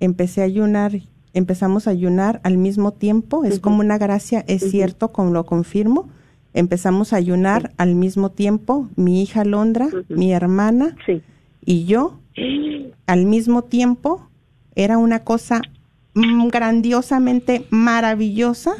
Empecé 0.00 0.40
a 0.40 0.46
ayunar, 0.46 0.90
empezamos 1.34 1.86
a 1.86 1.90
ayunar 1.90 2.40
al 2.44 2.56
mismo 2.56 2.92
tiempo. 2.92 3.44
Es 3.44 3.60
como 3.60 3.80
una 3.80 3.98
gracia, 3.98 4.44
es 4.46 4.70
cierto, 4.70 5.12
como 5.12 5.30
lo 5.32 5.46
confirmo. 5.46 6.08
Empezamos 6.52 7.12
a 7.12 7.16
ayunar 7.16 7.72
al 7.76 7.94
mismo 7.94 8.30
tiempo, 8.30 8.88
mi 8.96 9.22
hija 9.22 9.44
Londra, 9.44 9.88
mi 10.08 10.32
hermana 10.32 10.96
sí. 11.06 11.22
y 11.64 11.84
yo 11.84 12.18
al 13.06 13.26
mismo 13.26 13.62
tiempo. 13.62 14.26
Era 14.76 14.98
una 14.98 15.20
cosa 15.24 15.60
mm, 16.14 16.48
grandiosamente 16.48 17.66
maravillosa. 17.70 18.72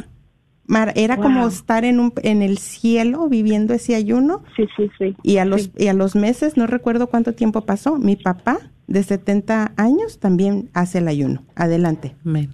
Mar- 0.67 0.93
era 0.95 1.17
como 1.17 1.47
estar 1.49 1.85
en, 1.85 1.99
un, 1.99 2.13
en 2.23 2.43
el 2.43 2.59
cielo 2.59 3.29
viviendo 3.29 3.75
ese 3.75 3.97
ayuno. 3.97 4.43
Sí, 4.57 4.65
sí, 4.77 4.89
sí. 4.99 5.17
Y 5.25 5.39
a 5.39 5.45
los, 5.45 5.71
y 5.77 5.89
a 5.89 5.95
los 5.95 6.15
meses, 6.15 6.57
no 6.57 6.67
recuerdo 6.69 7.09
cuánto 7.09 7.35
tiempo 7.35 7.63
pasó, 7.63 7.99
mi 7.99 8.15
papá 8.15 8.59
de 8.91 9.03
70 9.05 9.73
años 9.77 10.19
también 10.19 10.69
hace 10.75 10.99
el 10.99 11.09
ayuno. 11.09 11.43
Adelante. 11.55 12.13
Amén. 12.27 12.51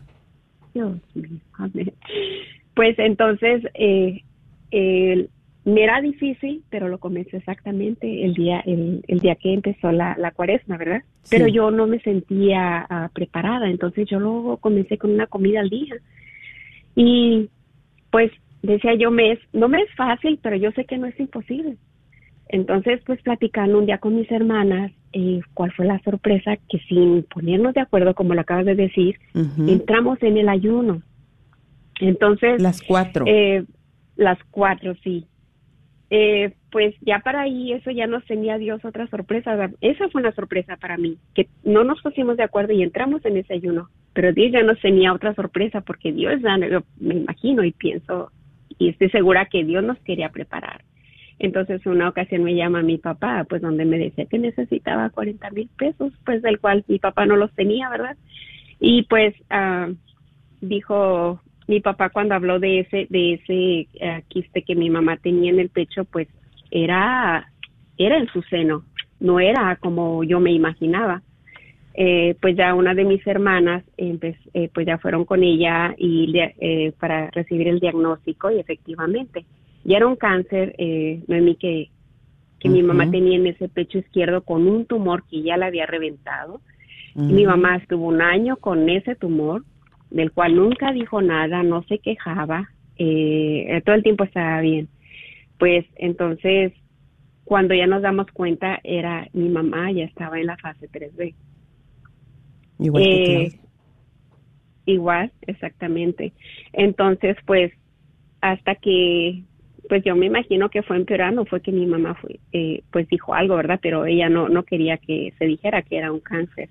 Dios 0.74 0.98
mío, 1.14 1.40
amén. 1.54 1.92
Pues 2.74 2.98
entonces, 2.98 3.62
eh, 3.74 4.20
el- 4.70 5.30
me 5.64 5.82
era 5.82 6.00
difícil, 6.00 6.62
pero 6.70 6.86
lo 6.88 6.98
comencé 6.98 7.38
exactamente 7.38 8.24
el 8.24 8.34
día, 8.34 8.60
el, 8.60 9.02
el 9.08 9.18
día 9.18 9.34
que 9.34 9.52
empezó 9.52 9.90
la, 9.90 10.14
la 10.16 10.30
cuaresma, 10.30 10.76
¿verdad? 10.76 11.02
Sí. 11.22 11.36
Pero 11.36 11.48
yo 11.48 11.72
no 11.72 11.88
me 11.88 11.98
sentía 12.00 12.86
ah, 12.88 13.10
preparada, 13.12 13.68
entonces 13.68 14.06
yo 14.08 14.20
luego 14.20 14.58
comencé 14.58 14.96
con 14.96 15.10
una 15.10 15.26
comida 15.26 15.58
al 15.60 15.70
día. 15.70 15.94
Y 16.94 17.48
pues 18.10 18.30
decía 18.62 18.94
yo, 18.94 19.10
me 19.10 19.32
es, 19.32 19.40
no 19.52 19.68
me 19.68 19.80
es 19.82 19.92
fácil, 19.96 20.38
pero 20.40 20.54
yo 20.56 20.70
sé 20.72 20.84
que 20.84 20.98
no 20.98 21.06
es 21.06 21.18
imposible. 21.18 21.76
Entonces, 22.48 23.00
pues 23.04 23.20
platicando 23.22 23.78
un 23.78 23.86
día 23.86 23.98
con 23.98 24.14
mis 24.14 24.30
hermanas, 24.30 24.92
eh, 25.18 25.40
cuál 25.54 25.72
fue 25.72 25.86
la 25.86 25.98
sorpresa 26.00 26.58
que 26.68 26.78
sin 26.80 27.22
ponernos 27.22 27.72
de 27.72 27.80
acuerdo, 27.80 28.14
como 28.14 28.34
lo 28.34 28.42
acabas 28.42 28.66
de 28.66 28.74
decir, 28.74 29.18
entramos 29.66 30.22
en 30.22 30.36
el 30.36 30.50
ayuno. 30.50 31.00
Entonces, 32.00 32.60
Las 32.60 32.82
cuatro. 32.82 33.24
eh, 33.26 33.64
las 34.16 34.38
cuatro, 34.50 34.94
sí. 35.02 35.26
Eh, 36.10 36.52
pues 36.70 36.94
ya 37.00 37.20
para 37.20 37.40
ahí 37.40 37.72
eso 37.72 37.90
ya 37.90 38.06
nos 38.06 38.26
tenía 38.26 38.58
Dios 38.58 38.84
otra 38.84 39.06
sorpresa. 39.06 39.70
Esa 39.80 40.08
fue 40.10 40.20
una 40.20 40.32
sorpresa 40.32 40.76
para 40.76 40.98
mí, 40.98 41.16
que 41.34 41.48
no 41.64 41.82
nos 41.82 42.02
pusimos 42.02 42.36
de 42.36 42.42
acuerdo 42.42 42.74
y 42.74 42.82
entramos 42.82 43.24
en 43.24 43.38
ese 43.38 43.54
ayuno. 43.54 43.88
Pero 44.12 44.34
Dios 44.34 44.52
ya 44.52 44.62
nos 44.62 44.78
tenía 44.80 45.14
otra 45.14 45.34
sorpresa 45.34 45.80
porque 45.80 46.12
Dios, 46.12 46.42
me 47.00 47.14
imagino 47.14 47.64
y 47.64 47.72
pienso 47.72 48.30
y 48.78 48.90
estoy 48.90 49.08
segura 49.08 49.46
que 49.46 49.64
Dios 49.64 49.82
nos 49.82 49.98
quería 50.00 50.28
preparar. 50.28 50.82
Entonces 51.38 51.84
una 51.86 52.08
ocasión 52.08 52.44
me 52.44 52.54
llama 52.54 52.82
mi 52.82 52.96
papá, 52.98 53.44
pues 53.48 53.60
donde 53.60 53.84
me 53.84 53.98
decía 53.98 54.24
que 54.26 54.38
necesitaba 54.38 55.10
40 55.10 55.50
mil 55.50 55.68
pesos, 55.76 56.12
pues 56.24 56.42
del 56.42 56.58
cual 56.60 56.84
mi 56.88 56.98
papá 56.98 57.26
no 57.26 57.36
los 57.36 57.52
tenía, 57.54 57.90
¿verdad? 57.90 58.16
Y 58.80 59.02
pues 59.04 59.34
ah, 59.50 59.88
dijo 60.60 61.40
mi 61.66 61.80
papá 61.80 62.10
cuando 62.10 62.34
habló 62.34 62.58
de 62.58 62.80
ese 62.80 63.06
de 63.10 63.34
ese 63.34 63.88
eh, 64.00 64.22
quiste 64.28 64.62
que 64.62 64.74
mi 64.74 64.88
mamá 64.88 65.16
tenía 65.18 65.50
en 65.50 65.60
el 65.60 65.68
pecho, 65.68 66.04
pues 66.04 66.28
era 66.70 67.52
era 67.98 68.16
en 68.18 68.28
su 68.28 68.42
seno, 68.42 68.84
no 69.20 69.40
era 69.40 69.76
como 69.76 70.24
yo 70.24 70.40
me 70.40 70.52
imaginaba. 70.52 71.22
Eh, 71.98 72.36
pues 72.42 72.54
ya 72.56 72.74
una 72.74 72.92
de 72.92 73.04
mis 73.04 73.26
hermanas 73.26 73.82
eh, 73.96 74.68
pues 74.74 74.86
ya 74.86 74.98
fueron 74.98 75.24
con 75.24 75.42
ella 75.42 75.94
y 75.96 76.30
eh, 76.36 76.92
para 77.00 77.30
recibir 77.30 77.68
el 77.68 77.80
diagnóstico 77.80 78.50
y 78.50 78.58
efectivamente 78.58 79.46
ya 79.86 79.96
era 79.98 80.06
un 80.06 80.16
cáncer 80.16 80.74
eh, 80.78 81.22
Noemí, 81.28 81.54
que 81.54 81.90
que 82.58 82.68
mi 82.70 82.82
mamá 82.82 83.10
tenía 83.10 83.36
en 83.36 83.46
ese 83.46 83.68
pecho 83.68 83.98
izquierdo 83.98 84.42
con 84.42 84.66
un 84.66 84.86
tumor 84.86 85.24
que 85.28 85.42
ya 85.42 85.56
la 85.56 85.66
había 85.66 85.86
reventado. 85.86 86.60
Mi 87.14 87.46
mamá 87.46 87.76
estuvo 87.76 88.06
un 88.06 88.20
año 88.20 88.56
con 88.56 88.88
ese 88.88 89.14
tumor, 89.14 89.62
del 90.10 90.32
cual 90.32 90.56
nunca 90.56 90.92
dijo 90.92 91.20
nada, 91.22 91.62
no 91.62 91.82
se 91.84 91.98
quejaba, 91.98 92.70
eh, 92.98 93.80
todo 93.84 93.94
el 93.94 94.02
tiempo 94.02 94.24
estaba 94.24 94.60
bien. 94.60 94.88
Pues 95.58 95.86
entonces, 95.96 96.72
cuando 97.44 97.74
ya 97.74 97.86
nos 97.86 98.02
damos 98.02 98.26
cuenta, 98.32 98.80
era 98.84 99.28
mi 99.32 99.48
mamá 99.48 99.92
ya 99.92 100.04
estaba 100.04 100.38
en 100.40 100.46
la 100.46 100.56
fase 100.56 100.88
3B. 100.88 101.34
Igual 102.78 103.02
que 103.02 103.10
Eh, 103.10 103.24
Claudia. 103.24 103.60
igual, 104.86 105.32
exactamente. 105.42 106.32
Entonces, 106.72 107.36
pues, 107.46 107.72
hasta 108.40 108.74
que, 108.74 109.42
pues 109.88 110.04
yo 110.04 110.16
me 110.16 110.26
imagino 110.26 110.68
que 110.68 110.82
fue 110.82 110.96
empeorando, 110.96 111.44
fue 111.44 111.60
que 111.60 111.72
mi 111.72 111.86
mamá 111.86 112.14
fue, 112.14 112.38
eh, 112.52 112.82
pues 112.90 113.08
dijo 113.08 113.34
algo, 113.34 113.56
¿verdad? 113.56 113.78
Pero 113.82 114.06
ella 114.06 114.28
no, 114.28 114.48
no 114.48 114.64
quería 114.64 114.96
que 114.98 115.32
se 115.38 115.46
dijera 115.46 115.82
que 115.82 115.96
era 115.98 116.12
un 116.12 116.20
cáncer. 116.20 116.68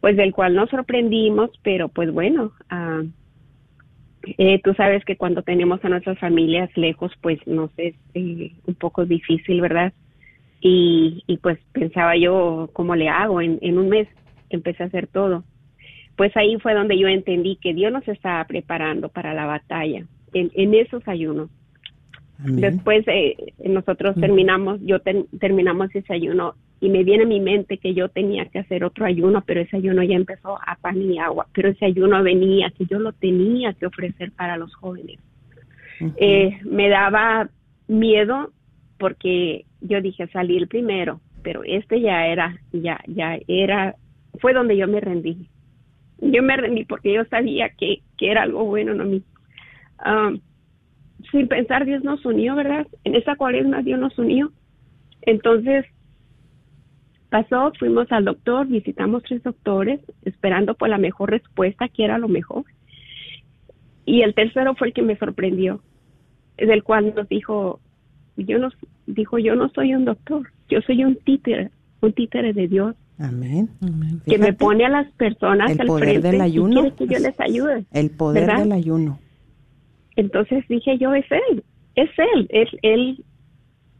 Pues 0.00 0.16
del 0.16 0.32
cual 0.32 0.54
nos 0.54 0.70
sorprendimos, 0.70 1.50
pero 1.62 1.88
pues 1.88 2.12
bueno, 2.12 2.52
ah, 2.68 3.02
eh, 4.38 4.60
tú 4.62 4.74
sabes 4.74 5.04
que 5.04 5.16
cuando 5.16 5.42
tenemos 5.42 5.84
a 5.84 5.88
nuestras 5.88 6.18
familias 6.18 6.70
lejos, 6.76 7.12
pues 7.20 7.44
nos 7.46 7.70
es 7.76 7.94
eh, 8.14 8.52
un 8.66 8.74
poco 8.74 9.04
difícil, 9.04 9.60
¿verdad? 9.60 9.92
Y, 10.60 11.22
y 11.26 11.36
pues 11.38 11.58
pensaba 11.72 12.16
yo, 12.16 12.70
¿cómo 12.72 12.96
le 12.96 13.08
hago? 13.08 13.40
En, 13.40 13.58
en 13.62 13.78
un 13.78 13.88
mes 13.88 14.08
empecé 14.50 14.82
a 14.82 14.86
hacer 14.86 15.06
todo. 15.06 15.44
Pues 16.16 16.36
ahí 16.36 16.56
fue 16.58 16.74
donde 16.74 16.98
yo 16.98 17.08
entendí 17.08 17.56
que 17.56 17.74
Dios 17.74 17.92
nos 17.92 18.06
estaba 18.08 18.44
preparando 18.44 19.08
para 19.10 19.34
la 19.34 19.46
batalla, 19.46 20.04
en, 20.32 20.50
en 20.54 20.74
esos 20.74 21.06
ayunos. 21.06 21.50
Amén. 22.38 22.56
Después 22.60 23.04
eh, 23.08 23.36
nosotros 23.64 24.14
terminamos, 24.16 24.80
yo 24.82 25.00
ten- 25.00 25.26
terminamos 25.38 25.94
ese 25.94 26.12
ayuno 26.12 26.54
y 26.80 26.90
me 26.90 27.04
viene 27.04 27.24
a 27.24 27.26
mi 27.26 27.40
mente 27.40 27.78
que 27.78 27.94
yo 27.94 28.08
tenía 28.08 28.46
que 28.46 28.58
hacer 28.58 28.84
otro 28.84 29.06
ayuno, 29.06 29.42
pero 29.46 29.60
ese 29.60 29.76
ayuno 29.78 30.02
ya 30.02 30.14
empezó 30.14 30.58
a 30.60 30.76
pan 30.76 31.00
y 31.00 31.18
agua, 31.18 31.46
pero 31.54 31.70
ese 31.70 31.86
ayuno 31.86 32.22
venía 32.22 32.70
que 32.70 32.84
yo 32.84 32.98
lo 32.98 33.12
tenía 33.12 33.72
que 33.72 33.86
ofrecer 33.86 34.32
para 34.32 34.56
los 34.56 34.74
jóvenes. 34.74 35.18
Eh, 36.18 36.58
me 36.64 36.90
daba 36.90 37.48
miedo 37.88 38.50
porque 38.98 39.64
yo 39.80 40.00
dije 40.02 40.26
salir 40.28 40.68
primero, 40.68 41.20
pero 41.42 41.62
este 41.64 42.00
ya 42.00 42.26
era, 42.26 42.58
ya, 42.72 43.00
ya 43.06 43.38
era, 43.48 43.94
fue 44.40 44.52
donde 44.52 44.76
yo 44.76 44.86
me 44.88 45.00
rendí. 45.00 45.48
Yo 46.18 46.42
me 46.42 46.56
rendí 46.56 46.84
porque 46.84 47.12
yo 47.14 47.24
sabía 47.26 47.70
que, 47.70 48.00
que 48.18 48.30
era 48.30 48.42
algo 48.42 48.64
bueno, 48.64 48.94
no 48.94 49.04
mí. 49.04 49.22
Um, 50.04 50.40
sin 51.30 51.48
pensar 51.48 51.84
Dios 51.84 52.04
nos 52.04 52.24
unió, 52.24 52.54
¿verdad? 52.54 52.86
En 53.04 53.14
esa 53.14 53.36
cuaresma 53.36 53.82
Dios 53.82 53.98
nos 53.98 54.18
unió. 54.18 54.52
Entonces, 55.22 55.84
pasó, 57.30 57.72
fuimos 57.78 58.10
al 58.12 58.24
doctor, 58.24 58.66
visitamos 58.66 59.22
tres 59.24 59.42
doctores, 59.42 60.00
esperando 60.24 60.74
por 60.74 60.88
la 60.88 60.98
mejor 60.98 61.30
respuesta, 61.30 61.88
que 61.88 62.04
era 62.04 62.18
lo 62.18 62.28
mejor. 62.28 62.64
Y 64.04 64.22
el 64.22 64.34
tercero 64.34 64.74
fue 64.74 64.88
el 64.88 64.94
que 64.94 65.02
me 65.02 65.16
sorprendió, 65.16 65.80
del 66.56 66.84
cual 66.84 67.14
nos 67.14 67.28
dijo, 67.28 67.80
yo 68.36 68.58
no, 68.58 68.68
dijo, 69.06 69.38
yo 69.38 69.56
no 69.56 69.68
soy 69.70 69.94
un 69.94 70.04
doctor, 70.04 70.48
yo 70.68 70.80
soy 70.82 71.04
un 71.04 71.16
títere, 71.16 71.70
un 72.00 72.12
títere 72.12 72.52
de 72.52 72.68
Dios, 72.68 72.94
Amén. 73.18 73.70
Amén. 73.80 74.20
que 74.26 74.38
me 74.38 74.52
pone 74.52 74.84
a 74.84 74.90
las 74.90 75.10
personas 75.12 75.70
el 75.70 75.80
al 75.80 75.86
poder 75.86 76.04
frente 76.04 76.28
del 76.28 76.36
y 76.36 76.40
ayuno, 76.42 76.80
quiere 76.82 76.96
que 76.96 77.06
yo 77.06 77.18
les 77.18 77.40
ayude. 77.40 77.84
El 77.92 78.10
poder 78.10 78.46
¿verdad? 78.46 78.62
del 78.62 78.72
ayuno. 78.72 79.18
Entonces 80.16 80.64
dije 80.68 80.98
yo, 80.98 81.14
es 81.14 81.26
él, 81.30 81.62
es 81.94 82.10
él, 82.18 82.46
es 82.50 82.68
él. 82.82 83.24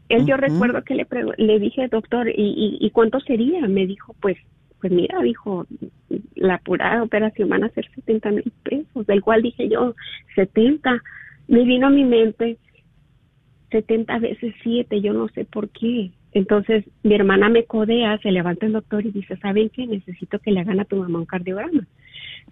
Él 0.09 0.25
yo 0.25 0.37
recuerdo 0.37 0.83
que 0.83 0.95
le, 0.95 1.05
le 1.37 1.59
dije, 1.59 1.87
doctor, 1.89 2.29
¿y, 2.29 2.33
y, 2.33 2.77
y 2.85 2.89
cuánto 2.91 3.19
sería? 3.19 3.67
Me 3.67 3.85
dijo, 3.85 4.15
pues, 4.21 4.37
pues 4.79 4.91
mira, 4.91 5.19
dijo, 5.21 5.65
la 6.35 6.59
pura 6.59 7.03
operación 7.03 7.49
van 7.49 7.65
a 7.65 7.69
ser 7.69 7.89
70 7.93 8.31
mil 8.31 8.53
pesos, 8.63 9.05
del 9.05 9.21
cual 9.21 9.41
dije 9.41 9.67
yo, 9.67 9.95
70. 10.35 11.01
Me 11.47 11.63
vino 11.63 11.87
a 11.87 11.89
mi 11.89 12.05
mente 12.05 12.57
70 13.71 14.19
veces 14.19 14.53
7, 14.63 15.01
yo 15.01 15.13
no 15.13 15.27
sé 15.29 15.45
por 15.45 15.69
qué. 15.69 16.11
Entonces 16.33 16.85
mi 17.03 17.15
hermana 17.15 17.49
me 17.49 17.65
codea, 17.65 18.17
se 18.19 18.31
levanta 18.31 18.65
el 18.65 18.73
doctor 18.73 19.05
y 19.05 19.11
dice, 19.11 19.37
¿saben 19.37 19.69
qué? 19.69 19.87
Necesito 19.87 20.39
que 20.39 20.51
le 20.51 20.61
hagan 20.61 20.79
a 20.79 20.85
tu 20.85 20.97
mamá 20.97 21.19
un 21.19 21.25
cardiograma. 21.25 21.87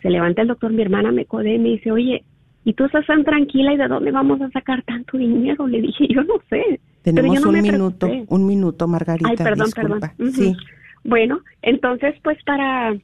Se 0.02 0.10
levanta 0.10 0.42
el 0.42 0.48
doctor, 0.48 0.74
mi 0.74 0.82
hermana 0.82 1.12
me 1.12 1.26
codea 1.26 1.56
y 1.56 1.60
me 1.60 1.70
dice, 1.70 1.92
oye, 1.92 2.24
y 2.66 2.74
tú 2.74 2.84
estás 2.86 3.06
tan 3.06 3.24
tranquila 3.24 3.74
y 3.74 3.78
de 3.78 3.88
dónde 3.88 4.12
vamos 4.12 4.42
a 4.42 4.50
sacar 4.50 4.82
tanto 4.84 5.18
dinero, 5.18 5.68
le 5.68 5.82
dije, 5.82 6.08
yo 6.10 6.24
no 6.24 6.34
sé. 6.50 6.80
Tenemos 7.04 7.40
no 7.40 7.50
un 7.50 7.62
minuto, 7.62 8.08
preocupé. 8.08 8.34
un 8.34 8.48
minuto, 8.48 8.88
Margarita. 8.88 9.30
Ay, 9.30 9.38
perdón, 9.38 9.66
disculpa. 9.68 10.14
perdón. 10.18 10.32
Sí, 10.34 10.56
Bueno, 11.04 11.42
entonces, 11.62 12.16
pues 12.24 12.44
para, 12.44 12.96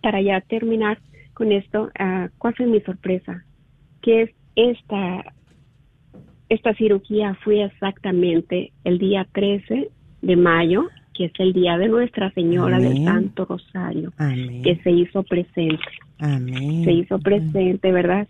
para 0.00 0.22
ya 0.22 0.40
terminar 0.42 0.98
con 1.34 1.50
esto, 1.50 1.90
ah, 1.98 2.28
¿cuál 2.38 2.54
fue 2.54 2.66
mi 2.66 2.80
sorpresa? 2.82 3.44
Que 4.02 4.22
es 4.22 4.30
esta, 4.54 5.24
esta 6.48 6.72
cirugía 6.74 7.36
fue 7.42 7.64
exactamente 7.64 8.72
el 8.84 8.98
día 8.98 9.26
13 9.32 9.90
de 10.22 10.36
mayo, 10.36 10.84
que 11.14 11.24
es 11.24 11.32
el 11.38 11.52
día 11.52 11.76
de 11.76 11.88
Nuestra 11.88 12.30
Señora 12.34 12.78
del. 12.78 13.04
Santo 13.04 13.46
Rosario, 13.46 14.12
amén. 14.16 14.62
que 14.62 14.76
se 14.76 14.92
hizo 14.92 15.24
presente, 15.24 15.82
Amén. 16.20 16.84
se 16.84 16.92
hizo 16.92 17.18
presente, 17.18 17.90
¿verdad? 17.90 18.28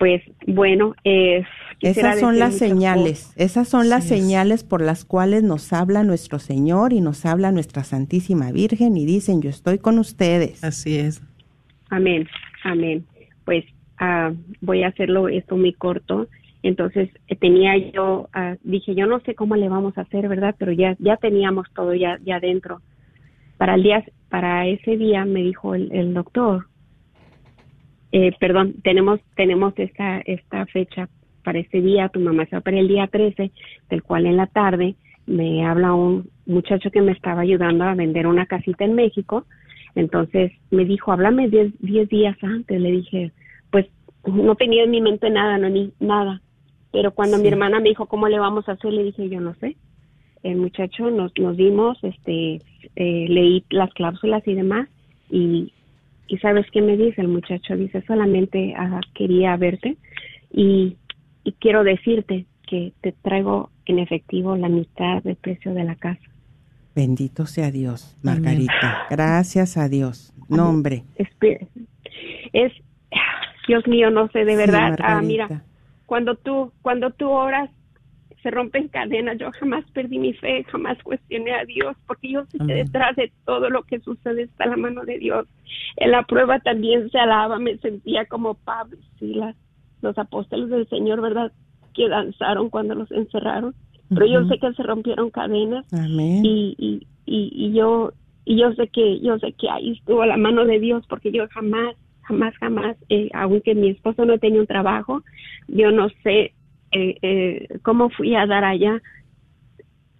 Pues 0.00 0.22
bueno, 0.46 0.94
eh, 1.04 1.44
quisiera 1.78 2.08
Esas 2.14 2.20
son 2.20 2.38
las 2.38 2.56
señales, 2.56 3.34
esas 3.36 3.68
son 3.68 3.90
las 3.90 4.04
es. 4.04 4.08
señales 4.08 4.64
por 4.64 4.80
las 4.80 5.04
cuales 5.04 5.42
nos 5.42 5.74
habla 5.74 6.04
nuestro 6.04 6.38
Señor 6.38 6.94
y 6.94 7.02
nos 7.02 7.26
habla 7.26 7.52
nuestra 7.52 7.84
Santísima 7.84 8.50
Virgen 8.50 8.96
y 8.96 9.04
dicen, 9.04 9.42
yo 9.42 9.50
estoy 9.50 9.76
con 9.76 9.98
ustedes. 9.98 10.64
Así 10.64 10.96
es. 10.96 11.22
Amén, 11.90 12.26
amén. 12.64 13.04
Pues 13.44 13.66
ah, 13.98 14.32
voy 14.62 14.84
a 14.84 14.88
hacerlo 14.88 15.28
esto 15.28 15.58
muy 15.58 15.74
corto. 15.74 16.28
Entonces 16.62 17.10
eh, 17.28 17.36
tenía 17.36 17.76
yo, 17.92 18.30
ah, 18.32 18.56
dije 18.64 18.94
yo 18.94 19.06
no 19.06 19.20
sé 19.20 19.34
cómo 19.34 19.54
le 19.54 19.68
vamos 19.68 19.98
a 19.98 20.02
hacer, 20.02 20.28
¿verdad? 20.28 20.54
Pero 20.58 20.72
ya 20.72 20.96
ya 20.98 21.18
teníamos 21.18 21.66
todo 21.74 21.94
ya 21.94 22.18
ya 22.24 22.40
dentro. 22.40 22.80
Para 23.58 23.74
el 23.74 23.82
día, 23.82 24.02
para 24.30 24.66
ese 24.66 24.96
día 24.96 25.26
me 25.26 25.42
dijo 25.42 25.74
el, 25.74 25.92
el 25.92 26.14
doctor, 26.14 26.68
eh, 28.12 28.32
perdón, 28.38 28.74
tenemos 28.82 29.20
tenemos 29.36 29.72
esta 29.76 30.20
esta 30.20 30.66
fecha 30.66 31.08
para 31.44 31.58
ese 31.58 31.80
día, 31.80 32.08
tu 32.08 32.20
mamá 32.20 32.46
se 32.46 32.56
va 32.56 32.60
para 32.60 32.78
el 32.78 32.88
día 32.88 33.06
13, 33.06 33.50
del 33.88 34.02
cual 34.02 34.26
en 34.26 34.36
la 34.36 34.46
tarde 34.46 34.94
me 35.26 35.64
habla 35.64 35.94
un 35.94 36.28
muchacho 36.46 36.90
que 36.90 37.00
me 37.00 37.12
estaba 37.12 37.42
ayudando 37.42 37.84
a 37.84 37.94
vender 37.94 38.26
una 38.26 38.46
casita 38.46 38.84
en 38.84 38.94
México. 38.94 39.46
Entonces 39.94 40.52
me 40.70 40.84
dijo, 40.84 41.12
háblame 41.12 41.48
10 41.48 41.74
10 41.80 42.08
días 42.08 42.36
antes. 42.42 42.80
Le 42.80 42.90
dije, 42.90 43.32
pues 43.70 43.86
no 44.26 44.54
tenía 44.54 44.84
en 44.84 44.90
mi 44.90 45.00
mente 45.00 45.30
nada, 45.30 45.58
no 45.58 45.68
ni 45.68 45.92
nada. 46.00 46.40
Pero 46.92 47.12
cuando 47.12 47.38
mi 47.38 47.48
hermana 47.48 47.78
me 47.78 47.90
dijo, 47.90 48.06
¿cómo 48.06 48.28
le 48.28 48.38
vamos 48.38 48.68
a 48.68 48.72
hacer? 48.72 48.92
Le 48.92 49.04
dije, 49.04 49.28
yo 49.28 49.40
no 49.40 49.54
sé. 49.54 49.76
El 50.42 50.56
muchacho 50.56 51.10
nos, 51.10 51.32
nos 51.38 51.56
dimos, 51.56 52.02
este, 52.02 52.60
eh, 52.96 53.26
leí 53.28 53.64
las 53.70 53.92
cláusulas 53.92 54.46
y 54.46 54.54
demás. 54.54 54.88
Y, 55.30 55.72
y 56.30 56.38
¿sabes 56.38 56.64
qué 56.70 56.80
me 56.80 56.96
dice? 56.96 57.20
El 57.20 57.28
muchacho 57.28 57.76
dice, 57.76 58.02
solamente 58.06 58.72
ah, 58.76 59.00
quería 59.14 59.56
verte 59.56 59.96
y, 60.52 60.96
y 61.42 61.52
quiero 61.54 61.82
decirte 61.82 62.46
que 62.68 62.92
te 63.00 63.10
traigo 63.10 63.70
en 63.86 63.98
efectivo 63.98 64.56
la 64.56 64.68
mitad 64.68 65.22
del 65.24 65.34
precio 65.34 65.74
de 65.74 65.82
la 65.82 65.96
casa. 65.96 66.22
Bendito 66.94 67.46
sea 67.46 67.72
Dios. 67.72 68.16
Margarita. 68.22 69.06
Gracias 69.10 69.76
a 69.76 69.88
Dios. 69.88 70.32
Nombre. 70.48 71.02
Es 72.52 72.72
Dios 73.66 73.86
mío 73.86 74.10
no 74.10 74.28
sé 74.28 74.44
de 74.44 74.52
Sí, 74.52 74.56
verdad 74.56 74.96
ah, 75.00 75.20
mira 75.22 75.62
cuando 76.06 76.34
tú 76.34 76.72
cuando 76.82 77.12
tú 77.12 77.30
oras 77.30 77.70
se 78.42 78.50
rompen 78.50 78.88
cadenas 78.88 79.38
yo 79.38 79.50
jamás 79.52 79.84
perdí 79.92 80.18
mi 80.18 80.32
fe 80.32 80.64
jamás 80.64 81.02
cuestioné 81.02 81.52
a 81.52 81.64
Dios 81.64 81.96
porque 82.06 82.30
yo 82.30 82.44
sé 82.46 82.58
que 82.58 82.74
detrás 82.74 83.16
de 83.16 83.32
todo 83.44 83.68
lo 83.70 83.82
que 83.82 84.00
sucede 84.00 84.42
está 84.42 84.66
la 84.66 84.76
mano 84.76 85.04
de 85.04 85.18
Dios. 85.18 85.46
En 85.96 86.10
la 86.10 86.22
prueba 86.24 86.58
también 86.60 87.10
se 87.10 87.18
alaba 87.18 87.58
me 87.58 87.76
sentía 87.78 88.24
como 88.26 88.54
Pablo 88.54 88.96
y 88.96 89.18
Silas 89.18 89.56
los 90.02 90.16
apóstoles 90.16 90.70
del 90.70 90.88
Señor 90.88 91.20
verdad 91.20 91.52
que 91.94 92.08
danzaron 92.08 92.70
cuando 92.70 92.94
los 92.94 93.10
encerraron. 93.10 93.74
Pero 94.08 94.26
yo 94.26 94.48
sé 94.48 94.58
que 94.58 94.72
se 94.72 94.82
rompieron 94.82 95.30
cadenas. 95.30 95.86
Amén. 95.92 96.44
y, 96.44 96.74
y, 96.78 97.06
y, 97.26 97.52
y 97.54 97.72
yo 97.72 98.12
y 98.44 98.56
yo 98.56 98.72
sé 98.72 98.88
que 98.88 99.20
yo 99.20 99.38
sé 99.38 99.52
que 99.52 99.68
ahí 99.68 99.92
estuvo 99.92 100.24
la 100.24 100.36
mano 100.36 100.64
de 100.64 100.80
Dios 100.80 101.04
porque 101.08 101.30
yo 101.30 101.46
jamás 101.48 101.94
jamás 102.22 102.54
jamás 102.56 102.96
eh, 103.08 103.28
aunque 103.34 103.74
mi 103.74 103.90
esposo 103.90 104.24
no 104.24 104.38
tenía 104.38 104.60
un 104.60 104.66
trabajo 104.66 105.22
yo 105.68 105.90
no 105.92 106.08
sé 106.22 106.52
eh, 106.92 107.16
eh, 107.22 107.68
cómo 107.82 108.10
fui 108.10 108.34
a 108.34 108.46
dar 108.46 108.64
allá 108.64 109.00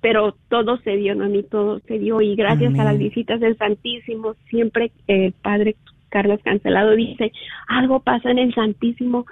pero 0.01 0.35
todo 0.49 0.79
se 0.79 0.97
dio 0.97 1.15
no 1.15 1.25
a 1.25 1.29
mí 1.29 1.43
todo 1.43 1.81
se 1.81 1.99
dio 1.99 2.21
y 2.21 2.35
gracias 2.37 2.79
a 2.79 2.85
las 2.85 2.99
visitas 2.99 3.41
del 3.41 3.57
Santísimo 3.59 4.35
siempre 4.49 4.93
eh, 5.09 5.27
el 5.27 5.33
padre 5.33 5.77
Carlos 6.09 6.41
Cancelado 6.43 6.93
dice 6.93 7.33
algo 7.69 8.01
pasa 8.01 8.31
en 8.31 8.39
el 8.39 8.55
Santísimo 8.55 9.27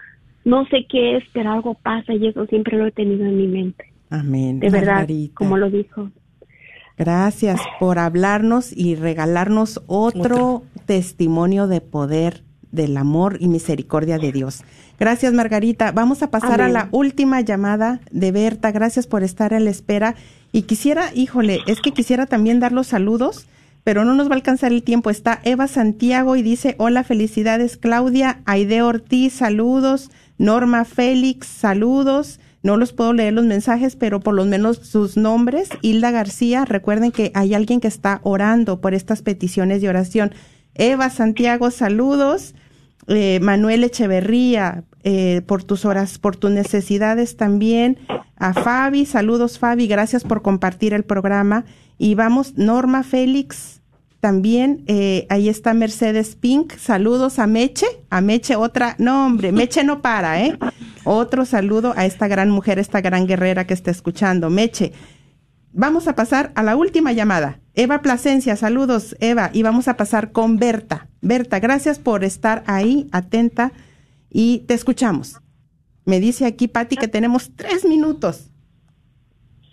no 0.44 0.66
sé 0.66 0.86
qué 0.88 1.16
es 1.16 1.24
pero 1.32 1.52
algo 1.52 1.74
pasa 1.74 2.12
y 2.14 2.26
eso 2.26 2.46
siempre 2.46 2.76
lo 2.76 2.86
he 2.86 2.92
tenido 2.92 3.24
en 3.24 3.36
mi 3.36 3.46
mente 3.46 3.92
Amén. 4.10 4.60
de 4.60 4.70
verdad 4.70 4.94
Margarita. 4.94 5.34
como 5.34 5.56
lo 5.56 5.70
dijo. 5.70 6.10
Gracias 6.96 7.60
por 7.78 7.98
hablarnos 7.98 8.76
y 8.76 8.96
regalarnos 8.96 9.80
otro. 9.86 10.62
testimonio 10.86 11.66
de 11.68 11.80
poder 11.80 12.42
del 12.72 12.96
amor 12.96 13.38
y 13.40 13.48
misericordia 13.48 14.18
de 14.18 14.32
Dios. 14.32 14.62
Gracias, 14.98 15.32
Margarita. 15.32 15.92
Vamos 15.92 16.22
a 16.22 16.30
pasar 16.30 16.60
a 16.60 16.68
la 16.68 16.88
última 16.90 17.40
llamada 17.40 18.00
de 18.10 18.32
Berta. 18.32 18.72
Gracias 18.72 19.06
por 19.06 19.22
estar 19.22 19.54
a 19.54 19.60
la 19.60 19.70
espera. 19.70 20.16
Y 20.50 20.62
quisiera, 20.62 21.10
híjole, 21.14 21.60
es 21.66 21.80
que 21.80 21.92
quisiera 21.92 22.26
también 22.26 22.58
dar 22.58 22.72
los 22.72 22.88
saludos, 22.88 23.46
pero 23.84 24.04
no 24.04 24.14
nos 24.14 24.28
va 24.28 24.32
a 24.32 24.36
alcanzar 24.36 24.72
el 24.72 24.82
tiempo. 24.82 25.10
Está 25.10 25.40
Eva 25.44 25.68
Santiago 25.68 26.36
y 26.36 26.42
dice, 26.42 26.74
hola, 26.78 27.04
felicidades, 27.04 27.76
Claudia. 27.76 28.40
Aide 28.44 28.82
Ortiz, 28.82 29.34
saludos. 29.34 30.10
Norma 30.36 30.84
Félix, 30.84 31.46
saludos. 31.46 32.40
No 32.62 32.76
los 32.76 32.92
puedo 32.92 33.12
leer 33.12 33.34
los 33.34 33.44
mensajes, 33.44 33.94
pero 33.94 34.20
por 34.20 34.34
lo 34.34 34.44
menos 34.44 34.78
sus 34.78 35.16
nombres. 35.16 35.68
Hilda 35.80 36.10
García, 36.10 36.64
recuerden 36.64 37.12
que 37.12 37.30
hay 37.34 37.54
alguien 37.54 37.80
que 37.80 37.88
está 37.88 38.20
orando 38.24 38.80
por 38.80 38.94
estas 38.94 39.22
peticiones 39.22 39.80
de 39.80 39.88
oración. 39.88 40.32
Eva 40.78 41.10
Santiago, 41.10 41.70
saludos. 41.70 42.54
Eh, 43.08 43.38
Manuel 43.40 43.84
Echeverría, 43.84 44.84
eh, 45.02 45.42
por 45.46 45.64
tus 45.64 45.84
horas, 45.84 46.18
por 46.18 46.36
tus 46.36 46.50
necesidades 46.50 47.36
también. 47.36 47.98
A 48.36 48.54
Fabi, 48.54 49.04
saludos 49.04 49.58
Fabi, 49.58 49.86
gracias 49.86 50.24
por 50.24 50.42
compartir 50.42 50.94
el 50.94 51.04
programa. 51.04 51.64
Y 51.98 52.14
vamos, 52.14 52.56
Norma 52.56 53.02
Félix, 53.02 53.78
también, 54.20 54.84
eh, 54.88 55.26
ahí 55.30 55.48
está 55.48 55.74
Mercedes 55.74 56.34
Pink, 56.34 56.76
saludos 56.76 57.38
a 57.38 57.46
Meche, 57.46 57.86
a 58.10 58.20
Meche 58.20 58.56
otra, 58.56 58.96
no 58.98 59.26
hombre, 59.26 59.52
Meche 59.52 59.84
no 59.84 60.02
para, 60.02 60.44
¿eh? 60.44 60.58
Otro 61.04 61.44
saludo 61.44 61.94
a 61.96 62.04
esta 62.04 62.26
gran 62.26 62.50
mujer, 62.50 62.80
esta 62.80 63.00
gran 63.00 63.26
guerrera 63.26 63.66
que 63.66 63.74
está 63.74 63.90
escuchando, 63.90 64.50
Meche. 64.50 64.92
Vamos 65.72 66.08
a 66.08 66.16
pasar 66.16 66.50
a 66.54 66.62
la 66.62 66.76
última 66.76 67.12
llamada. 67.12 67.60
Eva 67.74 68.00
Plasencia, 68.00 68.56
saludos 68.56 69.16
Eva, 69.20 69.50
y 69.52 69.62
vamos 69.62 69.86
a 69.86 69.96
pasar 69.96 70.32
con 70.32 70.56
Berta. 70.56 71.08
Berta, 71.20 71.60
gracias 71.60 71.98
por 71.98 72.24
estar 72.24 72.62
ahí, 72.66 73.06
atenta, 73.12 73.72
y 74.30 74.64
te 74.66 74.74
escuchamos. 74.74 75.40
Me 76.04 76.20
dice 76.20 76.46
aquí 76.46 76.68
Patti 76.68 76.96
que 76.96 77.08
tenemos 77.08 77.54
tres 77.54 77.84
minutos. 77.84 78.50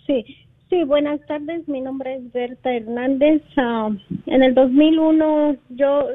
Sí, 0.06 0.24
sí, 0.68 0.84
buenas 0.84 1.18
tardes. 1.26 1.66
Mi 1.66 1.80
nombre 1.80 2.16
es 2.16 2.32
Berta 2.32 2.72
Hernández. 2.74 3.42
Ah, 3.56 3.90
en 4.26 4.42
el 4.42 4.54
2001 4.54 5.56
yo 5.70 6.08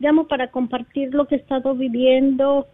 llamo 0.00 0.26
para 0.26 0.50
compartir 0.50 1.14
lo 1.14 1.26
que 1.26 1.36
he 1.36 1.38
estado 1.38 1.76
viviendo 1.76 2.66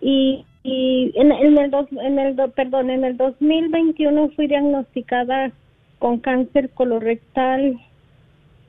y, 0.00 0.44
y 0.64 1.12
en, 1.14 1.30
en 1.30 1.58
el 1.58 1.70
dos, 1.70 1.86
en 1.92 2.18
el 2.18 2.34
perdón, 2.50 2.90
en 2.90 3.04
el 3.04 3.16
2021 3.16 4.30
fui 4.30 4.48
diagnosticada 4.48 5.52
con 6.02 6.18
cáncer 6.18 6.68
colorectal 6.70 7.78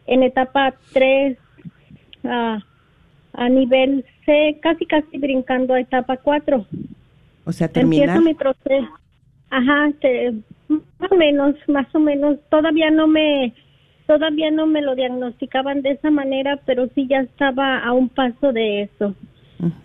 en 0.06 0.22
etapa 0.22 0.76
3 0.94 1.36
ah, 2.26 2.60
a 3.34 3.50
nivel 3.50 4.06
C, 4.24 4.60
casi 4.62 4.86
casi 4.86 5.18
brincando 5.18 5.74
a 5.74 5.80
etapa 5.80 6.18
4. 6.18 6.64
O 7.44 7.52
sea, 7.52 7.70
terminar. 7.70 8.18
Empiezo 8.18 8.24
mi 8.24 8.36
proceso. 8.36 8.88
Ajá, 9.50 9.92
te- 10.00 10.32
más 10.68 11.12
o 11.12 11.16
menos, 11.16 11.56
más 11.68 11.88
o 11.96 12.00
menos. 12.00 12.38
Todavía 12.52 12.92
no 12.92 13.08
me, 13.08 13.52
todavía 14.06 14.52
no 14.52 14.68
me 14.68 14.84
lo 14.84 14.94
diagnosticaban 14.94 15.82
de 15.82 15.94
esa 15.94 16.12
manera, 16.12 16.60
pero 16.68 16.88
sí 16.94 17.08
ya 17.10 17.22
estaba 17.22 17.80
a 17.80 17.94
un 17.94 18.10
paso 18.10 18.54
de 18.54 18.84
eso. 18.84 19.16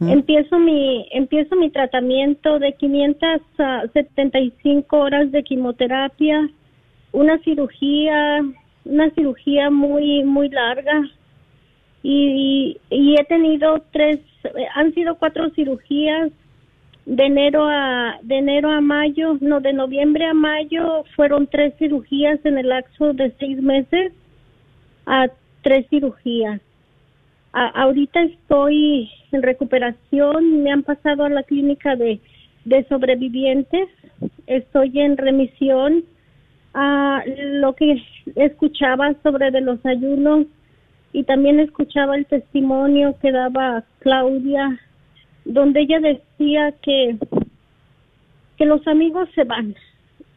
Empiezo 0.00 0.58
mi, 0.58 1.06
empiezo 1.12 1.54
mi 1.56 1.70
tratamiento 1.70 2.58
de 2.58 2.72
575 2.74 4.98
horas 4.98 5.30
de 5.30 5.44
quimioterapia, 5.44 6.50
una 7.18 7.38
cirugía, 7.38 8.44
una 8.84 9.10
cirugía 9.10 9.70
muy, 9.70 10.24
muy 10.24 10.48
larga 10.48 11.02
y, 12.02 12.78
y 12.90 13.16
he 13.18 13.24
tenido 13.24 13.82
tres, 13.92 14.20
han 14.74 14.94
sido 14.94 15.16
cuatro 15.16 15.50
cirugías 15.50 16.30
de 17.06 17.24
enero 17.24 17.66
a 17.66 18.18
de 18.22 18.36
enero 18.36 18.70
a 18.70 18.80
mayo, 18.80 19.38
no 19.40 19.60
de 19.60 19.72
noviembre 19.72 20.26
a 20.26 20.34
mayo 20.34 21.04
fueron 21.16 21.46
tres 21.46 21.74
cirugías 21.78 22.38
en 22.44 22.58
el 22.58 22.68
lapso 22.68 23.14
de 23.14 23.32
seis 23.38 23.60
meses 23.62 24.12
a 25.06 25.28
tres 25.62 25.86
cirugías 25.88 26.60
ahorita 27.52 28.22
estoy 28.22 29.10
en 29.32 29.42
recuperación, 29.42 30.62
me 30.62 30.72
han 30.72 30.82
pasado 30.82 31.24
a 31.24 31.28
la 31.28 31.42
clínica 31.42 31.96
de, 31.96 32.20
de 32.64 32.84
sobrevivientes, 32.84 33.88
estoy 34.46 35.00
en 35.00 35.16
remisión. 35.16 36.04
Ah, 36.80 37.24
lo 37.26 37.74
que 37.74 38.00
escuchaba 38.36 39.12
sobre 39.24 39.50
de 39.50 39.62
los 39.62 39.84
ayunos 39.84 40.46
y 41.12 41.24
también 41.24 41.58
escuchaba 41.58 42.14
el 42.14 42.24
testimonio 42.26 43.16
que 43.20 43.32
daba 43.32 43.82
Claudia, 43.98 44.78
donde 45.44 45.80
ella 45.80 45.98
decía 45.98 46.72
que, 46.80 47.18
que 48.56 48.64
los 48.64 48.86
amigos 48.86 49.28
se 49.34 49.42
van 49.42 49.74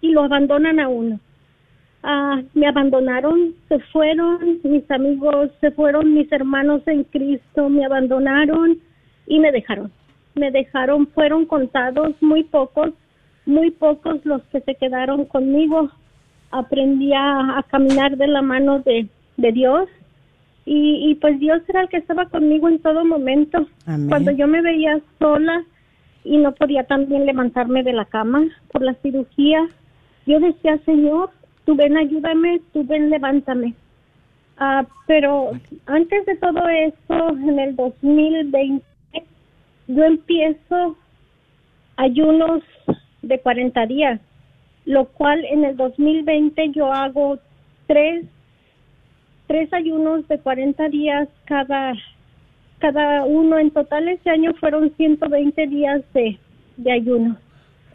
y 0.02 0.10
lo 0.10 0.24
abandonan 0.24 0.80
a 0.80 0.88
uno. 0.88 1.20
Ah, 2.02 2.42
me 2.56 2.66
abandonaron, 2.66 3.54
se 3.70 3.78
fueron, 3.92 4.62
mis 4.64 4.90
amigos 4.90 5.52
se 5.62 5.70
fueron, 5.70 6.12
mis 6.16 6.32
hermanos 6.32 6.82
en 6.88 7.04
Cristo 7.04 7.70
me 7.70 7.86
abandonaron 7.86 8.80
y 9.28 9.38
me 9.38 9.52
dejaron. 9.52 9.92
Me 10.34 10.50
dejaron, 10.50 11.06
fueron 11.06 11.46
contados 11.46 12.16
muy 12.20 12.46
pocos, 12.46 12.94
muy 13.46 13.70
pocos 13.70 14.26
los 14.26 14.42
que 14.46 14.62
se 14.62 14.74
quedaron 14.74 15.26
conmigo. 15.26 15.92
Aprendí 16.52 17.14
a, 17.14 17.58
a 17.58 17.64
caminar 17.64 18.18
de 18.18 18.28
la 18.28 18.42
mano 18.42 18.80
de, 18.80 19.08
de 19.38 19.52
Dios 19.52 19.90
y, 20.66 21.10
y 21.10 21.16
pues 21.16 21.40
Dios 21.40 21.62
era 21.68 21.82
el 21.82 21.90
que 21.90 21.98
estaba 21.98 22.26
conmigo 22.26 22.68
en 22.68 22.80
todo 22.80 23.04
momento. 23.06 23.68
Amén. 23.86 24.10
Cuando 24.10 24.32
yo 24.32 24.48
me 24.48 24.62
veía 24.62 25.00
sola 25.20 25.64
y 26.24 26.38
no 26.38 26.52
podía 26.54 26.84
también 26.84 27.26
levantarme 27.26 27.84
de 27.84 27.94
la 27.94 28.06
cama 28.06 28.44
por 28.72 28.82
la 28.82 28.94
cirugía, 28.96 29.68
yo 30.26 30.40
decía, 30.40 30.78
Señor, 30.86 31.32
tú 31.66 31.76
ven, 31.76 31.98
ayúdame, 31.98 32.62
tú 32.74 32.86
ven, 32.86 33.10
levántame. 33.10 33.74
Ah, 34.58 34.86
pero 35.08 35.52
antes 35.88 36.26
de 36.26 36.36
todo 36.36 36.68
eso, 36.70 37.30
en 37.30 37.60
el 37.60 37.76
2020, 37.76 38.86
yo 39.88 40.04
empiezo 40.04 40.96
ayunos 41.98 42.62
de 43.24 43.40
40 43.40 43.86
días, 43.88 44.22
lo 44.92 45.06
cual 45.06 45.46
en 45.46 45.64
el 45.64 45.78
2020 45.78 46.72
yo 46.72 46.92
hago 46.92 47.40
tres, 47.88 48.26
tres 49.48 49.72
ayunos 49.72 50.28
de 50.28 50.38
40 50.38 50.90
días 50.90 51.30
cada, 51.46 51.94
cada 52.80 53.24
uno. 53.24 53.58
En 53.58 53.72
total 53.72 54.10
ese 54.10 54.30
año 54.30 54.54
fueron 54.60 54.94
120 54.98 55.68
días 55.68 56.02
de, 56.14 56.38
de 56.76 56.92
ayuno. 56.92 57.38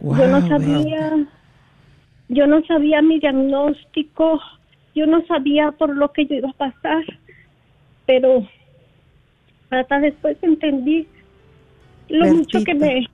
yo 0.00 0.26
no 0.26 0.40
Wow, 0.40 0.48
sabía, 0.48 1.26
yo 2.30 2.46
no 2.46 2.64
sabía 2.64 3.02
mi 3.02 3.20
diagnóstico, 3.20 4.40
yo 4.94 5.06
no 5.06 5.22
sabía 5.26 5.72
por 5.72 5.94
lo 5.94 6.10
que 6.14 6.24
yo 6.24 6.36
iba 6.36 6.48
a 6.48 6.54
pasar, 6.54 7.04
pero 8.06 8.48
hasta 9.68 10.00
después 10.00 10.38
entendí 10.40 11.06
lo 12.08 12.26
mucho 12.26 12.64
que 12.64 12.74
me 12.74 13.06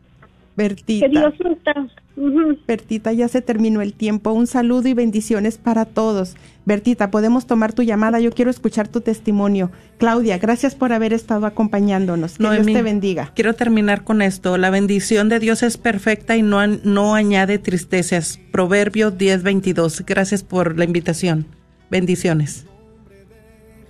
Bertita. 0.55 1.09
que 1.09 1.09
Dios 1.09 1.35
me 1.41 1.53
está. 1.55 1.75
Bertita, 2.15 3.13
ya 3.13 3.27
se 3.29 3.41
terminó 3.41 3.81
el 3.81 3.95
tiempo. 3.95 4.33
Un 4.33 4.47
saludo 4.47 4.89
y 4.89 4.95
bendiciones 4.95 5.57
para 5.57 5.87
todos. 5.87 6.37
Bertita, 6.67 7.11
podemos 7.11 7.47
tomar 7.47 7.73
tu 7.73 7.83
llamada. 7.83 8.21
Yo 8.21 8.31
quiero 8.33 8.51
escuchar 8.51 8.87
tu 8.89 9.01
testimonio. 9.01 9.71
Claudia, 9.99 10.39
gracias 10.39 10.75
por 10.75 10.93
haber 10.93 11.13
estado 11.13 11.47
acompañándonos. 11.47 12.37
Que 12.37 12.43
Noemí, 12.43 12.67
Dios 12.67 12.77
te 12.77 12.83
bendiga. 12.83 13.33
Quiero 13.35 13.55
terminar 13.55 14.05
con 14.05 14.21
esto. 14.21 14.59
La 14.59 14.71
bendición 14.71 15.29
de 15.29 15.41
Dios 15.41 15.63
es 15.63 15.79
perfecta 15.79 16.37
y 16.37 16.43
no, 16.43 16.67
no 16.67 17.15
añade 17.15 17.59
tristezas. 17.59 18.39
Proverbio 18.53 19.11
10:22. 19.11 20.05
Gracias 20.07 20.43
por 20.45 20.79
la 20.79 20.85
invitación. 20.85 21.47
Bendiciones. 21.91 22.67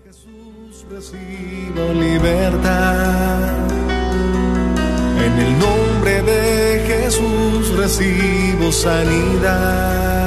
Jesús 0.04 0.86
recibo 0.90 1.92
libertad. 1.92 3.68
En 5.24 5.38
el 5.38 5.58
nombre 5.58 6.22
de 6.22 6.84
Jesús 6.86 7.61
recibo 7.76 8.70
sanidad. 8.72 10.22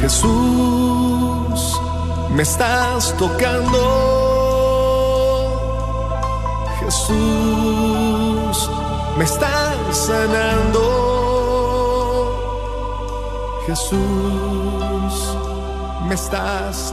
Jesús, 0.00 1.80
me 2.34 2.42
estás 2.42 3.14
tocando. 3.16 3.80
Jesús, 6.80 8.70
me 9.16 9.24
estás 9.24 9.96
sanando. 10.06 10.82
Jesús, 13.66 15.14
me 16.06 16.14
estás. 16.14 16.92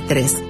3. 0.00 0.49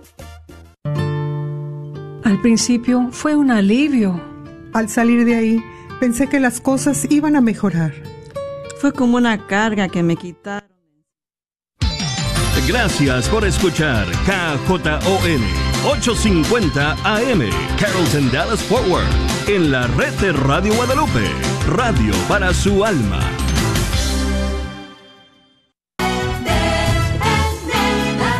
Al 2.31 2.39
principio 2.39 3.09
fue 3.11 3.35
un 3.35 3.51
alivio. 3.51 4.17
Al 4.71 4.87
salir 4.87 5.25
de 5.25 5.35
ahí, 5.35 5.63
pensé 5.99 6.29
que 6.29 6.39
las 6.39 6.61
cosas 6.61 7.05
iban 7.09 7.35
a 7.35 7.41
mejorar. 7.41 7.91
Fue 8.79 8.93
como 8.93 9.17
una 9.17 9.47
carga 9.47 9.89
que 9.89 10.01
me 10.01 10.15
quitaron. 10.15 10.69
Gracias 12.65 13.27
por 13.27 13.43
escuchar 13.43 14.07
KJON 14.25 15.41
850 15.83 16.91
AM 17.03 17.49
Carrollton 17.77 18.31
Dallas 18.31 18.63
Forward 18.63 19.03
en 19.49 19.69
la 19.69 19.87
red 19.87 20.13
de 20.21 20.31
Radio 20.31 20.73
Guadalupe, 20.75 21.27
radio 21.67 22.13
para 22.29 22.53
su 22.53 22.85
alma. 22.85 23.19